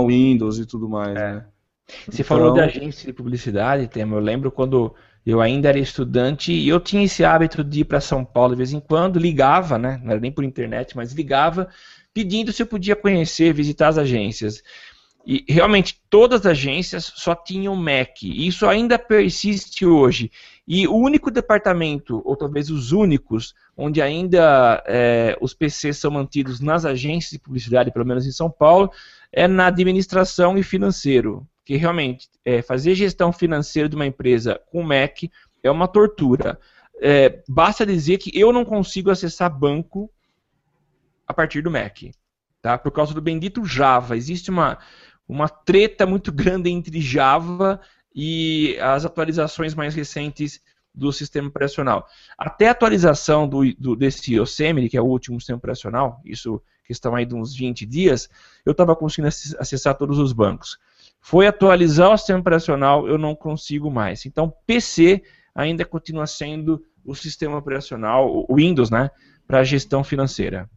Windows 0.06 0.60
e 0.60 0.66
tudo 0.66 0.90
mais, 0.90 1.16
é. 1.16 1.36
né? 1.36 1.46
Você 2.06 2.22
então... 2.22 2.26
falou 2.26 2.54
da 2.54 2.66
agência 2.66 3.06
de 3.06 3.14
publicidade, 3.14 3.88
Temo. 3.88 4.16
Eu 4.16 4.20
lembro 4.20 4.52
quando 4.52 4.94
eu 5.26 5.40
ainda 5.40 5.70
era 5.70 5.80
estudante 5.80 6.52
e 6.52 6.68
eu 6.68 6.78
tinha 6.78 7.06
esse 7.06 7.24
hábito 7.24 7.64
de 7.64 7.80
ir 7.80 7.86
para 7.86 8.02
São 8.02 8.26
Paulo 8.26 8.56
de 8.56 8.58
vez 8.58 8.74
em 8.74 8.82
quando, 8.82 9.18
ligava, 9.18 9.78
né? 9.78 10.02
Não 10.04 10.12
era 10.12 10.20
nem 10.20 10.34
por 10.34 10.44
internet, 10.44 10.98
mas 10.98 11.14
ligava 11.14 11.70
pedindo 12.14 12.52
se 12.52 12.62
eu 12.62 12.68
podia 12.68 12.96
conhecer, 12.96 13.54
visitar 13.54 13.88
as 13.88 13.98
agências. 13.98 14.62
E 15.30 15.44
realmente 15.50 16.02
todas 16.10 16.40
as 16.40 16.46
agências 16.46 17.12
só 17.14 17.36
tinham 17.36 17.76
Mac. 17.76 18.24
E 18.24 18.48
isso 18.48 18.66
ainda 18.66 18.98
persiste 18.98 19.86
hoje. 19.86 20.32
E 20.66 20.88
o 20.88 20.96
único 20.96 21.30
departamento, 21.30 22.22
ou 22.24 22.34
talvez 22.38 22.70
os 22.70 22.94
únicos, 22.94 23.54
onde 23.76 24.02
ainda 24.02 24.82
é, 24.88 25.38
os 25.42 25.54
PCs 25.54 25.98
são 25.98 26.12
mantidos 26.12 26.62
nas 26.62 26.86
agências 26.86 27.32
de 27.32 27.40
publicidade, 27.40 27.92
pelo 27.92 28.06
menos 28.06 28.26
em 28.26 28.32
São 28.32 28.50
Paulo, 28.50 28.90
é 29.30 29.50
na 29.50 29.68
administração 29.68 30.58
e 30.58 30.64
financeiro. 30.64 31.46
Que 31.66 31.76
realmente 31.76 32.30
é, 32.46 32.62
fazer 32.62 32.96
gestão 32.96 33.34
financeira 33.34 33.90
de 33.90 33.98
uma 33.98 34.06
empresa 34.06 34.58
com 34.72 34.82
Mac 34.82 35.24
é 35.62 35.70
uma 35.70 35.90
tortura. 35.90 36.58
É, 37.02 37.44
basta 37.50 37.86
dizer 37.86 38.18
que 38.18 38.32
eu 38.34 38.54
não 38.54 38.64
consigo 38.64 39.12
acessar 39.12 39.54
banco 39.54 40.10
a 41.28 41.34
partir 41.34 41.62
do 41.62 41.70
Mac. 41.70 41.98
Tá? 42.62 42.78
Por 42.78 42.92
causa 42.92 43.14
do 43.14 43.22
bendito 43.22 43.66
Java. 43.66 44.16
Existe 44.16 44.50
uma 44.50 44.78
uma 45.28 45.50
treta 45.50 46.06
muito 46.06 46.32
grande 46.32 46.70
entre 46.70 47.02
Java 47.02 47.80
e 48.16 48.78
as 48.80 49.06
atualizações 49.06 49.76
mais 49.76 49.94
recentes 49.94 50.62
do 50.94 51.12
sistema 51.12 51.48
operacional. 51.48 52.08
Até 52.38 52.68
a 52.68 52.72
atualização 52.72 53.48
do, 53.48 53.62
do, 53.76 53.96
desse 53.96 54.36
Yosemite, 54.36 54.90
que 54.90 54.98
é 54.98 55.02
o 55.02 55.06
último 55.06 55.40
sistema 55.40 55.58
operacional, 55.58 56.22
isso 56.26 56.62
questão 56.88 57.14
aí 57.14 57.26
de 57.26 57.36
uns 57.36 57.54
20 57.54 57.86
dias, 57.86 58.30
eu 58.66 58.72
estava 58.72 58.96
conseguindo 58.96 59.28
acessar 59.60 59.96
todos 59.96 60.18
os 60.18 60.32
bancos. 60.32 60.80
Foi 61.20 61.46
atualizar 61.46 62.14
o 62.14 62.18
sistema 62.18 62.40
operacional, 62.40 63.08
eu 63.08 63.18
não 63.18 63.36
consigo 63.36 63.92
mais. 63.92 64.26
Então, 64.26 64.54
PC 64.66 65.22
ainda 65.54 65.84
continua 65.84 66.26
sendo 66.26 66.82
o 67.04 67.14
sistema 67.14 67.58
operacional, 67.58 68.46
o 68.48 68.56
Windows, 68.56 68.90
né, 68.90 69.12
para 69.46 69.64
gestão 69.64 70.04
financeira. 70.04 70.70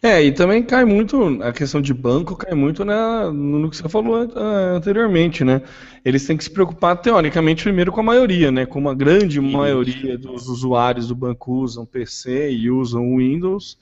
É, 0.00 0.22
e 0.22 0.30
também 0.30 0.62
cai 0.62 0.84
muito, 0.84 1.42
a 1.42 1.52
questão 1.52 1.80
de 1.80 1.92
banco 1.92 2.36
cai 2.36 2.54
muito 2.54 2.84
na, 2.84 3.32
no 3.32 3.68
que 3.68 3.76
você 3.76 3.88
falou 3.88 4.24
uh, 4.26 4.76
anteriormente, 4.76 5.42
né? 5.42 5.60
Eles 6.04 6.24
têm 6.24 6.36
que 6.36 6.44
se 6.44 6.50
preocupar, 6.50 6.96
teoricamente, 7.00 7.64
primeiro 7.64 7.90
com 7.90 8.00
a 8.00 8.04
maioria, 8.04 8.52
né? 8.52 8.64
Como 8.64 8.88
a 8.88 8.94
grande 8.94 9.40
maioria 9.40 10.16
dos 10.16 10.48
usuários 10.48 11.08
do 11.08 11.16
banco 11.16 11.52
usam 11.52 11.84
PC 11.84 12.50
e 12.50 12.70
usam 12.70 13.16
Windows, 13.16 13.76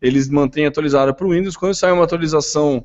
eles 0.00 0.28
mantêm 0.28 0.66
atualizado 0.66 1.14
para 1.14 1.26
o 1.26 1.30
Windows. 1.30 1.56
Quando 1.56 1.74
sai 1.74 1.90
uma 1.92 2.04
atualização 2.04 2.84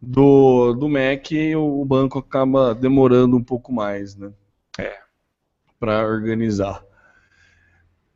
do, 0.00 0.72
do 0.72 0.88
Mac, 0.88 1.30
o, 1.56 1.82
o 1.82 1.84
banco 1.84 2.18
acaba 2.18 2.74
demorando 2.74 3.36
um 3.36 3.42
pouco 3.42 3.72
mais, 3.72 4.16
né? 4.16 4.32
É. 4.78 4.94
Para 5.78 6.04
organizar. 6.06 6.82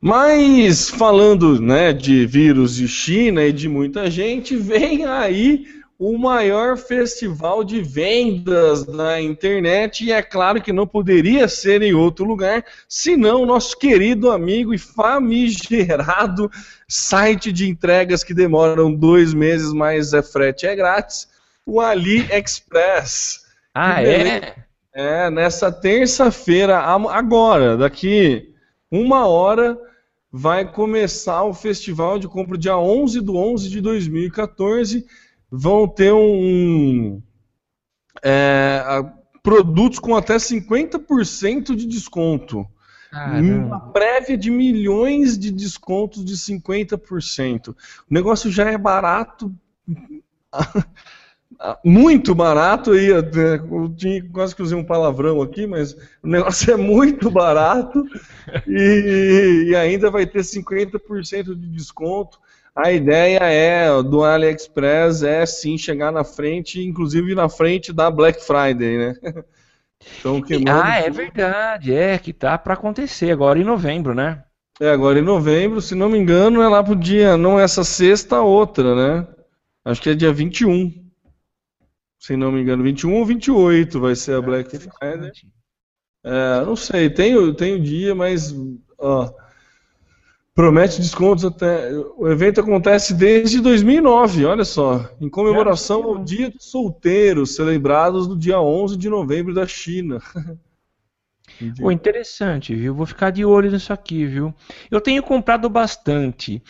Mas 0.01 0.89
falando 0.89 1.61
né, 1.61 1.93
de 1.93 2.25
vírus 2.25 2.75
de 2.75 2.87
China 2.87 3.43
e 3.43 3.53
de 3.53 3.69
muita 3.69 4.09
gente, 4.09 4.55
vem 4.57 5.05
aí 5.05 5.67
o 5.99 6.17
maior 6.17 6.75
festival 6.75 7.63
de 7.63 7.83
vendas 7.83 8.87
na 8.87 9.21
internet 9.21 10.03
e 10.03 10.11
é 10.11 10.23
claro 10.23 10.59
que 10.59 10.73
não 10.73 10.87
poderia 10.87 11.47
ser 11.47 11.83
em 11.83 11.93
outro 11.93 12.25
lugar 12.25 12.65
senão 12.89 13.45
nosso 13.45 13.77
querido 13.77 14.31
amigo 14.31 14.73
e 14.73 14.79
famigerado 14.79 16.49
site 16.87 17.51
de 17.51 17.69
entregas 17.69 18.23
que 18.23 18.33
demoram 18.33 18.91
dois 18.91 19.31
meses, 19.31 19.71
mas 19.71 20.11
é 20.11 20.23
frete 20.23 20.65
é 20.65 20.75
grátis, 20.75 21.29
o 21.63 21.79
AliExpress. 21.79 23.45
Ah, 23.75 24.03
é? 24.03 24.55
É, 24.91 25.29
nessa 25.29 25.71
terça-feira, 25.71 26.79
agora, 26.79 27.77
daqui 27.77 28.51
uma 28.89 29.27
hora 29.27 29.77
vai 30.31 30.71
começar 30.71 31.43
o 31.43 31.53
festival 31.53 32.17
de 32.17 32.27
compra 32.27 32.57
dia 32.57 32.77
11 32.77 33.19
do 33.21 33.35
11 33.35 33.69
de 33.69 33.81
2014. 33.81 35.05
Vão 35.51 35.87
ter 35.87 36.13
um. 36.13 37.21
É, 38.23 39.03
produtos 39.43 39.99
com 39.99 40.15
até 40.15 40.37
50% 40.37 41.75
de 41.75 41.85
desconto. 41.85 42.65
Caramba. 43.11 43.65
Uma 43.65 43.79
prévia 43.91 44.37
de 44.37 44.49
milhões 44.49 45.37
de 45.37 45.51
descontos 45.51 46.23
de 46.23 46.35
50%. 46.37 47.69
O 47.69 47.75
negócio 48.09 48.49
já 48.49 48.69
é 48.69 48.77
barato 48.77 49.53
muito 51.83 52.33
barato 52.33 52.91
aí, 52.91 53.07
eu 53.07 53.23
tinha, 53.95 54.23
quase 54.31 54.55
que 54.55 54.63
usei 54.63 54.77
um 54.77 54.83
palavrão 54.83 55.41
aqui, 55.41 55.67
mas 55.67 55.93
o 56.23 56.27
negócio 56.27 56.73
é 56.73 56.77
muito 56.77 57.29
barato 57.29 58.03
e, 58.67 59.65
e 59.67 59.75
ainda 59.75 60.09
vai 60.09 60.25
ter 60.25 60.41
50% 60.41 61.55
de 61.55 61.67
desconto. 61.67 62.39
A 62.75 62.91
ideia 62.91 63.39
é 63.43 64.01
do 64.01 64.23
AliExpress 64.23 65.23
é 65.23 65.45
sim 65.45 65.77
chegar 65.77 66.11
na 66.11 66.23
frente, 66.23 66.81
inclusive 66.81 67.35
na 67.35 67.49
frente 67.49 67.91
da 67.91 68.09
Black 68.09 68.43
Friday, 68.43 68.97
né? 68.97 69.15
Então, 70.19 70.41
ah, 70.67 70.97
é 70.97 71.11
verdade, 71.11 71.93
é 71.93 72.17
que 72.17 72.33
tá 72.33 72.57
para 72.57 72.73
acontecer 72.73 73.29
agora 73.29 73.59
em 73.59 73.63
novembro, 73.63 74.15
né? 74.15 74.43
É, 74.79 74.89
agora 74.89 75.19
em 75.19 75.23
novembro, 75.23 75.79
se 75.79 75.93
não 75.93 76.09
me 76.09 76.17
engano, 76.17 76.59
é 76.59 76.67
lá 76.67 76.83
pro 76.83 76.95
dia, 76.95 77.37
não 77.37 77.59
essa 77.59 77.83
sexta, 77.83 78.41
outra, 78.41 78.95
né? 78.95 79.27
Acho 79.85 80.01
que 80.01 80.09
é 80.09 80.15
dia 80.15 80.33
21 80.33 81.10
se 82.21 82.37
não 82.37 82.51
me 82.51 82.61
engano, 82.61 82.83
21 82.83 83.15
ou 83.15 83.25
28 83.25 83.99
vai 83.99 84.15
ser 84.15 84.35
a 84.35 84.37
é, 84.37 84.41
Black 84.41 84.77
Friday. 84.77 85.31
É, 86.23 86.63
não 86.63 86.75
sei, 86.75 87.09
tem, 87.09 87.35
o 87.35 87.51
dia, 87.51 88.13
mas 88.13 88.55
ó, 88.99 89.33
promete 90.53 91.01
descontos 91.01 91.43
até. 91.43 91.91
O 92.15 92.27
evento 92.27 92.61
acontece 92.61 93.15
desde 93.15 93.59
2009, 93.59 94.45
olha 94.45 94.63
só, 94.63 95.09
em 95.19 95.27
comemoração 95.27 96.03
ao 96.03 96.23
Dia 96.23 96.51
dos 96.51 96.69
Solteiros, 96.69 97.55
celebrados 97.55 98.27
no 98.27 98.37
dia 98.37 98.61
11 98.61 98.97
de 98.97 99.09
novembro 99.09 99.51
da 99.51 99.65
China. 99.65 100.21
Pô, 101.79 101.91
interessante, 101.91 102.75
viu? 102.75 102.93
Vou 102.93 103.07
ficar 103.07 103.31
de 103.31 103.43
olho 103.43 103.71
nisso 103.71 103.91
aqui, 103.91 104.25
viu? 104.25 104.53
Eu 104.91 105.01
tenho 105.01 105.23
comprado 105.23 105.67
bastante. 105.69 106.61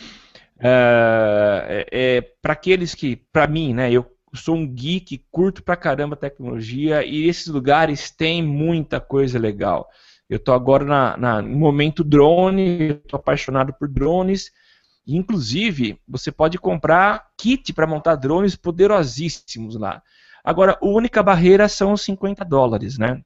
É, 0.58 1.86
é, 1.90 2.20
para 2.40 2.54
aqueles 2.54 2.94
que, 2.94 3.16
para 3.16 3.46
mim, 3.46 3.74
né? 3.74 3.92
Eu 3.92 4.06
sou 4.34 4.56
um 4.56 4.66
geek, 4.66 5.24
curto 5.30 5.62
pra 5.62 5.76
caramba 5.76 6.16
tecnologia 6.16 7.04
e 7.04 7.28
esses 7.28 7.48
lugares 7.48 8.10
têm 8.10 8.42
muita 8.42 9.00
coisa 9.00 9.38
legal. 9.38 9.88
Eu 10.28 10.38
tô 10.38 10.52
agora 10.52 10.84
na, 10.84 11.16
na, 11.16 11.42
no 11.42 11.56
momento 11.56 12.02
drone, 12.02 13.00
estou 13.04 13.18
apaixonado 13.18 13.74
por 13.74 13.88
drones. 13.88 14.50
Inclusive, 15.06 16.00
você 16.08 16.32
pode 16.32 16.58
comprar 16.58 17.26
kit 17.36 17.72
para 17.72 17.86
montar 17.86 18.14
drones 18.14 18.56
poderosíssimos 18.56 19.76
lá. 19.76 20.02
Agora, 20.42 20.78
a 20.80 20.86
única 20.86 21.22
barreira 21.22 21.68
são 21.68 21.92
os 21.92 22.02
50 22.02 22.44
dólares, 22.44 22.98
né? 22.98 23.20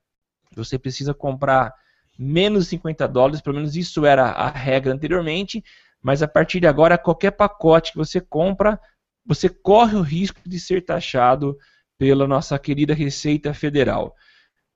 Você 0.55 0.79
precisa 0.79 1.15
comprar 1.15 1.73
menos 2.19 2.65
de 2.65 2.71
50 2.71 3.07
dólares, 3.07 3.41
pelo 3.41 3.57
menos 3.57 3.77
isso 3.77 4.05
era 4.05 4.25
a 4.31 4.49
regra 4.51 4.93
anteriormente, 4.93 5.63
mas 6.03 6.23
a 6.23 6.29
partir 6.29 6.61
de 6.61 6.67
agora, 6.67 6.99
qualquer 6.99 7.33
pacote 7.33 7.93
que 7.93 7.99
você 7.99 8.21
compra, 8.21 8.81
você 9.27 9.49
corre 9.49 9.97
o 9.97 10.03
risco 10.03 10.41
de 10.47 10.59
ser 10.61 10.85
taxado 10.85 11.57
pela 11.99 12.27
nossa 12.27 12.59
querida 12.59 12.95
Receita 12.95 13.53
Federal. 13.53 14.15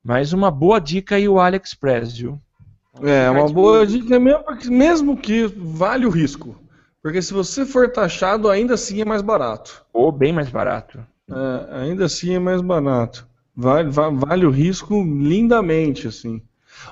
Mas 0.03 0.32
uma 0.32 0.51
boa 0.51 0.80
dica 0.80 1.16
aí 1.16 1.28
o 1.28 1.38
AliExpress, 1.38 2.16
viu? 2.16 2.40
É, 3.03 3.30
uma 3.30 3.48
boa 3.48 3.86
dica 3.86 4.18
mesmo, 4.18 4.44
mesmo 4.66 5.16
que 5.16 5.46
vale 5.46 6.07
o 6.07 6.11
risco. 6.11 6.57
Porque 7.03 7.22
se 7.22 7.32
você 7.32 7.64
for 7.64 7.90
taxado, 7.90 8.48
ainda 8.48 8.74
assim 8.74 9.01
é 9.01 9.05
mais 9.05 9.22
barato. 9.22 9.84
Ou 9.92 10.11
bem 10.11 10.32
mais 10.32 10.48
barato. 10.51 10.98
É, 11.30 11.82
ainda 11.82 12.07
assim 12.07 12.34
é 12.34 12.38
mais 12.38 12.61
barato. 12.61 13.26
Vale, 13.55 13.90
vale, 13.90 14.16
vale 14.16 14.46
o 14.46 14.51
risco 14.51 15.03
lindamente, 15.03 16.09
assim. 16.09 16.42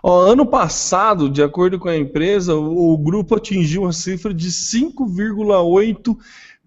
Ó, 0.02 0.20
ano 0.20 0.46
passado, 0.46 1.28
de 1.28 1.42
acordo 1.42 1.78
com 1.78 1.88
a 1.88 1.96
empresa, 1.96 2.54
o, 2.54 2.92
o 2.92 2.98
grupo 2.98 3.34
atingiu 3.34 3.82
uma 3.82 3.92
cifra 3.92 4.32
de 4.32 4.48
5,8 4.48 6.16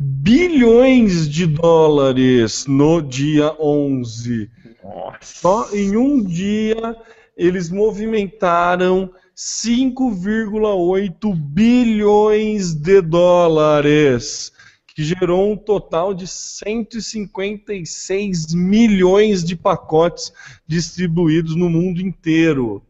bilhões 0.02 1.30
de 1.30 1.46
dólares 1.46 2.66
no 2.66 3.00
dia 3.02 3.56
11. 3.60 4.50
Nossa. 4.84 5.20
Só 5.22 5.70
em 5.72 5.96
um 5.96 6.24
dia 6.24 6.98
eles 7.38 7.70
movimentaram 7.70 9.14
5,8 9.38 11.36
bilhões 11.36 12.74
de 12.74 13.00
dólares, 13.02 14.52
que 14.88 15.04
gerou 15.04 15.52
um 15.52 15.58
total 15.58 16.16
de 16.16 16.28
156 16.28 18.54
milhões 18.54 19.44
de 19.44 19.56
pacotes 19.56 20.34
distribuídos 20.68 21.56
no 21.56 21.70
mundo 21.70 22.02
inteiro. 22.02 22.84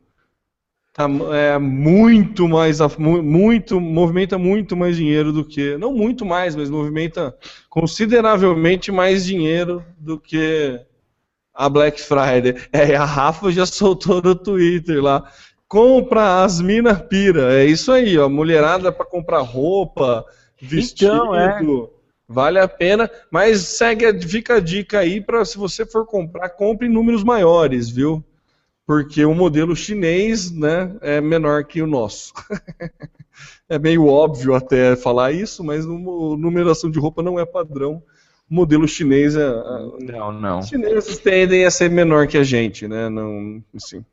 Tá, 0.94 1.06
é 1.34 1.58
muito 1.58 2.50
mais 2.50 2.80
muito 3.00 3.80
movimenta 3.80 4.38
muito 4.38 4.76
mais 4.76 4.98
dinheiro 4.98 5.32
do 5.32 5.46
que 5.46 5.78
não 5.78 5.94
muito 5.94 6.26
mais 6.26 6.54
mas 6.54 6.70
movimenta 6.70 7.34
consideravelmente 7.70 8.92
mais 8.92 9.26
dinheiro 9.26 9.86
do 9.98 10.20
que 10.20 10.82
a 11.54 11.70
Black 11.70 12.02
Friday. 12.02 12.56
É 12.74 12.94
a 12.98 13.06
Rafa 13.06 13.50
já 13.52 13.66
soltou 13.66 14.22
no 14.22 14.36
Twitter 14.36 15.02
lá 15.02 15.32
compra 15.66 16.44
as 16.44 16.60
mina 16.60 16.94
pira. 16.94 17.54
É 17.54 17.64
isso 17.64 17.90
aí 17.94 18.18
ó 18.18 18.28
mulherada 18.28 18.92
para 18.92 19.06
comprar 19.06 19.40
roupa 19.40 20.26
vestido 20.62 21.16
então, 21.16 21.34
é. 21.34 21.88
vale 22.28 22.60
a 22.60 22.68
pena 22.68 23.10
mas 23.32 23.62
segue 23.62 24.22
fica 24.28 24.56
a 24.56 24.60
dica 24.60 25.00
aí 25.00 25.22
para 25.22 25.46
se 25.46 25.58
você 25.58 25.86
for 25.86 26.06
comprar 26.06 26.50
compre 26.50 26.88
em 26.88 26.92
números 26.92 27.24
maiores 27.24 27.90
viu 27.90 28.22
porque 28.86 29.24
o 29.26 29.34
modelo 29.34 29.76
chinês 29.76 30.52
né, 30.52 30.96
é 31.02 31.22
menor 31.22 31.64
que 31.66 31.82
o 31.82 31.88
nosso. 31.88 32.34
é 33.70 33.80
meio 33.80 34.08
óbvio 34.08 34.54
até 34.54 34.96
falar 34.96 35.32
isso, 35.32 35.64
mas 35.64 35.86
a 35.86 35.90
numeração 35.90 36.90
de 36.90 37.00
roupa 37.00 37.24
não 37.24 37.40
é 37.40 37.46
padrão. 37.46 38.04
O 38.50 38.54
modelo 38.54 38.88
chinês 38.88 39.36
é. 39.36 39.50
Não, 40.00 40.32
não. 40.32 40.60
Os 40.60 40.68
chineses 40.68 41.18
tendem 41.20 41.66
a 41.66 41.72
ser 41.72 41.90
menor 41.90 42.28
que 42.28 42.38
a 42.38 42.44
gente, 42.44 42.88
né? 42.88 43.08
Não, 43.08 43.64
assim, 43.74 44.04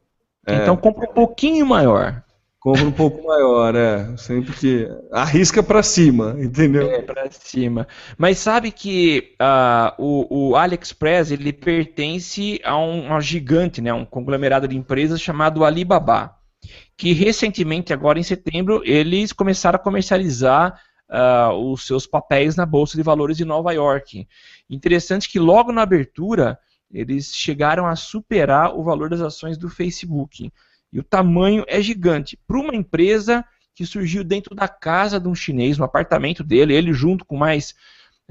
é... 0.49 0.63
Então 0.63 0.77
compra 0.77 1.11
um 1.11 1.13
pouquinho 1.13 1.67
maior. 1.67 2.23
Compra 2.61 2.85
um 2.85 2.93
pouco 2.93 3.25
maior, 3.25 3.75
é. 3.77 4.17
Sempre 4.17 4.53
que. 4.53 4.89
Arrisca 5.13 5.63
para 5.63 5.83
cima, 5.83 6.37
entendeu? 6.39 6.91
É, 6.91 7.03
para 7.03 7.31
cima. 7.31 7.87
Mas 8.17 8.39
sabe 8.39 8.73
que 8.73 9.37
uh, 9.41 9.95
o, 9.97 10.51
o, 10.51 10.57
AliExpress 10.57 11.31
ele 11.31 11.53
pertence 11.53 12.61
a 12.65 12.77
um, 12.77 13.15
a 13.15 13.21
gigante, 13.21 13.81
né, 13.81 13.93
um 13.93 14.05
conglomerado 14.05 14.67
de 14.67 14.77
empresas 14.77 15.21
chamado 15.21 15.65
Alibaba. 15.65 16.37
Que 16.97 17.13
recentemente, 17.13 17.93
agora 17.93 18.19
em 18.19 18.25
setembro, 18.25 18.83
eles 18.85 19.33
começaram 19.33 19.77
a 19.77 19.83
comercializar 19.83 20.81
uh, 21.09 21.53
os 21.55 21.87
seus 21.87 22.09
papéis 22.09 22.57
na 22.57 22.67
Bolsa 22.67 22.97
de 22.97 23.05
Valores 23.05 23.37
de 23.37 23.45
Nova 23.45 23.73
York. 23.73 24.27
Interessante 24.69 25.31
que 25.31 25.39
logo 25.39 25.71
na 25.71 25.83
abertura 25.83 26.59
eles 26.91 27.35
chegaram 27.35 27.87
a 27.87 27.95
superar 27.95 28.75
o 28.75 28.83
valor 28.83 29.11
das 29.11 29.21
ações 29.21 29.57
do 29.57 29.69
Facebook. 29.69 30.51
E 30.93 30.99
o 30.99 31.05
tamanho 31.05 31.65
é 31.67 31.81
gigante. 31.81 32.39
Para 32.47 32.59
uma 32.59 32.75
empresa 32.75 33.45
que 33.75 33.87
surgiu 33.87 34.25
dentro 34.25 34.55
da 34.55 34.67
casa 34.67 35.21
de 35.21 35.29
um 35.29 35.35
chinês, 35.35 35.79
no 35.79 35.85
apartamento 35.85 36.43
dele, 36.43 36.75
ele 36.75 36.93
junto 36.93 37.25
com 37.25 37.37
mais. 37.37 37.75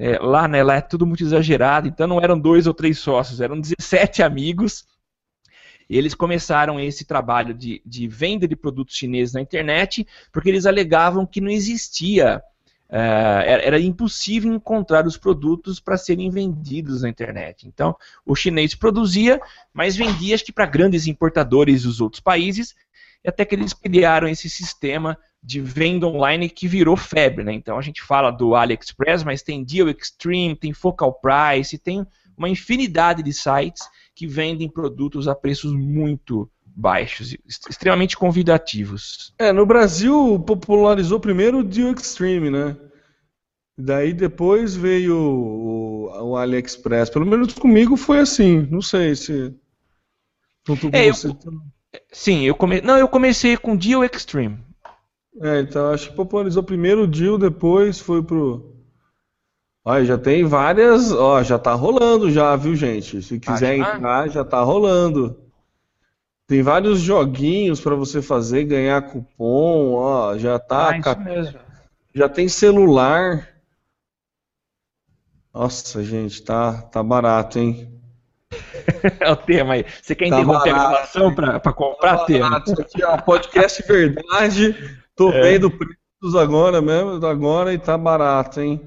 É, 0.00 0.18
lá, 0.18 0.46
né, 0.46 0.62
lá 0.62 0.76
é 0.76 0.80
tudo 0.80 1.04
muito 1.04 1.24
exagerado, 1.24 1.88
então 1.88 2.06
não 2.06 2.20
eram 2.20 2.38
dois 2.38 2.68
ou 2.68 2.74
três 2.74 2.98
sócios, 2.98 3.40
eram 3.40 3.60
17 3.60 4.22
amigos. 4.22 4.86
Eles 5.88 6.14
começaram 6.14 6.78
esse 6.78 7.04
trabalho 7.04 7.54
de, 7.54 7.82
de 7.84 8.06
venda 8.06 8.46
de 8.46 8.54
produtos 8.54 8.94
chineses 8.94 9.34
na 9.34 9.40
internet, 9.40 10.06
porque 10.30 10.50
eles 10.50 10.66
alegavam 10.66 11.26
que 11.26 11.40
não 11.40 11.50
existia 11.50 12.42
Uh, 12.90 13.44
era, 13.44 13.78
impossível 13.78 14.50
encontrar 14.50 15.06
os 15.06 15.18
produtos 15.18 15.78
para 15.78 15.98
serem 15.98 16.30
vendidos 16.30 17.02
na 17.02 17.08
internet. 17.10 17.68
Então, 17.68 17.94
o 18.24 18.34
chinês 18.34 18.74
produzia, 18.74 19.38
mas 19.74 19.94
vendia 19.94 20.34
acho 20.34 20.44
que 20.44 20.52
para 20.52 20.64
grandes 20.64 21.06
importadores 21.06 21.82
dos 21.82 22.00
outros 22.00 22.20
países, 22.20 22.74
e 23.22 23.28
até 23.28 23.44
que 23.44 23.54
eles 23.54 23.74
criaram 23.74 24.26
esse 24.26 24.48
sistema 24.48 25.18
de 25.42 25.60
venda 25.60 26.06
online 26.06 26.48
que 26.48 26.66
virou 26.66 26.96
febre. 26.96 27.44
Né? 27.44 27.52
Então, 27.52 27.78
a 27.78 27.82
gente 27.82 28.00
fala 28.00 28.30
do 28.30 28.54
AliExpress, 28.54 29.22
mas 29.22 29.42
tem 29.42 29.62
Deal 29.62 29.88
Extreme, 29.90 30.56
tem 30.56 30.72
Focal 30.72 31.12
Price, 31.20 31.76
tem 31.76 32.06
uma 32.36 32.48
infinidade 32.48 33.22
de 33.22 33.32
sites 33.32 33.86
que 34.14 34.26
vendem 34.26 34.68
produtos 34.68 35.28
a 35.28 35.34
preços 35.34 35.72
muito 35.72 36.50
baixos, 36.78 37.36
extremamente 37.68 38.16
convidativos. 38.16 39.34
É, 39.36 39.52
no 39.52 39.66
Brasil 39.66 40.38
popularizou 40.46 41.18
primeiro 41.18 41.58
o 41.58 41.64
Deal 41.64 41.92
Extreme, 41.92 42.50
né? 42.50 42.76
Daí 43.76 44.12
depois 44.12 44.76
veio 44.76 45.16
o, 45.16 46.30
o, 46.30 46.36
AliExpress. 46.36 47.10
Pelo 47.10 47.26
menos 47.26 47.52
comigo 47.54 47.96
foi 47.96 48.20
assim. 48.20 48.66
Não 48.70 48.80
sei 48.80 49.16
se. 49.16 49.54
É, 50.92 51.08
eu, 51.08 51.14
sim, 52.12 52.44
eu 52.44 52.54
come... 52.54 52.80
não, 52.80 52.96
eu 52.96 53.08
comecei 53.08 53.56
com 53.56 53.76
Deal 53.76 54.04
Extreme. 54.04 54.58
É, 55.40 55.60
então 55.60 55.92
acho 55.92 56.10
que 56.10 56.16
popularizou 56.16 56.62
primeiro 56.62 57.02
o 57.02 57.06
Deal, 57.08 57.38
depois 57.38 57.98
foi 57.98 58.22
pro. 58.22 58.76
Olha, 59.84 60.04
já 60.04 60.18
tem 60.18 60.44
várias. 60.44 61.10
Ó, 61.10 61.42
já 61.42 61.58
tá 61.58 61.72
rolando 61.74 62.30
já, 62.30 62.54
viu, 62.54 62.76
gente? 62.76 63.20
Se 63.22 63.40
quiser 63.40 63.70
ah, 63.70 63.76
entrar, 63.76 64.28
já 64.28 64.44
tá 64.44 64.60
rolando. 64.62 65.47
Tem 66.48 66.62
vários 66.62 67.00
joguinhos 67.00 67.78
para 67.78 67.94
você 67.94 68.22
fazer, 68.22 68.64
ganhar 68.64 69.02
cupom, 69.02 69.92
ó, 69.92 70.38
já 70.38 70.58
tá. 70.58 70.92
Ah, 70.92 70.98
isso 70.98 71.20
mesmo. 71.20 71.58
Já 72.14 72.26
tem 72.26 72.48
celular. 72.48 73.46
Nossa, 75.52 76.02
gente, 76.02 76.42
tá, 76.42 76.80
tá 76.80 77.02
barato, 77.02 77.58
hein? 77.58 77.92
é 79.20 79.30
o 79.30 79.36
tema 79.36 79.74
aí. 79.74 79.84
Você 80.00 80.14
quer 80.14 80.30
tá 80.30 80.40
interromper 80.40 80.72
barato, 80.72 80.86
a 80.86 80.90
gravação 80.90 81.34
para 81.34 81.72
comprar 81.74 82.16
tá 82.16 82.24
tema? 82.24 82.56
Aqui, 82.56 83.04
ó, 83.04 83.18
podcast 83.18 83.82
verdade. 83.86 84.98
Tô 85.14 85.30
é. 85.30 85.42
vendo 85.42 85.70
preços 85.70 86.34
agora 86.34 86.80
mesmo, 86.80 87.26
agora 87.26 87.74
e 87.74 87.78
tá 87.78 87.98
barato, 87.98 88.62
hein? 88.62 88.80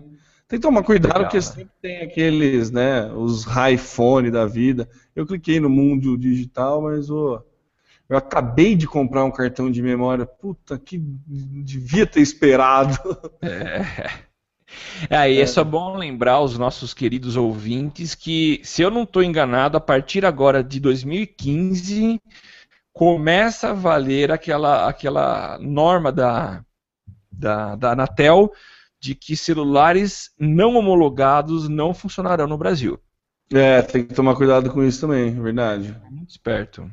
Tem 0.47 0.59
que 0.59 0.65
tomar 0.65 0.81
cuidado 0.81 1.13
Legal, 1.13 1.23
porque 1.25 1.37
né? 1.37 1.41
sempre 1.41 1.71
tem 1.79 2.01
aqueles, 2.01 2.71
né, 2.71 3.05
os 3.13 3.45
iPhone 3.71 4.31
da 4.31 4.47
vida. 4.47 4.89
Eu 5.15 5.27
cliquei 5.27 5.59
no 5.59 5.69
mundo 5.69 6.17
digital, 6.17 6.81
mas 6.81 7.07
o 7.11 7.39
eu 8.11 8.17
acabei 8.17 8.75
de 8.75 8.85
comprar 8.85 9.23
um 9.23 9.31
cartão 9.31 9.71
de 9.71 9.81
memória. 9.81 10.25
Puta, 10.25 10.77
que 10.77 10.97
devia 10.97 12.05
ter 12.05 12.19
esperado. 12.19 12.97
É. 13.41 14.31
Aí 15.09 15.37
é. 15.37 15.41
é 15.41 15.45
só 15.45 15.63
bom 15.65 15.97
lembrar 15.97 16.33
aos 16.33 16.57
nossos 16.57 16.93
queridos 16.93 17.35
ouvintes 17.35 18.15
que, 18.15 18.61
se 18.63 18.81
eu 18.81 18.89
não 18.89 19.03
estou 19.03 19.21
enganado, 19.21 19.75
a 19.75 19.81
partir 19.81 20.25
agora 20.25 20.63
de 20.63 20.79
2015, 20.79 22.21
começa 22.93 23.71
a 23.71 23.73
valer 23.73 24.31
aquela, 24.31 24.87
aquela 24.87 25.57
norma 25.59 26.11
da, 26.11 26.63
da, 27.31 27.75
da 27.75 27.91
Anatel 27.91 28.51
de 28.99 29.15
que 29.15 29.35
celulares 29.35 30.31
não 30.39 30.75
homologados 30.75 31.67
não 31.67 31.93
funcionarão 31.93 32.47
no 32.47 32.57
Brasil. 32.57 32.97
É, 33.51 33.81
tem 33.81 34.05
que 34.05 34.13
tomar 34.13 34.35
cuidado 34.35 34.69
com 34.69 34.83
isso 34.83 35.01
também, 35.01 35.29
é 35.29 35.41
verdade. 35.41 35.97
Muito 36.09 36.29
esperto. 36.29 36.89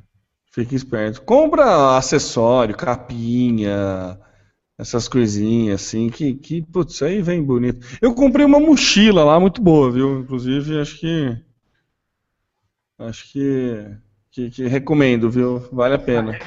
Fique 0.51 0.75
esperto. 0.75 1.23
Compra 1.23 1.97
acessório, 1.97 2.77
capinha, 2.77 4.19
essas 4.79 5.09
coisinhas 5.09 5.83
assim, 5.83 6.09
que, 6.09 6.35
que 6.35 6.63
putz, 6.63 7.03
aí 7.03 7.21
vem 7.21 7.43
bonito. 7.43 7.85
Eu 8.01 8.15
comprei 8.15 8.47
uma 8.47 8.61
mochila 8.61 9.25
lá, 9.25 9.39
muito 9.39 9.61
boa, 9.61 9.91
viu? 9.91 10.21
Inclusive, 10.21 10.81
acho 10.81 10.99
que. 10.99 11.37
Acho 12.99 13.33
que. 13.33 13.87
Que, 14.31 14.51
que 14.51 14.67
recomendo, 14.67 15.31
viu? 15.31 15.59
Vale 15.73 15.95
a 15.95 15.99
pena. 15.99 16.39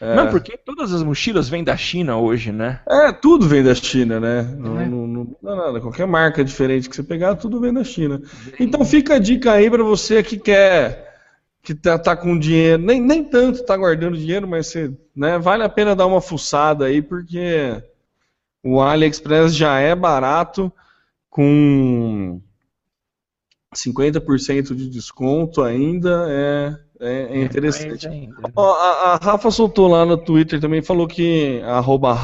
É. 0.00 0.14
Não, 0.14 0.30
porque 0.30 0.56
todas 0.56 0.92
as 0.92 1.02
mochilas 1.02 1.48
vêm 1.48 1.62
da 1.62 1.76
China 1.76 2.16
hoje, 2.16 2.50
né? 2.50 2.80
É, 2.88 3.12
tudo 3.12 3.46
vem 3.46 3.62
da 3.62 3.74
China, 3.74 4.18
né? 4.18 4.42
Não, 4.42 4.80
é. 4.80 4.86
não, 4.86 5.06
não, 5.06 5.36
não 5.42 5.56
nada. 5.56 5.80
Qualquer 5.80 6.06
marca 6.06 6.42
diferente 6.42 6.88
que 6.88 6.96
você 6.96 7.02
pegar, 7.02 7.34
tudo 7.34 7.60
vem 7.60 7.72
da 7.72 7.84
China. 7.84 8.22
Então 8.58 8.82
fica 8.84 9.16
a 9.16 9.18
dica 9.18 9.52
aí 9.52 9.68
para 9.70 9.82
você 9.82 10.22
que 10.22 10.38
quer 10.38 11.09
que 11.62 11.74
tá, 11.74 11.98
tá, 11.98 12.16
com 12.16 12.38
dinheiro, 12.38 12.82
nem, 12.82 13.00
nem 13.00 13.22
tanto 13.22 13.64
tá 13.64 13.76
guardando 13.76 14.16
dinheiro, 14.16 14.48
mas 14.48 14.68
você, 14.68 14.92
né, 15.14 15.38
vale 15.38 15.62
a 15.62 15.68
pena 15.68 15.94
dar 15.94 16.06
uma 16.06 16.20
fuçada 16.20 16.86
aí, 16.86 17.02
porque 17.02 17.82
o 18.62 18.80
AliExpress 18.80 19.54
já 19.54 19.78
é 19.78 19.94
barato, 19.94 20.72
com 21.28 22.40
50% 23.74 24.74
de 24.74 24.88
desconto 24.88 25.62
ainda, 25.62 26.26
é, 26.28 26.76
é, 27.00 27.38
é 27.38 27.42
interessante. 27.42 28.08
Ó, 28.56 28.72
a, 28.72 29.12
a, 29.12 29.16
Rafa 29.16 29.50
soltou 29.50 29.86
lá 29.86 30.04
no 30.04 30.16
Twitter 30.16 30.60
também, 30.60 30.82
falou 30.82 31.06
que 31.06 31.60
arroba 31.62 32.16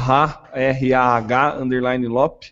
R-A-H, 0.53 1.57
underline 1.59 2.07
Lop, 2.07 2.43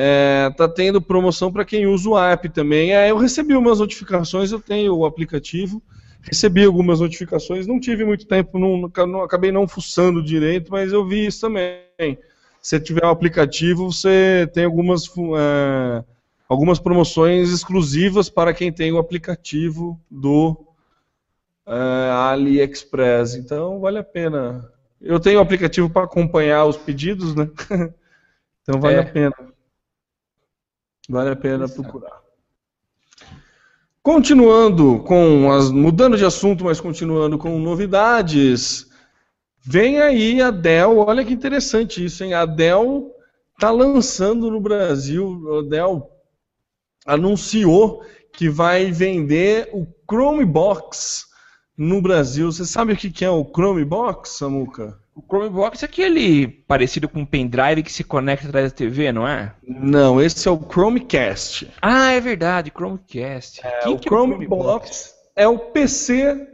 é, 0.00 0.48
tá 0.56 0.68
tendo 0.68 1.02
promoção 1.02 1.52
para 1.52 1.64
quem 1.64 1.88
usa 1.88 2.08
o 2.08 2.16
app 2.16 2.48
também. 2.50 2.94
É, 2.94 3.10
eu 3.10 3.16
recebi 3.16 3.56
umas 3.56 3.80
notificações, 3.80 4.52
eu 4.52 4.60
tenho 4.60 4.94
o 4.94 5.04
aplicativo, 5.04 5.82
recebi 6.22 6.64
algumas 6.64 7.00
notificações, 7.00 7.66
não 7.66 7.80
tive 7.80 8.04
muito 8.04 8.24
tempo, 8.24 8.60
não, 8.60 8.88
não, 9.08 9.22
acabei 9.22 9.50
não 9.50 9.66
fuçando 9.66 10.22
direito, 10.22 10.70
mas 10.70 10.92
eu 10.92 11.04
vi 11.04 11.26
isso 11.26 11.40
também. 11.40 12.16
Se 12.62 12.78
tiver 12.78 13.04
o 13.04 13.08
um 13.08 13.10
aplicativo, 13.10 13.90
você 13.90 14.48
tem 14.54 14.66
algumas, 14.66 15.08
é, 15.36 16.04
algumas 16.48 16.78
promoções 16.78 17.50
exclusivas 17.50 18.30
para 18.30 18.54
quem 18.54 18.72
tem 18.72 18.92
o 18.92 18.98
aplicativo 18.98 20.00
do 20.08 20.64
é, 21.66 22.10
AliExpress. 22.12 23.34
Então 23.34 23.80
vale 23.80 23.98
a 23.98 24.04
pena. 24.04 24.70
Eu 25.00 25.18
tenho 25.18 25.40
o 25.40 25.42
aplicativo 25.42 25.90
para 25.90 26.04
acompanhar 26.04 26.66
os 26.66 26.76
pedidos, 26.76 27.34
né? 27.34 27.50
então 28.62 28.80
vale 28.80 28.98
é. 28.98 29.00
a 29.00 29.04
pena. 29.04 29.47
Vale 31.08 31.30
a 31.30 31.36
pena 31.36 31.64
Isso. 31.64 31.74
procurar. 31.74 32.20
Continuando 34.02 35.00
com 35.00 35.50
as. 35.52 35.70
mudando 35.70 36.16
de 36.16 36.24
assunto, 36.24 36.64
mas 36.64 36.80
continuando 36.80 37.38
com 37.38 37.58
novidades. 37.58 38.86
Vem 39.60 40.00
aí 40.00 40.40
a 40.40 40.50
Dell, 40.50 40.98
olha 40.98 41.24
que 41.24 41.32
interessante 41.32 42.04
isso, 42.04 42.24
hein? 42.24 42.32
A 42.32 42.46
Dell 42.46 43.12
está 43.54 43.70
lançando 43.70 44.50
no 44.50 44.60
Brasil, 44.60 45.58
a 45.58 45.62
Dell 45.62 46.10
anunciou 47.04 48.02
que 48.32 48.48
vai 48.48 48.90
vender 48.92 49.68
o 49.72 49.86
Chromebox 50.08 51.26
no 51.76 52.00
Brasil. 52.00 52.50
Você 52.50 52.64
sabe 52.64 52.92
o 52.92 52.96
que 52.96 53.24
é 53.24 53.30
o 53.30 53.44
Chromebox, 53.44 54.30
Samuca? 54.30 54.98
O 55.18 55.22
Chromebox 55.28 55.82
é 55.82 55.86
aquele 55.86 56.46
parecido 56.46 57.08
com 57.08 57.18
um 57.18 57.26
pendrive 57.26 57.82
que 57.82 57.92
se 57.92 58.04
conecta 58.04 58.46
atrás 58.46 58.70
da 58.70 58.76
TV, 58.76 59.10
não 59.10 59.26
é? 59.26 59.52
Não, 59.66 60.22
esse 60.22 60.46
é 60.46 60.50
o 60.50 60.56
Chromecast. 60.56 61.68
Ah, 61.82 62.12
é 62.12 62.20
verdade, 62.20 62.70
Chromecast. 62.70 63.60
É, 63.64 63.88
o 63.88 63.96
é 63.96 63.98
Chromebox 63.98 65.14
é 65.34 65.48
o 65.48 65.58
PC 65.58 66.48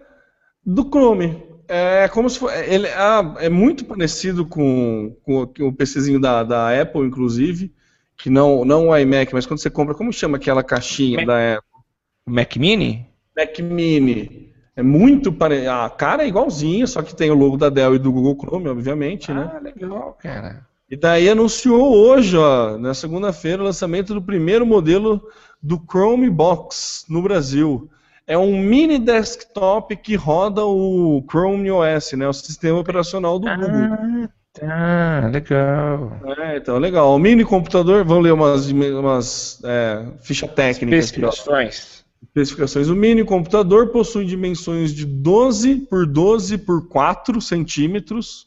do 0.64 0.82
Chrome. 0.84 1.42
É 1.68 2.08
como 2.08 2.30
se 2.30 2.38
fosse, 2.38 2.56
ele 2.64 2.86
é, 2.86 3.44
é 3.44 3.48
muito 3.50 3.84
parecido 3.84 4.46
com, 4.46 5.14
com, 5.22 5.42
o 5.42 5.72
PCzinho 5.72 6.18
da, 6.18 6.42
da 6.42 6.80
Apple, 6.80 7.02
inclusive, 7.02 7.70
que 8.16 8.30
não, 8.30 8.64
não 8.64 8.88
o 8.88 8.96
iMac, 8.96 9.34
mas 9.34 9.44
quando 9.44 9.60
você 9.60 9.68
compra, 9.68 9.94
como 9.94 10.10
chama 10.10 10.38
aquela 10.38 10.62
caixinha 10.62 11.18
Mac, 11.18 11.26
da 11.26 11.56
Apple? 11.56 11.80
Mac 12.26 12.56
Mini? 12.56 13.06
Mac 13.36 13.58
Mini. 13.58 14.53
É 14.76 14.82
muito 14.82 15.32
parecido. 15.32 15.70
A 15.70 15.88
cara 15.88 16.24
é 16.24 16.28
igualzinha, 16.28 16.86
só 16.86 17.02
que 17.02 17.14
tem 17.14 17.30
o 17.30 17.34
logo 17.34 17.56
da 17.56 17.68
Dell 17.68 17.94
e 17.94 17.98
do 17.98 18.12
Google 18.12 18.36
Chrome, 18.36 18.68
obviamente, 18.68 19.30
ah, 19.30 19.34
né? 19.34 19.52
Ah, 19.54 19.58
legal, 19.60 20.18
cara. 20.20 20.66
E 20.90 20.96
daí 20.96 21.28
anunciou 21.28 21.94
hoje, 21.96 22.36
ó, 22.36 22.76
na 22.76 22.92
segunda-feira, 22.92 23.62
o 23.62 23.64
lançamento 23.64 24.12
do 24.12 24.22
primeiro 24.22 24.66
modelo 24.66 25.22
do 25.62 25.80
Chromebox 25.90 27.04
no 27.08 27.22
Brasil. 27.22 27.90
É 28.26 28.36
um 28.36 28.58
mini 28.58 28.98
desktop 28.98 29.96
que 29.96 30.14
roda 30.14 30.64
o 30.64 31.24
Chrome 31.28 31.70
OS, 31.70 32.12
né? 32.12 32.26
O 32.26 32.32
sistema 32.32 32.78
operacional 32.78 33.38
do 33.38 33.48
ah, 33.48 33.56
Google. 33.56 34.28
Tá, 34.52 35.30
legal. 35.32 36.12
É, 36.38 36.56
então, 36.56 36.78
legal. 36.78 37.14
O 37.14 37.18
mini 37.18 37.44
computador, 37.44 38.04
vamos 38.04 38.24
ler 38.24 38.32
umas, 38.32 38.70
umas 38.70 39.60
é, 39.64 40.04
fichas 40.22 40.50
técnicas. 40.52 41.06
Especificações. 41.06 42.03
Especificações. 42.24 42.88
O 42.88 42.96
mini 42.96 43.24
computador 43.24 43.88
possui 43.88 44.24
dimensões 44.24 44.92
de 44.92 45.04
12 45.04 45.86
por 45.90 46.06
12 46.06 46.58
por 46.58 46.88
4 46.88 47.40
centímetros, 47.40 48.46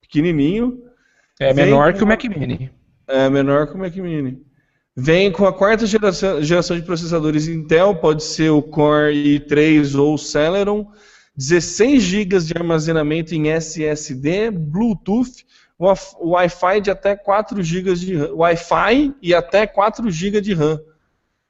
pequenininho. 0.00 0.82
É 1.38 1.52
menor 1.52 1.92
com... 1.92 1.98
que 1.98 2.04
o 2.04 2.06
Mac 2.06 2.24
Mini. 2.24 2.70
É 3.06 3.28
menor 3.28 3.68
que 3.68 3.74
o 3.74 3.78
Mac 3.78 3.94
Mini. 3.96 4.42
Vem 4.96 5.30
com 5.30 5.46
a 5.46 5.52
quarta 5.52 5.86
geração, 5.86 6.42
geração 6.42 6.76
de 6.76 6.82
processadores 6.82 7.46
Intel, 7.46 7.94
pode 7.96 8.24
ser 8.24 8.50
o 8.50 8.60
Core 8.60 9.38
i3 9.38 9.96
ou 9.96 10.14
o 10.14 10.18
Celeron, 10.18 10.90
16 11.36 12.02
GB 12.02 12.40
de 12.40 12.52
armazenamento 12.56 13.32
em 13.32 13.48
SSD, 13.48 14.50
Bluetooth, 14.50 15.46
Wi-Fi 15.78 16.80
de 16.80 16.90
até 16.90 17.14
4 17.14 17.62
GB 17.62 17.94
de 17.94 18.16
Wi-Fi 18.16 19.14
e 19.22 19.32
até 19.32 19.68
4 19.68 20.10
GB 20.10 20.40
de 20.40 20.52
RAM. 20.52 20.80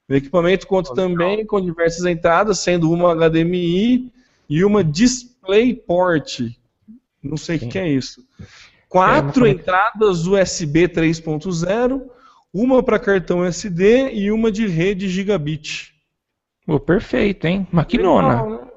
O 0.09 0.15
equipamento 0.15 0.67
conta 0.67 0.95
também 0.95 1.45
com 1.45 1.61
diversas 1.61 2.07
entradas, 2.07 2.61
sendo 2.61 2.91
uma 2.91 3.15
HDMI 3.15 4.11
e 4.49 4.65
uma 4.65 4.83
DisplayPort. 4.83 6.41
Não 7.23 7.37
sei 7.37 7.57
o 7.57 7.59
que, 7.61 7.67
que, 7.67 7.79
é 7.79 7.89
isso. 7.89 8.25
Quatro 8.89 9.47
é 9.47 9.51
entradas 9.51 10.27
USB 10.27 10.89
3.0, 10.89 12.03
uma 12.53 12.83
para 12.83 12.99
cartão 12.99 13.45
SD 13.45 14.13
e 14.15 14.33
uma 14.33 14.51
de 14.51 14.67
rede 14.67 15.09
gigabit. 15.09 15.95
Oh, 16.67 16.81
perfeito, 16.81 17.47
hein? 17.47 17.67
Maquinona. 17.71 18.43
Legal, 18.43 18.51
né? 18.51 18.68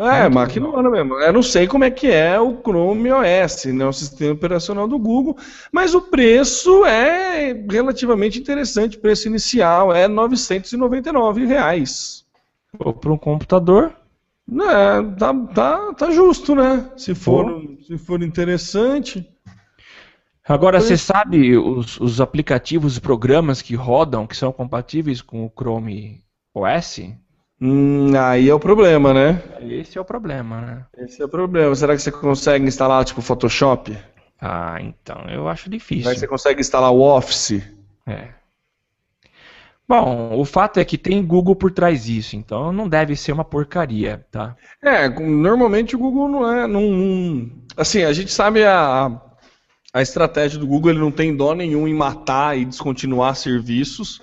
É, 0.00 0.28
maquinona 0.28 0.88
mesmo. 0.88 1.14
Eu 1.14 1.32
não 1.32 1.42
sei 1.42 1.66
como 1.66 1.84
é 1.84 1.90
que 1.90 2.06
é 2.08 2.38
o 2.38 2.60
Chrome 2.60 3.10
OS, 3.10 3.64
né, 3.66 3.84
o 3.84 3.92
sistema 3.92 4.32
operacional 4.32 4.86
do 4.86 4.98
Google, 4.98 5.36
mas 5.72 5.94
o 5.94 6.00
preço 6.00 6.84
é 6.84 7.52
relativamente 7.70 8.38
interessante, 8.38 8.96
o 8.96 9.00
preço 9.00 9.28
inicial 9.28 9.92
é 9.92 10.06
999 10.06 11.46
reais. 11.46 12.24
Para 13.00 13.12
um 13.12 13.18
computador? 13.18 13.92
É, 14.50 15.02
tá, 15.18 15.34
tá, 15.54 15.94
tá 15.94 16.10
justo, 16.10 16.54
né? 16.54 16.90
Se 16.96 17.14
for, 17.14 17.62
se 17.86 17.98
for 17.98 18.22
interessante. 18.22 19.28
Agora, 20.48 20.80
você 20.80 20.96
sabe 20.96 21.58
os, 21.58 22.00
os 22.00 22.20
aplicativos 22.20 22.96
e 22.96 23.00
programas 23.00 23.60
que 23.60 23.74
rodam, 23.74 24.26
que 24.26 24.36
são 24.36 24.50
compatíveis 24.50 25.20
com 25.20 25.44
o 25.44 25.50
Chrome 25.50 26.24
OS? 26.54 27.00
Hum, 27.60 28.12
aí 28.16 28.48
é 28.48 28.54
o 28.54 28.60
problema, 28.60 29.12
né? 29.12 29.42
Esse 29.60 29.98
é 29.98 30.00
o 30.00 30.04
problema, 30.04 30.60
né? 30.60 30.84
Esse 30.96 31.20
é 31.20 31.24
o 31.24 31.28
problema. 31.28 31.74
Será 31.74 31.96
que 31.96 32.02
você 32.02 32.12
consegue 32.12 32.66
instalar 32.66 33.04
tipo 33.04 33.20
Photoshop? 33.20 33.98
Ah, 34.40 34.76
então, 34.80 35.26
eu 35.28 35.48
acho 35.48 35.68
difícil. 35.68 36.08
Aí 36.08 36.16
você 36.16 36.28
consegue 36.28 36.60
instalar 36.60 36.92
o 36.92 37.00
Office? 37.00 37.60
É. 38.06 38.28
Bom, 39.88 40.38
o 40.38 40.44
fato 40.44 40.78
é 40.78 40.84
que 40.84 40.98
tem 40.98 41.24
Google 41.24 41.56
por 41.56 41.72
trás 41.72 42.04
disso, 42.04 42.36
então 42.36 42.70
não 42.72 42.86
deve 42.86 43.16
ser 43.16 43.32
uma 43.32 43.44
porcaria, 43.44 44.24
tá? 44.30 44.54
É, 44.82 45.08
normalmente 45.08 45.96
o 45.96 45.98
Google 45.98 46.28
não 46.28 46.52
é. 46.52 46.66
Não, 46.66 46.82
não... 46.82 47.50
Assim, 47.76 48.02
a 48.04 48.12
gente 48.12 48.30
sabe 48.30 48.64
a, 48.64 49.10
a 49.92 50.02
estratégia 50.02 50.58
do 50.58 50.66
Google, 50.66 50.90
ele 50.90 51.00
não 51.00 51.10
tem 51.10 51.34
dó 51.34 51.54
nenhum 51.54 51.88
em 51.88 51.94
matar 51.94 52.56
e 52.56 52.66
descontinuar 52.66 53.34
serviços 53.34 54.20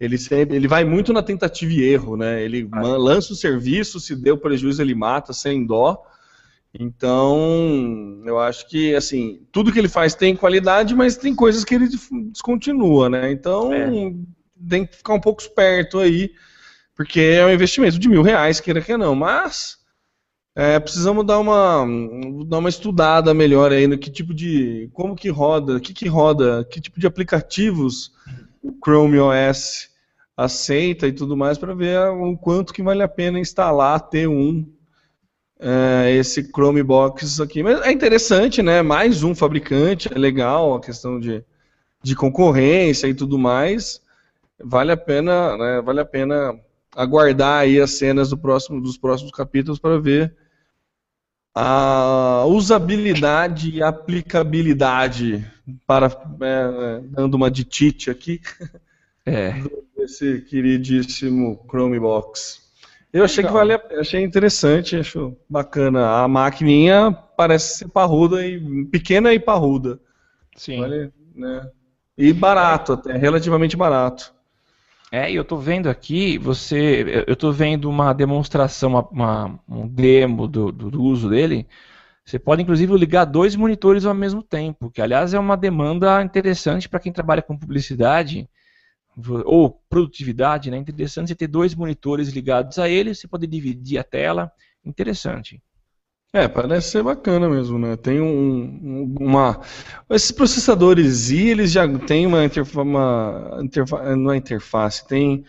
ele, 0.00 0.16
sempre, 0.16 0.56
ele 0.56 0.66
vai 0.66 0.82
muito 0.82 1.12
na 1.12 1.22
tentativa 1.22 1.70
e 1.70 1.84
erro, 1.84 2.16
né? 2.16 2.42
Ele 2.42 2.66
ah. 2.72 2.80
lança 2.80 3.34
o 3.34 3.36
serviço, 3.36 4.00
se 4.00 4.16
deu 4.16 4.38
prejuízo 4.38 4.80
ele 4.80 4.94
mata 4.94 5.34
sem 5.34 5.66
dó. 5.66 6.02
Então, 6.72 8.22
eu 8.24 8.38
acho 8.38 8.66
que 8.66 8.94
assim, 8.94 9.42
tudo 9.52 9.72
que 9.72 9.78
ele 9.78 9.88
faz 9.88 10.14
tem 10.14 10.34
qualidade, 10.34 10.94
mas 10.94 11.16
tem 11.16 11.34
coisas 11.34 11.64
que 11.64 11.74
ele 11.74 11.88
descontinua, 12.32 13.10
né? 13.10 13.30
Então, 13.30 13.72
é. 13.74 13.90
tem 14.66 14.86
que 14.86 14.96
ficar 14.96 15.12
um 15.12 15.20
pouco 15.20 15.42
esperto 15.42 15.98
aí, 15.98 16.30
porque 16.96 17.20
é 17.20 17.44
um 17.44 17.52
investimento 17.52 17.98
de 17.98 18.08
mil 18.08 18.22
reais, 18.22 18.60
queira 18.60 18.80
que 18.80 18.96
não. 18.96 19.14
Mas 19.14 19.78
É, 20.56 20.80
precisamos 20.80 21.24
dar 21.26 21.38
uma, 21.38 21.86
dar 22.46 22.58
uma 22.58 22.68
estudada 22.68 23.32
melhor 23.34 23.70
aí 23.70 23.86
no 23.86 23.98
que 23.98 24.10
tipo 24.10 24.32
de. 24.32 24.88
como 24.92 25.14
que 25.14 25.28
roda, 25.28 25.76
o 25.76 25.80
que, 25.80 25.92
que 25.92 26.08
roda, 26.08 26.64
que 26.64 26.80
tipo 26.80 26.98
de 26.98 27.06
aplicativos 27.06 28.12
o 28.62 28.72
Chrome 28.84 29.18
OS 29.18 29.89
aceita 30.40 31.06
e 31.06 31.12
tudo 31.12 31.36
mais 31.36 31.58
para 31.58 31.74
ver 31.74 31.98
o 32.08 32.36
quanto 32.36 32.72
que 32.72 32.82
vale 32.82 33.02
a 33.02 33.08
pena 33.08 33.38
instalar, 33.38 34.00
ter 34.08 34.26
um 34.26 34.66
é, 35.60 36.14
esse 36.14 36.42
Chromebox 36.50 37.40
aqui. 37.40 37.62
Mas 37.62 37.82
é 37.82 37.92
interessante, 37.92 38.62
né? 38.62 38.80
Mais 38.80 39.22
um 39.22 39.34
fabricante, 39.34 40.10
é 40.10 40.18
legal 40.18 40.74
a 40.74 40.80
questão 40.80 41.20
de, 41.20 41.44
de 42.02 42.16
concorrência 42.16 43.06
e 43.06 43.14
tudo 43.14 43.38
mais. 43.38 44.00
Vale 44.58 44.92
a 44.92 44.96
pena, 44.96 45.58
né? 45.58 45.82
Vale 45.82 46.00
a 46.00 46.06
pena 46.06 46.58
aguardar 46.96 47.60
aí 47.60 47.78
as 47.78 47.90
cenas 47.90 48.30
do 48.30 48.38
próximo, 48.38 48.80
dos 48.80 48.96
próximos 48.96 49.32
capítulos 49.32 49.78
para 49.78 50.00
ver 50.00 50.34
a 51.54 52.44
usabilidade 52.46 53.70
e 53.70 53.82
aplicabilidade 53.82 55.44
para 55.86 56.06
é, 56.06 57.00
dando 57.04 57.34
uma 57.34 57.50
de 57.50 57.64
Tite 57.64 58.08
aqui 58.08 58.40
é. 59.26 59.62
Desse 60.00 60.40
queridíssimo 60.42 61.64
Chromebox. 61.68 62.60
Eu 63.12 63.24
achei 63.24 63.42
Legal. 63.44 63.52
que 63.52 63.58
valia, 63.58 64.00
achei 64.00 64.22
interessante, 64.22 64.96
acho 64.96 65.36
bacana. 65.48 66.22
A 66.22 66.28
maquininha 66.28 67.12
parece 67.36 67.78
ser 67.78 67.88
parruda 67.88 68.46
e 68.46 68.84
pequena 68.86 69.32
e 69.34 69.38
parruda. 69.38 70.00
Sim. 70.56 70.80
Vale, 70.80 71.12
né? 71.34 71.68
E 72.16 72.32
barato, 72.32 72.92
até 72.92 73.16
relativamente 73.16 73.76
barato. 73.76 74.32
É, 75.12 75.30
e 75.30 75.34
eu 75.34 75.44
tô 75.44 75.56
vendo 75.56 75.88
aqui, 75.88 76.38
você, 76.38 77.24
eu 77.26 77.34
tô 77.34 77.50
vendo 77.50 77.90
uma 77.90 78.12
demonstração, 78.12 78.90
uma, 78.90 79.08
uma 79.10 79.60
um 79.68 79.88
demo 79.88 80.46
do, 80.46 80.70
do, 80.70 80.88
do, 80.88 81.02
uso 81.02 81.28
dele. 81.28 81.66
Você 82.24 82.38
pode 82.38 82.62
inclusive 82.62 82.96
ligar 82.96 83.24
dois 83.24 83.56
monitores 83.56 84.04
ao 84.04 84.14
mesmo 84.14 84.40
tempo, 84.40 84.88
que 84.88 85.02
aliás 85.02 85.34
é 85.34 85.38
uma 85.38 85.56
demanda 85.56 86.22
interessante 86.22 86.88
para 86.88 87.00
quem 87.00 87.12
trabalha 87.12 87.42
com 87.42 87.58
publicidade 87.58 88.48
ou 89.44 89.80
produtividade, 89.88 90.70
né? 90.70 90.76
Interessante 90.76 91.28
você 91.28 91.34
ter 91.34 91.46
dois 91.46 91.74
monitores 91.74 92.28
ligados 92.30 92.78
a 92.78 92.88
ele, 92.88 93.14
você 93.14 93.26
pode 93.28 93.46
dividir 93.46 93.98
a 93.98 94.04
tela, 94.04 94.50
interessante. 94.84 95.62
É, 96.32 96.46
parece 96.46 96.90
ser 96.90 97.02
bacana 97.02 97.48
mesmo, 97.48 97.76
né? 97.76 97.96
Tem 97.96 98.20
um, 98.20 99.16
uma. 99.18 99.60
Esses 100.08 100.30
processadores 100.30 101.30
I, 101.30 101.48
eles 101.48 101.72
já 101.72 101.88
têm 101.98 102.24
uma, 102.24 102.44
interfa... 102.44 102.82
uma 102.82 103.58
interfa... 103.60 104.14
não 104.14 104.30
é 104.30 104.36
interface, 104.36 105.06
tem 105.08 105.44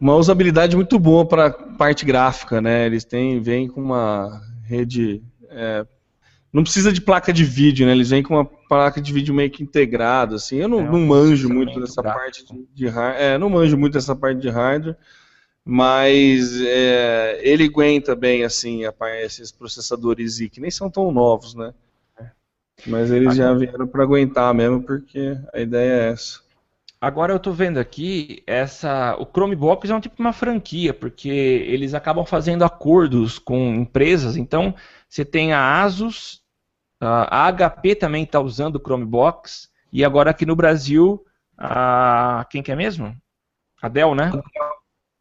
uma 0.00 0.14
usabilidade 0.14 0.76
muito 0.76 0.98
boa 0.98 1.26
para 1.26 1.50
parte 1.50 2.06
gráfica, 2.06 2.58
né? 2.60 2.86
Eles 2.86 3.04
têm, 3.04 3.40
vêm 3.40 3.68
com 3.68 3.82
uma 3.82 4.40
rede. 4.64 5.22
É... 5.50 5.86
não 6.52 6.62
precisa 6.62 6.92
de 6.92 7.00
placa 7.00 7.32
de 7.32 7.44
vídeo, 7.44 7.86
né? 7.86 7.92
Eles 7.92 8.10
vêm 8.10 8.22
com 8.22 8.34
uma 8.34 8.44
placa 8.44 9.00
de 9.00 9.12
vídeo 9.12 9.34
meio 9.34 9.50
que 9.50 9.62
integrada, 9.62 10.36
assim. 10.36 10.56
Eu 10.56 10.68
não, 10.68 10.80
é 10.80 10.84
não 10.84 11.00
manjo 11.00 11.48
muito 11.48 11.78
dessa 11.80 12.00
gráfico. 12.00 12.24
parte 12.24 12.46
de, 12.46 12.68
de 12.74 12.86
hardware. 12.88 13.22
É, 13.22 13.38
não 13.38 13.50
manjo 13.50 13.76
muito 13.76 13.92
dessa 13.94 14.16
parte 14.16 14.40
de 14.40 14.48
hardware 14.48 14.96
mas 15.70 16.58
é, 16.62 17.40
ele 17.42 17.64
aguenta 17.64 18.16
bem 18.16 18.42
assim 18.42 18.84
esses 19.22 19.52
processadores 19.52 20.40
I 20.40 20.48
que 20.48 20.62
nem 20.62 20.70
são 20.70 20.90
tão 20.90 21.12
novos, 21.12 21.54
né? 21.54 21.74
Mas 22.86 23.10
eles 23.10 23.36
já 23.36 23.52
vieram 23.52 23.86
para 23.86 24.02
aguentar 24.02 24.54
mesmo 24.54 24.82
porque 24.82 25.36
a 25.52 25.60
ideia 25.60 25.92
é 25.92 26.08
essa. 26.12 26.40
Agora 27.00 27.32
eu 27.32 27.36
estou 27.36 27.52
vendo 27.52 27.78
aqui 27.78 28.42
essa 28.44 29.16
o 29.20 29.24
Chromebox 29.24 29.88
é 29.88 29.94
um 29.94 30.00
tipo 30.00 30.16
de 30.16 30.20
uma 30.20 30.32
franquia 30.32 30.92
porque 30.92 31.28
eles 31.28 31.94
acabam 31.94 32.24
fazendo 32.24 32.64
acordos 32.64 33.38
com 33.38 33.74
empresas. 33.74 34.36
Então 34.36 34.74
você 35.08 35.24
tem 35.24 35.52
a 35.52 35.82
Asus, 35.82 36.42
a 37.00 37.52
HP 37.52 37.94
também 37.94 38.24
está 38.24 38.40
usando 38.40 38.76
o 38.76 38.80
Chromebox 38.80 39.70
e 39.92 40.04
agora 40.04 40.30
aqui 40.30 40.44
no 40.44 40.56
Brasil 40.56 41.24
a 41.56 42.44
quem 42.50 42.62
que 42.62 42.72
é 42.72 42.76
mesmo? 42.76 43.16
A 43.80 43.88
Dell, 43.88 44.14
né? 44.14 44.32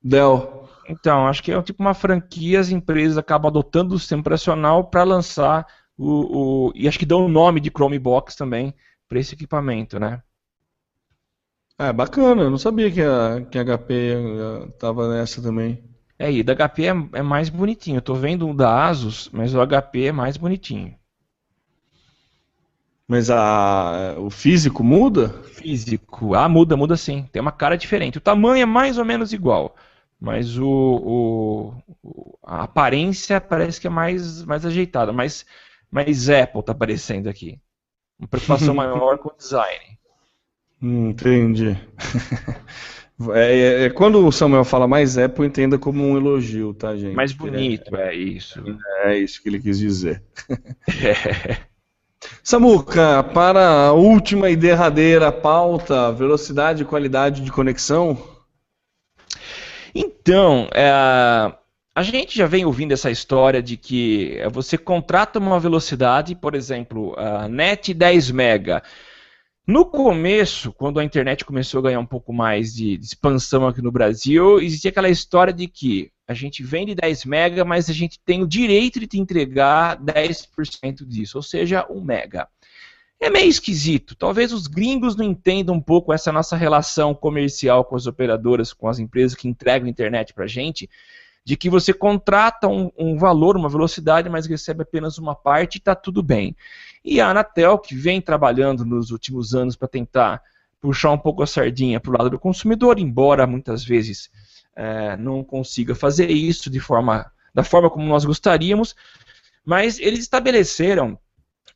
Dell. 0.01 0.67
Então, 0.89 1.27
acho 1.27 1.43
que 1.43 1.51
é 1.51 1.61
tipo 1.61 1.83
uma 1.83 1.93
franquia, 1.93 2.59
as 2.59 2.69
empresas 2.69 3.17
acabam 3.17 3.49
adotando 3.49 3.93
o 3.93 3.99
sistema 3.99 4.21
operacional 4.21 4.85
para 4.85 5.03
lançar 5.03 5.67
o, 5.97 6.69
o, 6.69 6.71
E 6.75 6.87
acho 6.87 6.97
que 6.97 7.05
dão 7.05 7.25
o 7.25 7.29
nome 7.29 7.59
de 7.59 7.69
Chromebox 7.69 8.35
também 8.35 8.73
para 9.07 9.19
esse 9.19 9.35
equipamento, 9.35 9.99
né? 9.99 10.21
É, 11.79 11.93
bacana, 11.93 12.43
eu 12.43 12.49
não 12.49 12.57
sabia 12.57 12.91
que 12.91 13.01
a, 13.01 13.41
que 13.45 13.57
a 13.57 13.63
HP 13.63 14.15
estava 14.69 15.07
nessa 15.13 15.41
também. 15.41 15.83
É, 16.19 16.31
e 16.31 16.43
da 16.43 16.55
HP 16.55 16.85
é, 16.85 16.89
é 17.19 17.21
mais 17.21 17.49
bonitinho. 17.49 17.97
Eu 17.97 18.01
tô 18.01 18.15
vendo 18.15 18.49
o 18.49 18.53
da 18.53 18.87
Asus, 18.87 19.29
mas 19.31 19.53
o 19.53 19.59
HP 19.65 20.05
é 20.05 20.11
mais 20.11 20.37
bonitinho. 20.37 20.95
Mas 23.07 23.29
a, 23.29 24.15
o 24.17 24.29
físico 24.29 24.83
muda? 24.83 25.29
Físico. 25.43 26.33
Ah, 26.35 26.49
muda, 26.49 26.75
muda 26.75 26.97
sim. 26.97 27.23
Tem 27.31 27.41
uma 27.41 27.51
cara 27.51 27.77
diferente. 27.77 28.17
O 28.17 28.21
tamanho 28.21 28.63
é 28.63 28.65
mais 28.65 28.97
ou 28.97 29.05
menos 29.05 29.31
igual. 29.31 29.75
Mas 30.19 30.57
o, 30.57 31.73
o, 32.03 32.37
a 32.43 32.63
aparência 32.63 33.39
parece 33.39 33.79
que 33.79 33.87
é 33.87 33.89
mais, 33.89 34.43
mais 34.43 34.65
ajeitada. 34.65 35.13
Mas, 35.13 35.45
mas 35.89 36.29
Apple 36.29 36.59
está 36.59 36.73
aparecendo 36.73 37.27
aqui. 37.29 37.59
Uma 38.19 38.27
preocupação 38.27 38.73
maior 38.75 39.17
com 39.19 39.29
o 39.29 39.37
design. 39.37 39.96
Entendi. 40.81 41.77
É, 43.33 43.59
é, 43.59 43.83
é, 43.85 43.89
quando 43.89 44.23
o 44.23 44.31
Samuel 44.31 44.63
fala 44.63 44.87
mais 44.87 45.17
Apple, 45.17 45.47
entenda 45.47 45.79
como 45.79 46.03
um 46.03 46.15
elogio, 46.15 46.71
tá, 46.71 46.95
gente? 46.95 47.15
Mais 47.15 47.33
bonito, 47.33 47.95
é, 47.95 48.09
é 48.09 48.15
isso. 48.15 48.63
É 49.05 49.17
isso 49.17 49.41
que 49.41 49.49
ele 49.49 49.59
quis 49.59 49.79
dizer. 49.79 50.21
É. 51.03 51.57
Samuca, 52.43 53.23
para 53.23 53.87
a 53.87 53.93
última 53.93 54.49
e 54.49 54.55
derradeira 54.55 55.31
pauta, 55.31 56.11
velocidade 56.11 56.81
e 56.81 56.85
qualidade 56.85 57.41
de 57.41 57.51
conexão. 57.51 58.17
Então, 59.93 60.67
é, 60.73 60.89
a 61.95 62.03
gente 62.03 62.37
já 62.37 62.45
vem 62.45 62.65
ouvindo 62.65 62.91
essa 62.91 63.09
história 63.09 63.61
de 63.61 63.77
que 63.77 64.39
você 64.51 64.77
contrata 64.77 65.39
uma 65.39 65.59
velocidade, 65.59 66.35
por 66.35 66.53
exemplo, 66.55 67.15
a 67.17 67.47
net 67.47 67.93
10 67.93 68.31
mega. 68.31 68.83
No 69.67 69.85
começo, 69.85 70.71
quando 70.71 70.97
a 70.97 71.03
internet 71.03 71.43
começou 71.43 71.79
a 71.79 71.83
ganhar 71.83 71.99
um 71.99 72.05
pouco 72.05 72.31
mais 72.31 72.73
de, 72.73 72.93
expansão 72.93 73.67
aqui 73.67 73.81
no 73.81 73.91
Brasil, 73.91 74.61
existia 74.61 74.91
aquela 74.91 75.09
história 75.09 75.51
de 75.51 75.67
que 75.67 76.09
a 76.25 76.33
gente 76.33 76.63
vende 76.63 76.95
10 76.95 77.25
mega, 77.25 77.65
mas 77.65 77.89
a 77.89 77.93
gente 77.93 78.17
tem 78.25 78.41
o 78.41 78.47
direito 78.47 78.97
de 78.97 79.07
te 79.07 79.19
entregar 79.19 80.01
10% 80.01 81.05
disso, 81.05 81.37
ou 81.37 81.41
seja, 81.43 81.85
1 81.89 82.01
mega. 82.01 82.47
É 83.19 83.29
meio 83.29 83.49
esquisito. 83.49 84.15
Talvez 84.15 84.53
os 84.53 84.67
gringos 84.67 85.17
não 85.17 85.25
entendam 85.25 85.75
um 85.75 85.81
pouco 85.81 86.13
essa 86.13 86.31
nossa 86.31 86.55
relação 86.55 87.13
comercial 87.13 87.83
com 87.83 87.97
as 87.97 88.07
operadoras, 88.07 88.71
com 88.71 88.87
as 88.87 88.99
empresas 88.99 89.35
que 89.35 89.49
entregam 89.49 89.89
internet 89.89 90.33
para 90.33 90.45
a 90.45 90.47
gente, 90.47 90.89
de 91.43 91.57
que 91.57 91.69
você 91.69 91.93
contrata 91.93 92.67
um, 92.67 92.91
um, 92.97 93.17
valor, 93.17 93.55
uma 93.57 93.69
velocidade, 93.69 94.29
mas 94.29 94.45
recebe 94.45 94.83
apenas 94.83 95.17
uma 95.17 95.35
parte 95.35 95.75
e 95.75 95.77
está 95.77 95.95
tudo 95.95 96.21
bem. 96.23 96.55
E 97.03 97.21
a 97.21 97.29
Anatel, 97.29 97.77
que 97.77 97.95
vem 97.95 98.21
trabalhando 98.21 98.85
nos 98.85 99.11
últimos 99.11 99.53
anos 99.53 99.75
para 99.75 99.87
tentar 99.87 100.41
puxar 100.79 101.11
um 101.11 101.17
pouco 101.17 101.43
a 101.43 101.47
sardinha 101.47 101.99
para 101.99 102.11
o 102.11 102.17
lado 102.17 102.29
do 102.29 102.39
consumidor, 102.39 102.99
embora 102.99 103.47
muitas 103.47 103.83
vezes 103.83 104.29
é, 104.75 105.17
não 105.17 105.43
consiga 105.43 105.95
fazer 105.95 106.29
isso 106.29 106.69
de 106.69 106.79
forma, 106.79 107.31
da 107.53 107.63
forma 107.63 107.89
como 107.89 108.05
nós 108.07 108.25
gostaríamos, 108.25 108.95
mas 109.65 109.99
eles 109.99 110.19
estabeleceram 110.19 111.19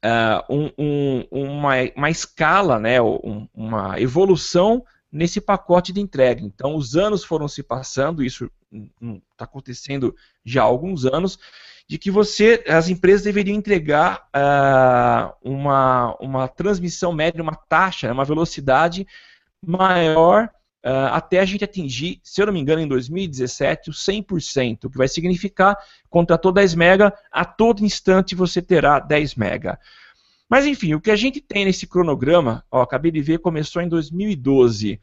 uh, 0.06 0.54
um, 0.54 0.72
um, 0.78 1.28
uma, 1.32 1.74
uma 1.96 2.10
escala, 2.10 2.80
né, 2.80 3.02
um, 3.02 3.48
uma 3.54 4.00
evolução 4.00 4.84
nesse 5.12 5.42
pacote 5.42 5.92
de 5.92 6.00
entrega. 6.00 6.42
Então, 6.42 6.76
os 6.76 6.96
anos 6.96 7.24
foram 7.24 7.48
se 7.48 7.62
passando, 7.62 8.24
isso 8.24 8.50
está 9.32 9.46
acontecendo 9.46 10.16
já 10.46 10.62
há 10.62 10.66
alguns 10.66 11.06
anos, 11.06 11.38
de 11.92 11.98
que 11.98 12.10
você, 12.10 12.64
as 12.70 12.88
empresas 12.88 13.22
deveriam 13.22 13.58
entregar 13.58 14.26
uh, 14.34 15.36
uma, 15.44 16.16
uma 16.22 16.48
transmissão 16.48 17.12
média, 17.12 17.44
uma 17.44 17.54
taxa, 17.68 18.14
uma 18.14 18.24
velocidade 18.24 19.06
maior 19.62 20.46
uh, 20.86 21.12
até 21.12 21.42
a 21.42 21.44
gente 21.44 21.66
atingir, 21.66 22.22
se 22.24 22.42
eu 22.42 22.46
não 22.46 22.54
me 22.54 22.62
engano, 22.62 22.82
em 22.82 22.88
2017, 22.88 23.90
o 23.90 23.94
100%, 23.94 24.86
o 24.86 24.90
que 24.90 24.98
vai 24.98 25.10
significar, 25.10 25.78
contratou 26.10 26.54
10 26.54 26.76
mega, 26.76 27.14
a 27.30 27.44
todo 27.44 27.84
instante 27.84 28.36
você 28.36 28.62
terá 28.62 28.98
10 28.98 29.36
mega. 29.36 29.78
Mas 30.50 30.66
enfim, 30.66 30.94
o 30.94 31.02
que 31.02 31.12
a 31.12 31.16
gente 31.18 31.42
tem 31.42 31.66
nesse 31.66 31.86
cronograma, 31.86 32.64
ó, 32.72 32.84
acabei 32.84 33.12
de 33.12 33.22
ver, 33.22 33.40
começou 33.40 33.82
em 33.82 33.90
2012. 33.90 34.98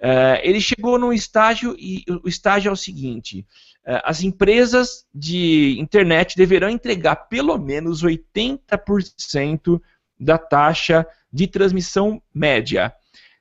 Uh, 0.00 0.38
ele 0.42 0.60
chegou 0.60 0.96
num 0.96 1.12
estágio 1.12 1.74
e 1.76 2.04
o 2.24 2.28
estágio 2.28 2.68
é 2.68 2.72
o 2.72 2.76
seguinte: 2.76 3.44
uh, 3.86 4.00
as 4.04 4.22
empresas 4.22 5.04
de 5.12 5.76
internet 5.78 6.36
deverão 6.36 6.70
entregar 6.70 7.16
pelo 7.28 7.58
menos 7.58 8.04
80% 8.04 9.80
da 10.18 10.38
taxa 10.38 11.06
de 11.32 11.46
transmissão 11.48 12.22
média. 12.32 12.92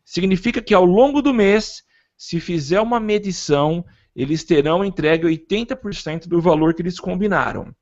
Significa 0.04 0.62
que 0.62 0.74
ao 0.74 0.86
longo 0.86 1.22
do 1.22 1.34
mês, 1.34 1.84
se 2.18 2.40
fizer 2.40 2.82
uma 2.82 3.00
medição, 3.00 3.86
eles 4.16 4.44
terão 4.44 4.84
entregue 4.84 5.28
80% 5.28 6.28
do 6.28 6.42
valor 6.42 6.74
que 6.74 6.82
eles 6.82 7.00
combinaram. 7.00 7.74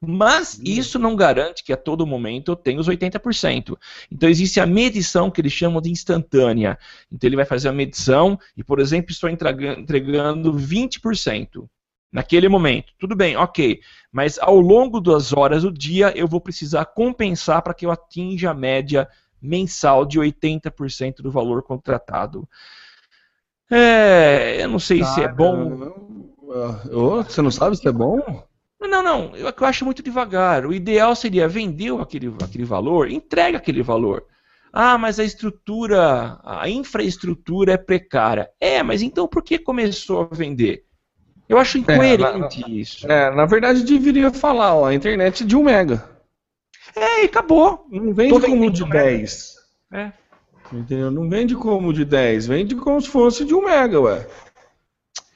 Mas 0.00 0.60
isso 0.64 0.98
não 0.98 1.16
garante 1.16 1.64
que 1.64 1.72
a 1.72 1.76
todo 1.76 2.06
momento 2.06 2.52
eu 2.52 2.56
tenha 2.56 2.78
os 2.80 2.88
80%. 2.88 3.76
Então 4.10 4.28
existe 4.28 4.60
a 4.60 4.66
medição 4.66 5.30
que 5.30 5.40
eles 5.40 5.52
chamam 5.52 5.80
de 5.80 5.90
instantânea. 5.90 6.78
Então 7.10 7.26
ele 7.28 7.36
vai 7.36 7.44
fazer 7.44 7.68
a 7.68 7.72
medição 7.72 8.38
e, 8.56 8.62
por 8.62 8.78
exemplo, 8.78 9.10
estou 9.10 9.28
entregando 9.28 10.52
20% 10.52 11.68
naquele 12.12 12.48
momento. 12.48 12.92
Tudo 12.98 13.16
bem, 13.16 13.36
ok. 13.36 13.80
Mas 14.12 14.38
ao 14.38 14.60
longo 14.60 15.00
das 15.00 15.32
horas 15.32 15.62
do 15.62 15.72
dia 15.72 16.16
eu 16.16 16.28
vou 16.28 16.40
precisar 16.40 16.84
compensar 16.86 17.62
para 17.62 17.74
que 17.74 17.84
eu 17.84 17.90
atinja 17.90 18.50
a 18.50 18.54
média 18.54 19.08
mensal 19.42 20.04
de 20.04 20.18
80% 20.18 21.16
do 21.16 21.30
valor 21.30 21.62
contratado. 21.62 22.48
É, 23.70 24.62
eu 24.62 24.68
não 24.68 24.78
sei 24.78 25.02
se 25.02 25.22
é 25.22 25.28
bom. 25.28 25.92
Oh, 26.90 27.22
você 27.22 27.42
não 27.42 27.50
sabe 27.50 27.76
se 27.76 27.86
é 27.86 27.92
bom? 27.92 28.47
Não, 28.80 29.02
não, 29.02 29.36
eu, 29.36 29.46
eu 29.46 29.66
acho 29.66 29.84
muito 29.84 30.02
devagar. 30.02 30.64
O 30.64 30.72
ideal 30.72 31.14
seria 31.16 31.48
vender 31.48 31.92
aquele, 32.00 32.32
aquele 32.42 32.64
valor, 32.64 33.10
entrega 33.10 33.58
aquele 33.58 33.82
valor. 33.82 34.24
Ah, 34.72 34.96
mas 34.96 35.18
a 35.18 35.24
estrutura, 35.24 36.38
a 36.44 36.68
infraestrutura 36.68 37.72
é 37.72 37.76
precária. 37.76 38.48
É, 38.60 38.82
mas 38.82 39.02
então 39.02 39.26
por 39.26 39.42
que 39.42 39.58
começou 39.58 40.28
a 40.30 40.34
vender? 40.34 40.84
Eu 41.48 41.58
acho 41.58 41.78
incoerente 41.78 42.62
é, 42.62 42.68
na, 42.68 42.68
isso. 42.68 43.10
É, 43.10 43.34
na 43.34 43.46
verdade 43.46 43.82
deveria 43.82 44.30
falar, 44.30 44.74
ó, 44.74 44.86
a 44.86 44.94
internet 44.94 45.44
de 45.44 45.56
1 45.56 45.62
mega. 45.62 46.08
É, 46.94 47.22
e 47.22 47.26
acabou. 47.26 47.86
Não 47.90 48.12
vende 48.12 48.40
como 48.40 48.70
de 48.70 48.84
10. 48.84 49.54
É. 49.92 50.12
Entendeu? 50.70 51.10
Não 51.10 51.28
vende 51.28 51.54
como 51.56 51.92
de 51.92 52.04
10, 52.04 52.46
vende 52.46 52.76
como 52.76 53.00
se 53.00 53.08
fosse 53.08 53.44
de 53.44 53.54
1 53.54 53.64
mega, 53.64 54.00
ué. 54.00 54.26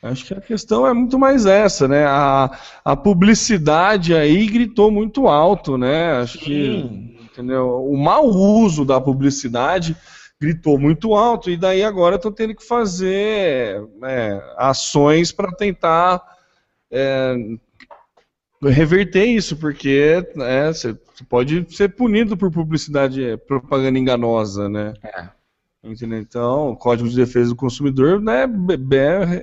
Acho 0.03 0.27
que 0.27 0.35
a 0.35 0.41
questão 0.41 0.85
é 0.85 0.93
muito 0.93 1.17
mais 1.17 1.47
essa, 1.47 1.87
né? 1.87 2.05
A, 2.05 2.51
a 2.85 2.97
publicidade 2.97 4.15
aí 4.15 4.47
gritou 4.47 4.91
muito 4.91 5.29
alto, 5.29 5.79
né? 5.79 6.15
Acho 6.15 6.39
Sim. 6.39 6.45
que 6.45 7.13
entendeu? 7.33 7.85
o 7.85 7.97
mau 7.97 8.27
uso 8.27 8.85
da 8.85 9.01
publicidade 9.01 9.97
gritou 10.41 10.79
muito 10.79 11.15
alto 11.15 11.51
e 11.51 11.57
daí 11.57 11.83
agora 11.83 12.17
estão 12.17 12.33
tendo 12.33 12.55
que 12.55 12.67
fazer 12.67 13.81
é, 14.03 14.55
ações 14.59 15.31
para 15.31 15.53
tentar 15.53 16.21
é, 16.91 17.37
reverter 18.61 19.25
isso, 19.25 19.57
porque 19.57 20.27
né, 20.35 20.73
você 20.73 20.97
pode 21.29 21.65
ser 21.75 21.91
punido 21.91 22.37
por 22.37 22.51
publicidade, 22.51 23.25
é, 23.25 23.37
propaganda 23.37 23.99
enganosa, 23.99 24.69
né? 24.69 24.95
É. 25.03 25.29
Entendeu? 25.83 26.19
Então, 26.19 26.71
o 26.71 26.77
Código 26.77 27.09
de 27.09 27.17
Defesa 27.17 27.51
do 27.51 27.57
Consumidor 27.57 28.21
né, 28.21 28.45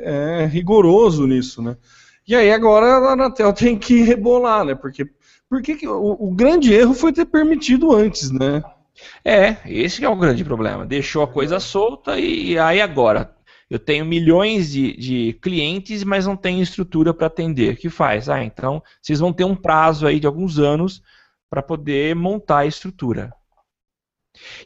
é, 0.04 0.44
é 0.44 0.46
rigoroso 0.46 1.28
nisso, 1.28 1.62
né? 1.62 1.76
E 2.26 2.36
aí 2.36 2.52
agora 2.52 2.86
a 2.86 3.14
Anatel 3.14 3.52
tem 3.54 3.78
que 3.78 4.02
rebolar, 4.02 4.64
né? 4.64 4.76
Porque, 4.76 5.10
porque 5.50 5.86
o, 5.88 6.28
o 6.28 6.32
grande 6.32 6.74
erro 6.74 6.94
foi 6.94 7.12
ter 7.12 7.26
permitido 7.26 7.94
antes, 7.94 8.32
né? 8.32 8.64
É, 9.24 9.58
esse 9.66 10.04
é 10.04 10.10
o 10.10 10.16
grande 10.16 10.44
problema. 10.44 10.86
Deixou 10.86 11.24
a 11.24 11.28
coisa 11.28 11.60
solta 11.60 12.18
e, 12.20 12.52
e 12.52 12.60
aí 12.60 12.82
agora 12.82 13.36
eu 13.70 13.78
tenho 13.78 14.06
milhões 14.06 14.72
de, 14.72 14.98
de 14.98 15.34
clientes, 15.42 16.04
mas 16.04 16.26
não 16.26 16.36
tenho 16.36 16.62
estrutura 16.62 17.14
para 17.14 17.28
atender. 17.28 17.74
O 17.74 17.78
que 17.78 17.90
faz? 17.90 18.28
Ah, 18.28 18.44
então 18.44 18.82
vocês 19.02 19.20
vão 19.20 19.32
ter 19.32 19.44
um 19.44 19.56
prazo 19.56 20.08
aí 20.08 20.20
de 20.20 20.26
alguns 20.26 20.58
anos 20.58 21.02
para 21.50 21.62
poder 21.62 22.16
montar 22.16 22.60
a 22.60 22.66
estrutura. 22.66 23.34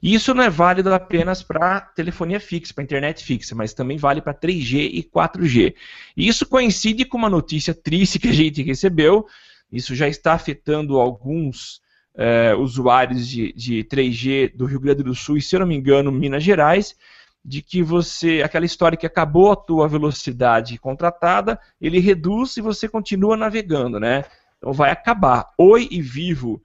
Isso 0.01 0.33
não 0.33 0.43
é 0.43 0.49
válido 0.49 0.93
apenas 0.93 1.41
para 1.41 1.81
telefonia 1.81 2.39
fixa, 2.39 2.73
para 2.73 2.83
internet 2.83 3.23
fixa, 3.23 3.55
mas 3.55 3.73
também 3.73 3.97
vale 3.97 4.21
para 4.21 4.33
3G 4.33 4.89
e 4.93 5.03
4G. 5.03 5.75
E 6.15 6.27
isso 6.27 6.45
coincide 6.45 7.05
com 7.05 7.17
uma 7.17 7.29
notícia 7.29 7.73
triste 7.73 8.19
que 8.19 8.29
a 8.29 8.33
gente 8.33 8.61
recebeu. 8.61 9.25
Isso 9.71 9.95
já 9.95 10.07
está 10.07 10.33
afetando 10.33 10.99
alguns 10.99 11.81
é, 12.15 12.53
usuários 12.53 13.27
de, 13.27 13.53
de 13.53 13.83
3G 13.83 14.55
do 14.55 14.65
Rio 14.65 14.79
Grande 14.79 15.03
do 15.03 15.15
Sul 15.15 15.37
e, 15.37 15.41
se 15.41 15.55
eu 15.55 15.59
não 15.59 15.67
me 15.67 15.75
engano, 15.75 16.11
Minas 16.11 16.43
Gerais, 16.43 16.95
de 17.43 17.61
que 17.61 17.81
você, 17.81 18.41
aquela 18.43 18.65
história 18.65 18.97
que 18.97 19.05
acabou 19.05 19.51
a 19.51 19.55
tua 19.55 19.87
velocidade 19.87 20.77
contratada, 20.77 21.59
ele 21.81 21.99
reduz 21.99 22.55
e 22.57 22.61
você 22.61 22.87
continua 22.87 23.35
navegando, 23.35 23.99
né? 23.99 24.23
Então 24.57 24.71
vai 24.71 24.91
acabar. 24.91 25.49
Oi 25.57 25.89
e 25.91 26.01
Vivo 26.01 26.61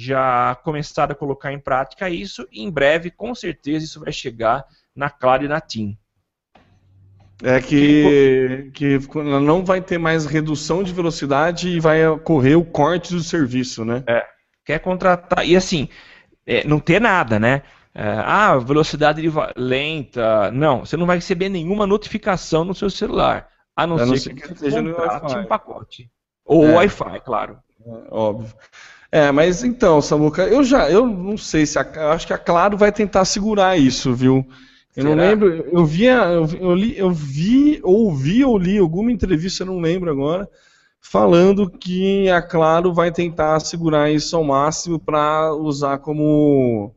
já 0.00 0.54
começaram 0.64 1.12
a 1.12 1.16
colocar 1.16 1.52
em 1.52 1.58
prática 1.58 2.08
isso 2.08 2.48
e 2.50 2.62
em 2.62 2.70
breve, 2.70 3.10
com 3.10 3.34
certeza, 3.34 3.84
isso 3.84 4.00
vai 4.00 4.12
chegar 4.12 4.64
na 4.96 5.10
Claro 5.10 5.44
e 5.44 5.48
na 5.48 5.60
TIM. 5.60 5.98
É 7.42 7.60
que, 7.60 8.70
que 8.74 8.98
não 9.16 9.64
vai 9.64 9.80
ter 9.80 9.98
mais 9.98 10.26
redução 10.26 10.82
de 10.82 10.92
velocidade 10.92 11.68
e 11.68 11.80
vai 11.80 12.06
ocorrer 12.06 12.58
o 12.58 12.64
corte 12.64 13.14
do 13.14 13.22
serviço, 13.22 13.84
né? 13.84 14.02
É. 14.06 14.26
Quer 14.64 14.78
contratar. 14.78 15.46
E 15.46 15.56
assim, 15.56 15.88
é, 16.46 16.66
não 16.66 16.78
ter 16.78 17.00
nada, 17.00 17.38
né? 17.38 17.62
É, 17.94 18.02
ah, 18.24 18.56
velocidade 18.58 19.22
lenta. 19.56 20.50
Não, 20.50 20.80
você 20.80 20.96
não 20.96 21.06
vai 21.06 21.16
receber 21.16 21.48
nenhuma 21.48 21.86
notificação 21.86 22.64
no 22.64 22.74
seu 22.74 22.90
celular. 22.90 23.48
A 23.74 23.86
não, 23.86 23.98
a 23.98 24.06
não 24.06 24.16
ser, 24.16 24.34
que, 24.34 24.42
que 24.42 24.54
você 24.54 24.82
contrate 24.82 25.38
um 25.38 25.46
pacote. 25.46 26.10
Ou 26.44 26.66
é. 26.66 26.74
Wi-Fi, 26.76 27.20
claro. 27.24 27.58
É, 27.86 27.90
óbvio. 28.10 28.54
É, 29.12 29.32
mas 29.32 29.64
então, 29.64 30.00
Samuca, 30.00 30.44
eu 30.44 30.62
já, 30.62 30.88
eu 30.88 31.04
não 31.04 31.36
sei 31.36 31.66
se 31.66 31.78
a, 31.78 31.92
eu 31.96 32.10
acho 32.12 32.26
que 32.26 32.32
a 32.32 32.38
Claro 32.38 32.76
vai 32.76 32.92
tentar 32.92 33.24
segurar 33.24 33.76
isso, 33.76 34.14
viu? 34.14 34.46
Eu 34.94 35.02
Será? 35.02 35.08
não 35.16 35.22
lembro, 35.22 35.48
eu 35.48 35.84
via, 35.84 36.14
eu, 36.26 36.46
eu, 36.60 36.74
li, 36.74 36.96
eu 36.96 37.10
vi, 37.10 37.80
ouvi 37.82 38.44
ou 38.44 38.56
li 38.56 38.78
alguma 38.78 39.10
entrevista, 39.10 39.62
eu 39.62 39.66
não 39.66 39.80
lembro 39.80 40.10
agora, 40.10 40.48
falando 41.00 41.68
que 41.68 42.28
a 42.28 42.40
Claro 42.40 42.92
vai 42.94 43.10
tentar 43.10 43.58
segurar 43.60 44.10
isso 44.10 44.36
ao 44.36 44.44
máximo 44.44 44.98
para 44.98 45.54
usar 45.54 45.98
como 45.98 46.94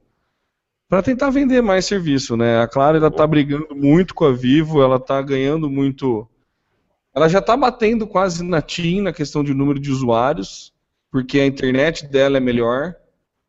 para 0.87 1.01
tentar 1.01 1.31
vender 1.31 1.61
mais 1.61 1.85
serviço, 1.85 2.37
né? 2.37 2.59
A 2.61 2.67
Claro 2.67 2.97
ela 2.97 3.09
tá 3.09 3.25
brigando 3.25 3.75
muito 3.75 4.13
com 4.13 4.25
a 4.25 4.31
Vivo, 4.31 4.83
ela 4.83 4.99
tá 4.99 5.19
ganhando 5.23 5.67
muito, 5.67 6.27
ela 7.15 7.27
já 7.27 7.39
está 7.39 7.57
batendo 7.57 8.05
quase 8.05 8.43
na 8.43 8.61
TIM 8.61 9.01
na 9.01 9.11
questão 9.11 9.43
de 9.43 9.53
número 9.55 9.79
de 9.79 9.89
usuários 9.89 10.72
porque 11.13 11.39
a 11.39 11.45
internet 11.45 12.07
dela 12.07 12.37
é 12.37 12.39
melhor, 12.39 12.95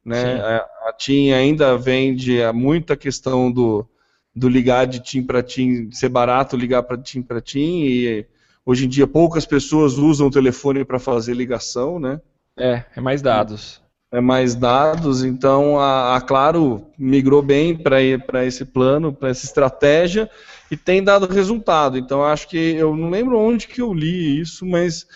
né? 0.05 0.39
A, 0.39 0.91
a 0.91 0.93
TIM 0.93 1.33
ainda 1.33 1.79
vende 1.79 2.37
muita 2.53 2.95
questão 2.95 3.51
do, 3.51 3.89
do 4.37 4.51
ligar 4.51 4.87
de 4.87 5.01
TIM 5.01 5.25
para 5.25 5.43
TIM, 5.43 5.91
ser 5.91 6.11
barato 6.11 6.59
ligar 6.59 6.83
para 6.83 6.99
TIM 6.99 7.23
para 7.23 7.41
TIM, 7.41 7.85
e 7.87 8.27
hoje 8.67 8.85
em 8.85 8.89
dia 8.89 9.07
poucas 9.07 9.47
pessoas 9.47 9.95
usam 9.97 10.27
o 10.27 10.31
telefone 10.31 10.85
para 10.85 10.99
fazer 10.99 11.33
ligação, 11.33 11.99
né? 11.99 12.21
É, 12.55 12.85
é 12.95 13.01
mais 13.01 13.23
dados. 13.23 13.81
É 14.13 14.21
mais 14.21 14.55
dados, 14.55 15.25
então 15.25 15.81
a, 15.81 16.17
a 16.17 16.21
Claro 16.21 16.87
migrou 16.99 17.41
bem 17.41 17.75
para 17.75 18.45
esse 18.45 18.67
plano, 18.67 19.11
para 19.11 19.31
essa 19.31 19.47
estratégia, 19.47 20.31
e 20.71 20.77
tem 20.77 21.03
dado 21.03 21.27
resultado. 21.27 21.97
Então 21.97 22.23
acho 22.23 22.47
que 22.47 22.59
eu 22.59 22.95
não 22.95 23.09
lembro 23.09 23.39
onde 23.39 23.67
que 23.67 23.81
eu 23.81 23.95
li 23.95 24.39
isso, 24.39 24.67
mas 24.67 25.07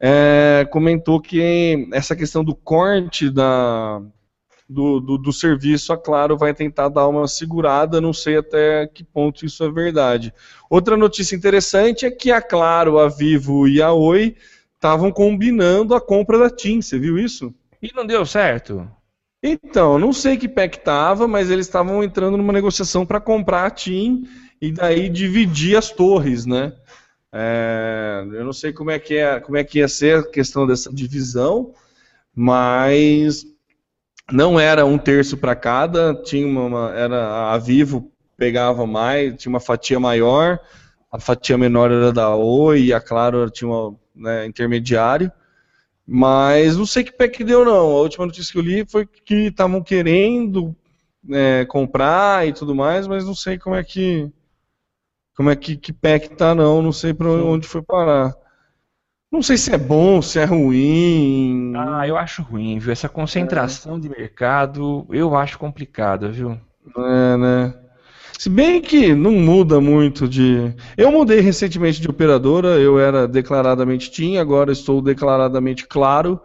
é, 0.00 0.66
comentou 0.70 1.20
que 1.20 1.88
essa 1.92 2.16
questão 2.16 2.42
do 2.42 2.54
corte 2.54 3.28
da, 3.28 4.00
do, 4.66 4.98
do, 4.98 5.18
do, 5.18 5.32
serviço, 5.32 5.92
a 5.92 5.98
Claro 5.98 6.38
vai 6.38 6.54
tentar 6.54 6.88
dar 6.88 7.06
uma 7.06 7.28
segurada, 7.28 8.00
não 8.00 8.12
sei 8.12 8.38
até 8.38 8.86
que 8.86 9.04
ponto 9.04 9.44
isso 9.44 9.62
é 9.62 9.70
verdade. 9.70 10.32
Outra 10.70 10.96
notícia 10.96 11.36
interessante 11.36 12.06
é 12.06 12.10
que 12.10 12.32
a 12.32 12.40
Claro, 12.40 12.98
a 12.98 13.08
Vivo 13.08 13.68
e 13.68 13.82
a 13.82 13.92
Oi 13.92 14.36
estavam 14.74 15.12
combinando 15.12 15.94
a 15.94 16.00
compra 16.00 16.38
da 16.38 16.48
TIM, 16.48 16.80
você 16.80 16.98
viu 16.98 17.18
isso? 17.18 17.54
E 17.82 17.92
não 17.94 18.06
deu 18.06 18.24
certo? 18.24 18.90
Então, 19.42 19.98
não 19.98 20.12
sei 20.12 20.36
que 20.36 20.48
pé 20.48 20.68
que 20.68 20.78
estava, 20.78 21.26
mas 21.26 21.50
eles 21.50 21.66
estavam 21.66 22.02
entrando 22.02 22.36
numa 22.36 22.52
negociação 22.52 23.04
para 23.04 23.20
comprar 23.20 23.66
a 23.66 23.70
TIM 23.70 24.24
e 24.60 24.72
daí 24.72 25.08
dividir 25.08 25.76
as 25.76 25.90
torres, 25.90 26.46
né? 26.46 26.72
É, 27.32 28.24
eu 28.32 28.44
não 28.44 28.52
sei 28.52 28.72
como 28.72 28.90
é, 28.90 28.98
que 28.98 29.14
é, 29.14 29.38
como 29.40 29.56
é 29.56 29.64
que 29.64 29.78
ia 29.78 29.88
ser 29.88 30.18
a 30.18 30.30
questão 30.30 30.66
dessa 30.66 30.92
divisão, 30.92 31.72
mas 32.34 33.44
não 34.32 34.58
era 34.58 34.84
um 34.84 34.98
terço 34.98 35.36
para 35.36 35.54
cada, 35.54 36.14
tinha 36.14 36.46
uma, 36.46 36.92
era 36.94 37.52
a 37.52 37.58
Vivo 37.58 38.10
pegava 38.36 38.86
mais, 38.86 39.36
tinha 39.36 39.50
uma 39.50 39.60
fatia 39.60 40.00
maior, 40.00 40.58
a 41.12 41.20
fatia 41.20 41.58
menor 41.58 41.90
era 41.90 42.12
da 42.12 42.34
Oi 42.34 42.84
e 42.84 42.92
a 42.92 43.00
Claro 43.00 43.50
tinha 43.50 43.68
uma 43.68 43.96
né, 44.14 44.46
intermediário. 44.46 45.30
Mas 46.06 46.76
não 46.76 46.86
sei 46.86 47.04
que 47.04 47.12
pé 47.12 47.28
que 47.28 47.44
deu 47.44 47.64
não. 47.64 47.90
A 47.90 48.00
última 48.00 48.26
notícia 48.26 48.52
que 48.52 48.58
eu 48.58 48.62
li 48.62 48.84
foi 48.88 49.06
que 49.06 49.46
estavam 49.46 49.82
querendo 49.82 50.74
é, 51.30 51.64
comprar 51.66 52.48
e 52.48 52.52
tudo 52.52 52.74
mais, 52.74 53.06
mas 53.06 53.24
não 53.24 53.34
sei 53.34 53.58
como 53.58 53.76
é 53.76 53.84
que 53.84 54.28
como 55.40 55.48
é 55.48 55.56
que, 55.56 55.74
que 55.74 55.90
pé 55.90 56.18
que 56.18 56.28
tá, 56.28 56.54
não. 56.54 56.82
Não 56.82 56.92
sei 56.92 57.14
para 57.14 57.30
onde 57.30 57.66
foi 57.66 57.80
parar. 57.80 58.36
Não 59.32 59.40
sei 59.40 59.56
se 59.56 59.72
é 59.72 59.78
bom, 59.78 60.20
se 60.20 60.38
é 60.38 60.44
ruim. 60.44 61.72
Ah, 61.74 62.06
eu 62.06 62.18
acho 62.18 62.42
ruim, 62.42 62.78
viu? 62.78 62.92
Essa 62.92 63.08
concentração 63.08 63.96
é. 63.96 64.00
de 64.00 64.10
mercado, 64.10 65.06
eu 65.08 65.34
acho 65.34 65.58
complicada, 65.58 66.28
viu? 66.28 66.58
É, 66.94 67.36
né? 67.38 67.74
Se 68.38 68.50
bem 68.50 68.82
que 68.82 69.14
não 69.14 69.32
muda 69.32 69.80
muito 69.80 70.28
de. 70.28 70.74
Eu 70.94 71.10
mudei 71.10 71.40
recentemente 71.40 72.02
de 72.02 72.10
operadora, 72.10 72.78
eu 72.78 73.00
era 73.00 73.26
declaradamente 73.26 74.10
TIM, 74.10 74.36
agora 74.36 74.70
estou 74.70 75.00
declaradamente 75.00 75.86
claro. 75.86 76.38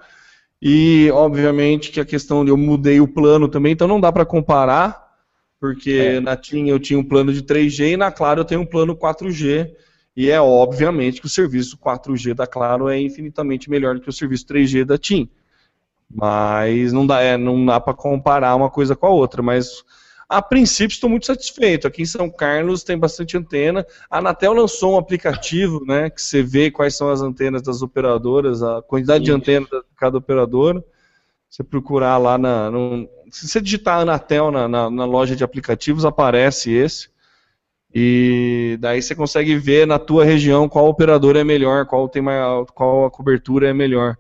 E, 0.61 1.11
obviamente, 1.11 1.91
que 1.91 1.99
a 1.99 2.05
questão 2.05 2.45
de 2.45 2.49
eu 2.49 2.55
mudei 2.55 3.01
o 3.01 3.09
plano 3.09 3.49
também, 3.49 3.73
então 3.73 3.89
não 3.89 3.99
dá 3.99 4.09
para 4.09 4.25
comparar, 4.25 5.04
porque 5.59 5.91
é. 5.91 6.19
na 6.19 6.35
TIM 6.35 6.69
eu 6.69 6.79
tinha 6.79 6.99
um 6.99 7.03
plano 7.03 7.33
de 7.33 7.41
3G 7.41 7.93
e 7.93 7.97
na 7.97 8.11
Claro 8.11 8.41
eu 8.41 8.45
tenho 8.45 8.61
um 8.61 8.65
plano 8.65 8.95
4G. 8.95 9.71
E 10.15 10.29
é 10.29 10.39
obviamente 10.39 11.19
que 11.19 11.27
o 11.27 11.29
serviço 11.29 11.77
4G 11.77 12.33
da 12.33 12.47
Claro 12.47 12.87
é 12.87 12.99
infinitamente 12.99 13.69
melhor 13.69 13.95
do 13.95 14.01
que 14.01 14.09
o 14.09 14.13
serviço 14.13 14.45
3G 14.47 14.85
da 14.85 14.97
TIM. 14.97 15.29
Mas 16.09 16.93
não 16.93 17.05
dá, 17.05 17.21
é, 17.21 17.35
não 17.37 17.65
dá 17.65 17.79
para 17.79 17.93
comparar 17.93 18.55
uma 18.55 18.69
coisa 18.69 18.95
com 18.95 19.07
a 19.07 19.09
outra. 19.09 19.41
Mas 19.41 19.83
a 20.29 20.41
princípio 20.41 20.93
estou 20.93 21.09
muito 21.09 21.25
satisfeito. 21.25 21.87
Aqui 21.87 22.03
em 22.03 22.05
São 22.05 22.29
Carlos 22.29 22.83
tem 22.83 22.97
bastante 22.97 23.37
antena. 23.37 23.85
A 24.09 24.19
Anatel 24.19 24.53
lançou 24.53 24.93
um 24.93 24.97
aplicativo, 24.97 25.83
né, 25.85 26.09
que 26.09 26.21
você 26.21 26.41
vê 26.41 26.71
quais 26.71 26.95
são 26.95 27.09
as 27.09 27.21
antenas 27.21 27.61
das 27.61 27.81
operadoras, 27.81 28.63
a 28.63 28.81
quantidade 28.81 29.25
Sim. 29.25 29.25
de 29.25 29.31
antenas 29.31 29.69
de 29.69 29.95
cada 29.97 30.17
operadora. 30.17 30.83
Você 31.49 31.63
procurar 31.63 32.17
lá 32.17 32.37
na, 32.37 32.71
no, 32.71 33.07
se 33.35 33.49
você 33.49 33.59
digitar 33.59 33.99
Anatel 33.99 34.49
na, 34.49 34.65
na, 34.65 34.89
na 34.89 35.05
loja 35.05 35.35
de 35.35 35.43
aplicativos 35.43 36.05
aparece 36.05 36.71
esse. 36.71 37.09
E 37.93 38.77
daí 38.79 39.01
você 39.01 39.13
consegue 39.13 39.57
ver 39.57 39.85
na 39.85 39.99
tua 39.99 40.23
região 40.23 40.69
qual 40.69 40.87
operador 40.87 41.35
é 41.35 41.43
melhor, 41.43 41.85
qual 41.85 42.07
tem 42.07 42.21
maior, 42.21 42.65
qual 42.65 43.05
a 43.05 43.11
cobertura 43.11 43.69
é 43.69 43.73
melhor. 43.73 44.17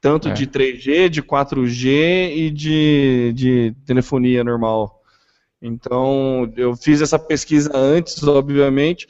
Tanto 0.00 0.28
é. 0.28 0.32
de 0.32 0.46
3G, 0.46 1.08
de 1.08 1.22
4G 1.22 2.36
e 2.36 2.50
de, 2.50 3.32
de 3.34 3.74
telefonia 3.84 4.44
normal. 4.44 5.00
Então, 5.60 6.52
eu 6.56 6.76
fiz 6.76 7.00
essa 7.00 7.18
pesquisa 7.18 7.70
antes, 7.74 8.22
obviamente, 8.22 9.08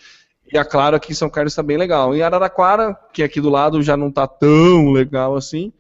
e 0.50 0.56
a 0.56 0.64
Claro 0.64 0.96
aqui 0.96 1.12
em 1.12 1.14
São 1.14 1.30
Carlos 1.30 1.52
está 1.52 1.62
bem 1.62 1.76
legal. 1.76 2.14
Em 2.14 2.22
Araraquara, 2.22 2.94
que 3.12 3.22
é 3.22 3.26
aqui 3.26 3.40
do 3.40 3.50
lado 3.50 3.82
já 3.82 3.96
não 3.96 4.08
está 4.08 4.26
tão 4.26 4.92
legal 4.92 5.36
assim, 5.36 5.72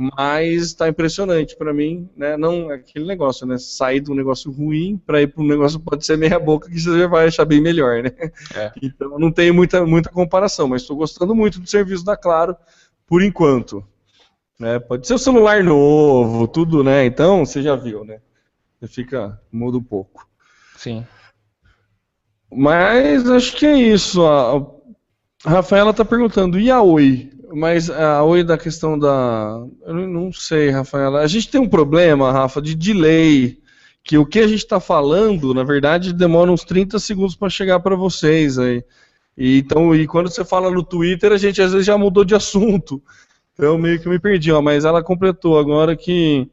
mas 0.00 0.62
está 0.62 0.88
impressionante 0.88 1.56
para 1.56 1.74
mim, 1.74 2.08
né? 2.16 2.36
Não 2.36 2.70
é 2.70 2.76
aquele 2.76 3.04
negócio, 3.04 3.44
né? 3.44 3.58
Sair 3.58 3.98
de 3.98 4.12
um 4.12 4.14
negócio 4.14 4.48
ruim 4.48 4.96
para 4.96 5.20
ir 5.20 5.26
para 5.26 5.42
um 5.42 5.46
negócio 5.46 5.80
pode 5.80 6.06
ser 6.06 6.16
meia 6.16 6.38
boca 6.38 6.70
que 6.70 6.78
você 6.78 7.00
já 7.00 7.08
vai 7.08 7.26
achar 7.26 7.44
bem 7.44 7.60
melhor, 7.60 8.04
né? 8.04 8.12
É. 8.54 8.72
Então 8.80 9.18
não 9.18 9.32
tem 9.32 9.50
muita, 9.50 9.84
muita 9.84 10.08
comparação, 10.08 10.68
mas 10.68 10.82
estou 10.82 10.96
gostando 10.96 11.34
muito 11.34 11.58
do 11.58 11.68
serviço 11.68 12.04
da 12.04 12.16
Claro 12.16 12.56
por 13.08 13.24
enquanto. 13.24 13.84
Né? 14.56 14.78
Pode 14.78 15.04
ser 15.04 15.14
o 15.14 15.18
celular 15.18 15.64
novo, 15.64 16.46
tudo, 16.46 16.84
né? 16.84 17.04
Então 17.04 17.44
você 17.44 17.60
já 17.60 17.74
viu, 17.74 18.04
né? 18.04 18.20
Você 18.78 18.86
fica 18.86 19.40
muda 19.50 19.78
um 19.78 19.82
pouco. 19.82 20.28
Sim. 20.76 21.04
Mas 22.52 23.28
acho 23.28 23.56
que 23.56 23.66
é 23.66 23.76
isso. 23.76 24.24
A 24.24 24.64
Rafaela 25.44 25.90
está 25.90 26.04
perguntando, 26.04 26.56
e 26.56 26.70
a 26.70 26.80
Oi? 26.80 27.32
Mas 27.52 27.88
a 27.88 28.22
Oi 28.24 28.44
da 28.44 28.58
questão 28.58 28.98
da. 28.98 29.64
Eu 29.86 29.94
não 30.08 30.32
sei, 30.32 30.70
Rafaela. 30.70 31.20
A 31.20 31.26
gente 31.26 31.48
tem 31.48 31.60
um 31.60 31.68
problema, 31.68 32.32
Rafa, 32.32 32.60
de 32.60 32.74
delay. 32.74 33.58
Que 34.04 34.16
o 34.16 34.24
que 34.24 34.38
a 34.38 34.46
gente 34.46 34.60
está 34.60 34.80
falando, 34.80 35.52
na 35.52 35.64
verdade, 35.64 36.14
demora 36.14 36.50
uns 36.50 36.64
30 36.64 36.98
segundos 36.98 37.36
para 37.36 37.50
chegar 37.50 37.80
para 37.80 37.94
vocês 37.94 38.58
aí. 38.58 38.82
E, 39.36 39.58
então, 39.58 39.94
e 39.94 40.06
quando 40.06 40.30
você 40.30 40.44
fala 40.44 40.70
no 40.70 40.82
Twitter, 40.82 41.30
a 41.32 41.36
gente 41.36 41.60
às 41.60 41.72
vezes 41.72 41.86
já 41.86 41.98
mudou 41.98 42.24
de 42.24 42.34
assunto. 42.34 43.02
Então 43.58 43.76
meio 43.76 44.00
que 44.00 44.08
me 44.08 44.20
perdi, 44.20 44.52
ó, 44.52 44.62
mas 44.62 44.84
ela 44.84 45.02
completou 45.02 45.58
agora 45.58 45.96
que 45.96 46.48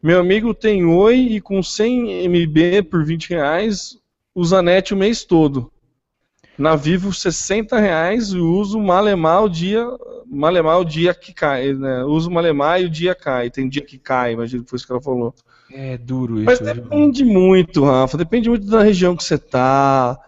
meu 0.00 0.20
amigo 0.20 0.54
tem 0.54 0.84
Oi 0.84 1.16
e 1.16 1.40
com 1.40 1.60
100 1.60 2.28
MB 2.28 2.82
por 2.90 3.04
20 3.04 3.30
reais 3.30 3.98
usa 4.32 4.62
net 4.62 4.94
o 4.94 4.96
mês 4.96 5.24
todo. 5.24 5.72
Na 6.56 6.76
Vivo, 6.76 7.12
60 7.12 7.78
reais 7.78 8.28
e 8.28 8.38
uso 8.38 8.78
Malemar 8.78 9.44
o 9.44 9.48
dia, 9.48 9.86
Malemar 10.26 10.78
o 10.78 10.84
dia 10.84 11.12
que 11.14 11.32
cai, 11.32 11.72
né? 11.72 12.04
Uso 12.04 12.30
Malemar 12.30 12.80
e 12.80 12.84
o 12.84 12.90
dia 12.90 13.14
cai. 13.14 13.50
Tem 13.50 13.68
dia 13.68 13.82
que 13.82 13.98
cai, 13.98 14.32
imagina 14.32 14.64
foi 14.66 14.76
isso 14.76 14.86
que 14.86 14.92
ela 14.92 15.02
falou. 15.02 15.34
É 15.72 15.98
duro 15.98 16.36
isso. 16.38 16.44
Mas 16.44 16.60
depende 16.60 17.24
muito, 17.24 17.84
Rafa. 17.84 18.16
Depende 18.16 18.48
muito 18.48 18.66
da 18.66 18.82
região 18.82 19.16
que 19.16 19.24
você 19.24 19.36
tá. 19.36 20.18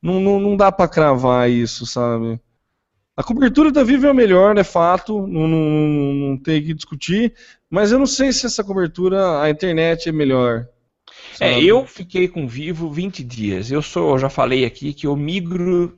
Não, 0.00 0.20
não, 0.20 0.38
não 0.38 0.56
dá 0.56 0.70
para 0.70 0.88
cravar 0.88 1.50
isso, 1.50 1.84
sabe? 1.86 2.40
A 3.16 3.22
cobertura 3.22 3.70
da 3.70 3.84
Vivo 3.84 4.06
é 4.06 4.10
a 4.10 4.14
melhor, 4.14 4.56
é 4.56 4.64
fato, 4.64 5.26
não, 5.26 5.46
não, 5.46 6.14
não 6.14 6.36
tem 6.38 6.62
que 6.62 6.72
discutir, 6.72 7.34
mas 7.68 7.92
eu 7.92 7.98
não 7.98 8.06
sei 8.06 8.32
se 8.32 8.46
essa 8.46 8.64
cobertura, 8.64 9.40
a 9.42 9.50
internet 9.50 10.08
é 10.08 10.12
melhor. 10.12 10.66
É, 11.40 11.62
eu 11.62 11.86
fiquei 11.86 12.28
com 12.28 12.46
Vivo 12.46 12.90
20 12.90 13.22
dias. 13.24 13.70
Eu 13.70 13.82
sou, 13.82 14.10
eu 14.10 14.18
já 14.18 14.28
falei 14.28 14.64
aqui 14.64 14.92
que 14.92 15.06
eu 15.06 15.16
migro 15.16 15.96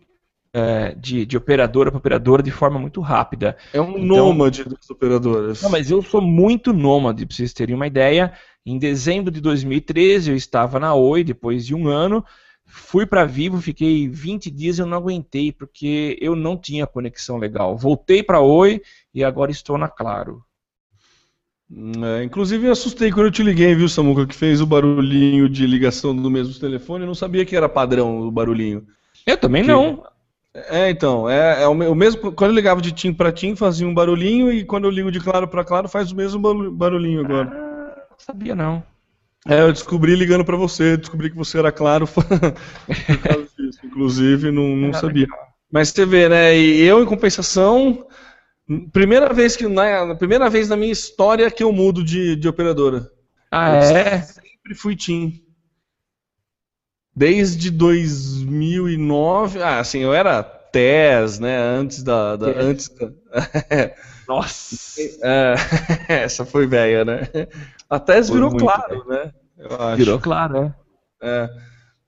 é, 0.52 0.94
de, 0.94 1.26
de, 1.26 1.36
operadora 1.36 1.90
para 1.90 1.98
operadora 1.98 2.42
de 2.42 2.50
forma 2.50 2.78
muito 2.78 3.00
rápida. 3.00 3.56
É 3.72 3.80
um 3.80 3.90
então, 3.90 4.04
nômade 4.04 4.64
das 4.64 4.88
operadoras. 4.88 5.62
Não, 5.62 5.70
mas 5.70 5.90
eu 5.90 6.00
sou 6.00 6.20
muito 6.20 6.72
nômade, 6.72 7.26
para 7.26 7.34
vocês 7.34 7.52
terem 7.52 7.74
uma 7.74 7.88
ideia. 7.88 8.32
Em 8.64 8.78
dezembro 8.78 9.30
de 9.30 9.40
2013 9.40 10.30
eu 10.30 10.36
estava 10.36 10.78
na 10.78 10.94
Oi, 10.94 11.24
depois 11.24 11.66
de 11.66 11.74
um 11.74 11.88
ano. 11.88 12.24
Fui 12.66 13.04
para 13.04 13.24
Vivo, 13.24 13.60
fiquei 13.60 14.08
20 14.08 14.50
dias 14.50 14.78
e 14.78 14.82
eu 14.82 14.86
não 14.86 14.96
aguentei, 14.96 15.52
porque 15.52 16.16
eu 16.20 16.34
não 16.34 16.56
tinha 16.56 16.86
conexão 16.86 17.36
legal. 17.36 17.76
Voltei 17.76 18.22
para 18.22 18.40
Oi 18.40 18.80
e 19.12 19.22
agora 19.22 19.50
estou 19.50 19.76
na 19.76 19.88
Claro. 19.88 20.42
É, 21.72 22.22
inclusive 22.22 22.66
eu 22.66 22.72
assustei 22.72 23.10
quando 23.10 23.26
eu 23.26 23.32
te 23.32 23.42
liguei, 23.42 23.74
viu, 23.74 23.88
Samuca, 23.88 24.26
que 24.26 24.34
fez 24.34 24.60
o 24.60 24.66
barulhinho 24.66 25.48
de 25.48 25.66
ligação 25.66 26.14
do 26.14 26.30
mesmo 26.30 26.58
telefone. 26.58 27.04
Eu 27.04 27.08
não 27.08 27.14
sabia 27.14 27.44
que 27.44 27.56
era 27.56 27.68
padrão 27.68 28.20
o 28.20 28.30
barulhinho. 28.30 28.86
Eu 29.26 29.36
também 29.36 29.62
que... 29.62 29.68
não. 29.68 30.04
É, 30.54 30.88
então, 30.88 31.28
é, 31.28 31.64
é, 31.64 31.66
o 31.66 31.94
mesmo. 31.94 32.30
Quando 32.32 32.52
eu 32.52 32.54
ligava 32.54 32.80
de 32.80 32.92
TIM 32.92 33.12
para 33.12 33.32
TIM 33.32 33.56
fazia 33.56 33.88
um 33.88 33.94
barulhinho 33.94 34.52
e 34.52 34.64
quando 34.64 34.84
eu 34.84 34.90
ligo 34.90 35.10
de 35.10 35.18
claro 35.18 35.48
para 35.48 35.64
claro 35.64 35.88
faz 35.88 36.12
o 36.12 36.16
mesmo 36.16 36.70
barulhinho 36.70 37.24
agora. 37.24 37.50
Ah, 37.52 38.02
não 38.10 38.18
sabia 38.18 38.54
não. 38.54 38.82
É, 39.46 39.60
eu 39.60 39.72
descobri 39.72 40.14
ligando 40.14 40.44
para 40.44 40.56
você, 40.56 40.96
descobri 40.96 41.28
que 41.28 41.36
você 41.36 41.58
era 41.58 41.72
claro 41.72 42.06
por 42.06 42.24
causa 42.24 43.48
disso. 43.58 43.80
Inclusive, 43.84 44.52
não, 44.52 44.76
não 44.76 44.92
sabia. 44.92 45.26
Mas 45.70 45.88
você 45.88 46.06
vê, 46.06 46.28
né? 46.28 46.56
E 46.56 46.82
eu, 46.82 47.02
em 47.02 47.06
compensação, 47.06 48.06
Primeira 48.92 49.32
vez 49.32 49.56
que 49.56 49.68
na 49.68 50.14
primeira 50.14 50.48
vez 50.48 50.68
na 50.68 50.76
minha 50.76 50.92
história 50.92 51.50
que 51.50 51.62
eu 51.62 51.70
mudo 51.70 52.02
de, 52.02 52.34
de 52.34 52.48
operadora. 52.48 53.10
Ah, 53.50 53.76
eu 53.76 53.96
é? 53.96 54.22
Sempre 54.22 54.74
fui 54.74 54.96
TIM. 54.96 55.42
Desde 57.14 57.70
2009, 57.70 59.62
ah, 59.62 59.78
assim, 59.78 60.00
eu 60.00 60.12
era 60.12 60.42
TES, 60.42 61.38
né, 61.38 61.56
antes 61.56 62.02
da, 62.02 62.34
da 62.34 62.46
antes 62.48 62.88
da... 62.88 63.10
Nossa. 64.26 65.00
É, 65.22 65.54
essa 66.24 66.44
foi 66.44 66.66
velha, 66.66 67.04
né? 67.04 67.28
A 67.88 68.00
TES 68.00 68.30
virou 68.30 68.56
claro, 68.56 69.04
né? 69.06 69.32
Virou 69.96 70.18
claro, 70.18 70.62
né? 70.62 70.74
É. 71.22 71.48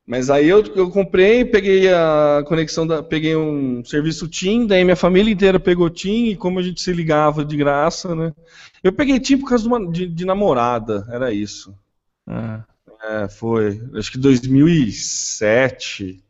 Mas 0.07 0.31
aí 0.31 0.49
eu, 0.49 0.63
eu 0.77 0.89
comprei, 0.89 1.45
peguei 1.45 1.93
a 1.93 2.45
conexão, 2.47 2.87
da, 2.87 3.03
peguei 3.03 3.35
um 3.35 3.85
serviço 3.85 4.29
TIM, 4.29 4.67
daí 4.67 4.85
minha 4.85 4.95
família 4.95 5.33
inteira 5.33 5.59
pegou 5.59 5.91
TIM, 5.91 6.27
e 6.27 6.37
como 6.37 6.61
a 6.61 6.63
gente 6.63 6.81
se 6.81 6.93
ligava 6.93 7.45
de 7.45 7.57
graça, 7.57 8.15
né? 8.15 8.33
Eu 8.85 8.93
peguei 8.93 9.19
TIM 9.19 9.39
por 9.39 9.49
causa 9.49 9.65
de, 9.65 9.69
uma, 9.69 9.91
de, 9.91 10.07
de 10.07 10.25
namorada, 10.25 11.09
era 11.11 11.33
isso. 11.33 11.77
Ah. 12.25 12.63
É, 13.03 13.29
foi, 13.29 13.83
acho 13.95 14.13
que 14.13 14.19
2007, 14.19 16.23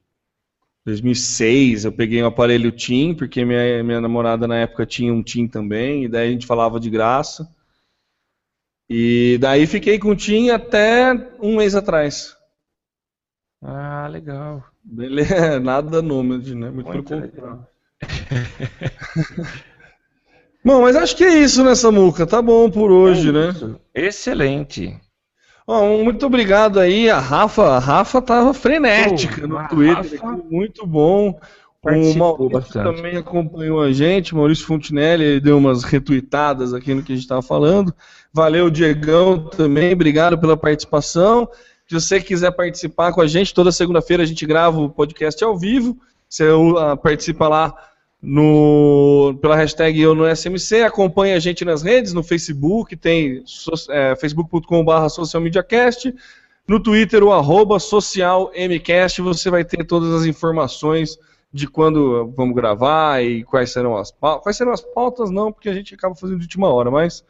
2006, 0.85 1.85
eu 1.85 1.93
peguei 1.93 2.23
um 2.23 2.27
aparelho 2.27 2.73
TIM, 2.73 3.15
porque 3.15 3.45
minha, 3.45 3.85
minha 3.85 4.01
namorada 4.01 4.47
na 4.47 4.57
época 4.57 4.87
tinha 4.87 5.13
um 5.13 5.23
TIM 5.23 5.49
também, 5.49 6.05
e 6.05 6.09
daí 6.09 6.29
a 6.29 6.31
gente 6.31 6.47
falava 6.47 6.81
de 6.81 6.89
graça. 6.89 7.47
E 8.89 9.37
daí 9.41 9.67
fiquei 9.67 9.99
com 9.99 10.11
o 10.11 10.17
TIM 10.17 10.51
até 10.51 11.13
um 11.41 11.57
mês 11.57 11.75
atrás. 11.75 12.36
Ah, 13.69 14.07
legal. 14.07 14.63
Beleza, 14.85 15.59
nada 15.59 16.01
nômade, 16.01 16.55
né? 16.55 16.71
Muito, 16.71 16.87
Muito 16.87 17.09
pelo 17.09 17.23
contrário. 17.23 17.67
bom, 20.65 20.83
mas 20.83 20.95
acho 20.95 21.17
que 21.17 21.25
é 21.25 21.39
isso, 21.39 21.65
né, 21.65 21.75
Samuca? 21.75 22.25
Tá 22.25 22.41
bom 22.41 22.71
por 22.71 22.93
hoje, 22.93 23.31
é 23.31 23.33
né? 23.33 23.77
Excelente. 23.93 24.97
Bom, 25.67 26.05
muito 26.05 26.25
obrigado 26.25 26.79
aí. 26.79 27.11
A 27.11 27.19
Rafa, 27.19 27.65
a 27.65 27.81
Rafa 27.81 28.23
tava 28.23 28.55
frenética 28.55 29.49
no 29.49 29.67
Twitter. 29.67 30.23
Rafa... 30.23 30.43
Muito 30.49 30.87
bom. 30.87 31.37
O 31.83 32.15
Maurício 32.15 32.49
bastante. 32.51 32.97
também 32.97 33.17
acompanhou 33.17 33.81
a 33.81 33.93
gente, 33.93 34.35
Maurício 34.35 34.67
Fontinelli, 34.67 35.41
deu 35.41 35.59
umas 35.59 35.85
retuitadas 35.85 36.75
aqui 36.75 36.95
no 36.95 37.03
que 37.03 37.13
a 37.13 37.15
gente 37.15 37.25
estava 37.25 37.43
falando. 37.43 37.95
Valeu, 38.33 38.71
Diegão, 38.71 39.49
também, 39.49 39.93
obrigado 39.93 40.39
pela 40.39 40.57
participação. 40.57 41.49
Se 41.89 41.95
você 41.95 42.21
quiser 42.21 42.51
participar 42.51 43.13
com 43.13 43.21
a 43.21 43.27
gente, 43.27 43.55
toda 43.55 43.71
segunda-feira 43.71 44.23
a 44.23 44.27
gente 44.27 44.45
grava 44.45 44.81
o 44.81 44.91
podcast 44.91 45.43
ao 45.45 45.57
vivo. 45.57 45.97
Você 46.29 46.51
uh, 46.51 46.97
participa 46.97 47.49
lá 47.49 47.75
no, 48.21 49.39
pela 49.41 49.55
hashtag 49.55 50.01
Eu 50.01 50.15
no 50.15 50.27
SMC, 50.29 50.83
acompanha 50.83 51.37
a 51.37 51.39
gente 51.39 51.65
nas 51.65 51.83
redes, 51.83 52.13
no 52.13 52.23
Facebook, 52.23 52.97
tem 52.97 53.45
é, 53.91 54.17
facebook.com.br 54.17 55.09
socialmediacast, 55.09 56.13
no 56.67 56.81
Twitter 56.81 57.23
o 57.23 57.33
arroba 57.33 57.79
socialmcast, 57.79 59.23
você 59.23 59.49
vai 59.49 59.65
ter 59.65 59.85
todas 59.85 60.13
as 60.13 60.27
informações 60.27 61.17
de 61.53 61.69
quando 61.69 62.33
vamos 62.37 62.57
gravar 62.57 63.23
e 63.23 63.45
quais 63.45 63.71
serão 63.71 63.97
as 63.97 64.11
pautas. 64.11 64.43
Quais 64.43 64.57
serão 64.57 64.73
as 64.73 64.81
pautas, 64.81 65.31
não, 65.31 65.53
porque 65.53 65.69
a 65.69 65.75
gente 65.75 65.95
acaba 65.95 66.17
fazendo 66.17 66.39
de 66.39 66.45
última 66.45 66.69
hora, 66.69 66.91
mas 66.91 67.25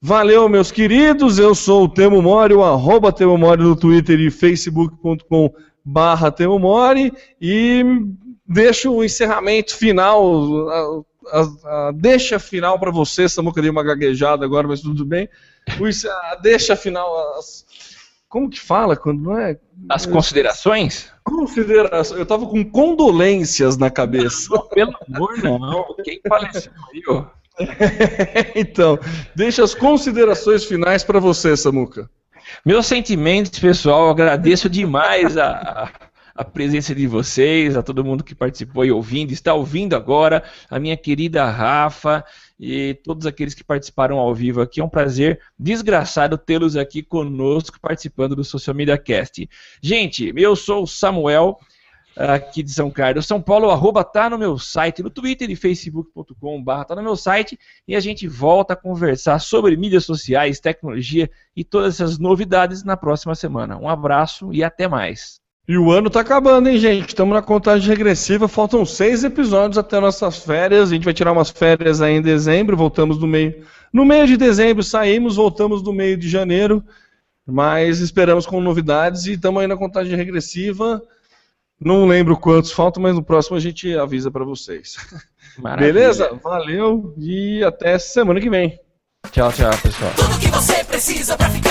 Valeu, 0.00 0.48
meus 0.48 0.70
queridos. 0.70 1.38
Eu 1.38 1.54
sou 1.54 1.84
o 1.84 1.88
Temo 1.88 2.22
Mori, 2.22 2.54
o 2.54 2.64
arroba 2.64 3.12
Temo 3.12 3.36
Mori 3.36 3.62
no 3.62 3.76
Twitter 3.76 4.18
e 4.18 4.30
facebook.com 4.30 5.52
barra 5.84 6.30
Temo 6.30 6.58
Mori. 6.58 7.12
E 7.40 7.84
deixo 8.46 8.92
o 8.92 9.04
encerramento 9.04 9.76
final, 9.76 10.68
a, 10.70 11.02
a, 11.32 11.88
a 11.88 11.92
deixa 11.92 12.38
final 12.38 12.78
para 12.78 12.90
você. 12.90 13.28
Samuca 13.28 13.60
deu 13.60 13.72
uma 13.72 13.84
gaguejada 13.84 14.44
agora, 14.44 14.66
mas 14.66 14.80
tudo 14.80 15.04
bem. 15.04 15.28
O, 15.80 15.86
a 15.86 16.34
deixa 16.36 16.76
final. 16.76 17.38
As, 17.38 17.64
como 18.28 18.48
que 18.48 18.60
fala 18.60 18.96
quando 18.96 19.22
não 19.22 19.38
é? 19.38 19.58
As 19.88 20.06
considerações? 20.06 21.10
Considerações. 21.24 22.18
Eu 22.18 22.26
tava 22.26 22.46
com 22.46 22.64
condolências 22.64 23.76
na 23.76 23.90
cabeça. 23.90 24.48
Não, 24.50 24.68
pelo 24.68 24.94
amor 25.08 25.38
não. 25.38 25.94
Quem 26.04 26.20
faleceu 26.28 26.72
aí, 26.92 27.02
ó? 27.08 27.24
então, 28.54 28.98
deixa 29.34 29.64
as 29.64 29.74
considerações 29.74 30.64
finais 30.64 31.02
para 31.02 31.18
você, 31.18 31.56
Samuca. 31.56 32.08
Meus 32.64 32.86
sentimentos, 32.86 33.58
pessoal, 33.58 34.08
agradeço 34.10 34.68
demais 34.68 35.36
a, 35.36 35.90
a 36.34 36.44
presença 36.44 36.94
de 36.94 37.06
vocês, 37.06 37.76
a 37.76 37.82
todo 37.82 38.04
mundo 38.04 38.24
que 38.24 38.34
participou 38.34 38.84
e 38.84 38.92
ouvindo, 38.92 39.32
está 39.32 39.54
ouvindo 39.54 39.94
agora, 39.94 40.42
a 40.70 40.78
minha 40.78 40.96
querida 40.96 41.44
Rafa 41.44 42.24
e 42.60 42.92
todos 43.02 43.24
aqueles 43.24 43.54
que 43.54 43.64
participaram 43.64 44.18
ao 44.18 44.34
vivo 44.34 44.60
aqui. 44.60 44.80
É 44.80 44.84
um 44.84 44.88
prazer 44.88 45.40
desgraçado 45.58 46.36
tê-los 46.36 46.76
aqui 46.76 47.02
conosco 47.02 47.80
participando 47.80 48.36
do 48.36 48.44
Social 48.44 48.76
Media 48.76 48.98
Cast. 48.98 49.48
Gente, 49.82 50.30
eu 50.36 50.54
sou 50.54 50.82
o 50.82 50.86
Samuel 50.86 51.58
aqui 52.16 52.62
de 52.62 52.70
São 52.70 52.90
Carlos, 52.90 53.26
São 53.26 53.40
Paulo, 53.40 53.70
arroba 53.70 54.04
tá 54.04 54.28
no 54.28 54.36
meu 54.36 54.58
site, 54.58 55.02
no 55.02 55.08
Twitter 55.08 55.48
e 55.48 55.56
facebook.com 55.56 56.62
barra 56.62 56.84
tá 56.84 56.96
no 56.96 57.02
meu 57.02 57.16
site 57.16 57.58
e 57.88 57.96
a 57.96 58.00
gente 58.00 58.26
volta 58.26 58.74
a 58.74 58.76
conversar 58.76 59.38
sobre 59.38 59.76
mídias 59.76 60.04
sociais, 60.04 60.60
tecnologia 60.60 61.30
e 61.56 61.64
todas 61.64 61.94
essas 61.94 62.18
novidades 62.18 62.84
na 62.84 62.96
próxima 62.96 63.34
semana. 63.34 63.78
Um 63.78 63.88
abraço 63.88 64.52
e 64.52 64.62
até 64.62 64.86
mais. 64.86 65.40
E 65.70 65.78
o 65.78 65.92
ano 65.92 66.10
tá 66.10 66.18
acabando, 66.18 66.68
hein, 66.68 66.76
gente? 66.78 67.10
Estamos 67.10 67.32
na 67.32 67.40
contagem 67.40 67.88
regressiva, 67.88 68.48
faltam 68.48 68.84
seis 68.84 69.22
episódios 69.22 69.78
até 69.78 70.00
nossas 70.00 70.38
férias. 70.38 70.90
A 70.90 70.94
gente 70.94 71.04
vai 71.04 71.14
tirar 71.14 71.30
umas 71.30 71.48
férias 71.48 72.02
aí 72.02 72.14
em 72.14 72.20
dezembro, 72.20 72.76
voltamos 72.76 73.20
no 73.20 73.26
meio. 73.28 73.64
No 73.92 74.04
meio 74.04 74.26
de 74.26 74.36
dezembro 74.36 74.82
saímos, 74.82 75.36
voltamos 75.36 75.80
no 75.80 75.92
meio 75.92 76.16
de 76.16 76.28
janeiro. 76.28 76.82
Mas 77.46 78.00
esperamos 78.00 78.46
com 78.46 78.60
novidades 78.60 79.26
e 79.26 79.34
estamos 79.34 79.62
aí 79.62 79.68
na 79.68 79.76
contagem 79.76 80.16
regressiva. 80.16 81.00
Não 81.80 82.04
lembro 82.04 82.36
quantos 82.36 82.72
faltam, 82.72 83.00
mas 83.00 83.14
no 83.14 83.22
próximo 83.22 83.56
a 83.56 83.60
gente 83.60 83.96
avisa 83.96 84.28
para 84.28 84.44
vocês. 84.44 84.96
Maravilha. 85.56 85.92
Beleza? 85.92 86.40
Valeu 86.42 87.14
e 87.16 87.62
até 87.62 87.96
semana 87.96 88.40
que 88.40 88.50
vem. 88.50 88.76
Tchau, 89.30 89.52
tchau, 89.52 89.70
pessoal. 89.80 90.10
Tudo 90.16 90.40
que 90.40 90.48
você 90.48 90.82
precisa 90.82 91.36
para 91.36 91.48
ficar 91.48 91.69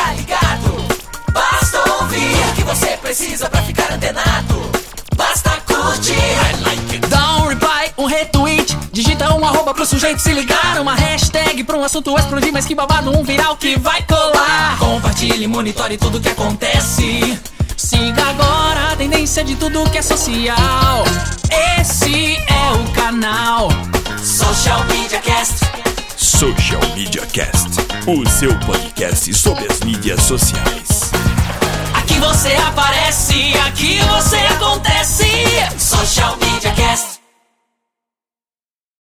ouvir 2.09 2.49
o 2.49 2.53
que 2.53 2.63
você 2.63 2.97
precisa 2.97 3.49
para 3.49 3.61
ficar 3.61 3.91
antenado. 3.91 4.71
Basta 5.15 5.51
curtir. 5.67 6.13
I 6.13 6.63
like 6.63 6.95
it. 6.95 7.07
Dá 7.07 7.37
um 7.37 7.47
reply, 7.47 7.93
um 7.97 8.05
retweet. 8.05 8.75
Digita 8.91 9.33
um 9.35 9.45
arroba 9.45 9.73
pro 9.73 9.85
sujeito 9.85 10.19
se 10.19 10.33
ligar. 10.33 10.79
Uma 10.79 10.95
hashtag 10.95 11.63
pra 11.63 11.77
um 11.77 11.83
assunto 11.83 12.17
explodir, 12.17 12.51
mas 12.51 12.65
que 12.65 12.73
babado, 12.73 13.15
um 13.15 13.23
viral 13.23 13.55
que 13.57 13.77
vai 13.77 14.01
colar. 14.03 14.77
Compartilhe, 14.79 15.47
monitore 15.47 15.97
tudo 15.97 16.19
que 16.19 16.29
acontece. 16.29 17.39
Siga 17.77 18.25
agora 18.29 18.93
a 18.93 18.95
tendência 18.95 19.43
de 19.43 19.55
tudo 19.55 19.89
que 19.89 19.99
é 19.99 20.01
social. 20.01 21.03
Esse 21.79 22.35
é 22.35 22.71
o 22.73 22.91
canal 22.93 23.69
Social 24.23 24.83
Media 24.85 25.19
Cast. 25.19 25.59
Social 26.17 26.81
Media 26.95 27.25
Cast, 27.27 27.69
o 28.07 28.27
seu 28.27 28.57
podcast 28.59 29.33
sobre 29.33 29.67
as 29.71 29.79
mídias 29.81 30.21
sociais. 30.23 30.98
Aqui 32.09 32.19
você 32.21 32.55
aparece, 32.55 33.53
aqui 33.67 33.99
você 33.99 34.37
acontece. 34.37 35.25
Social 35.77 36.35
Media 36.37 36.71
Cast. 36.71 37.18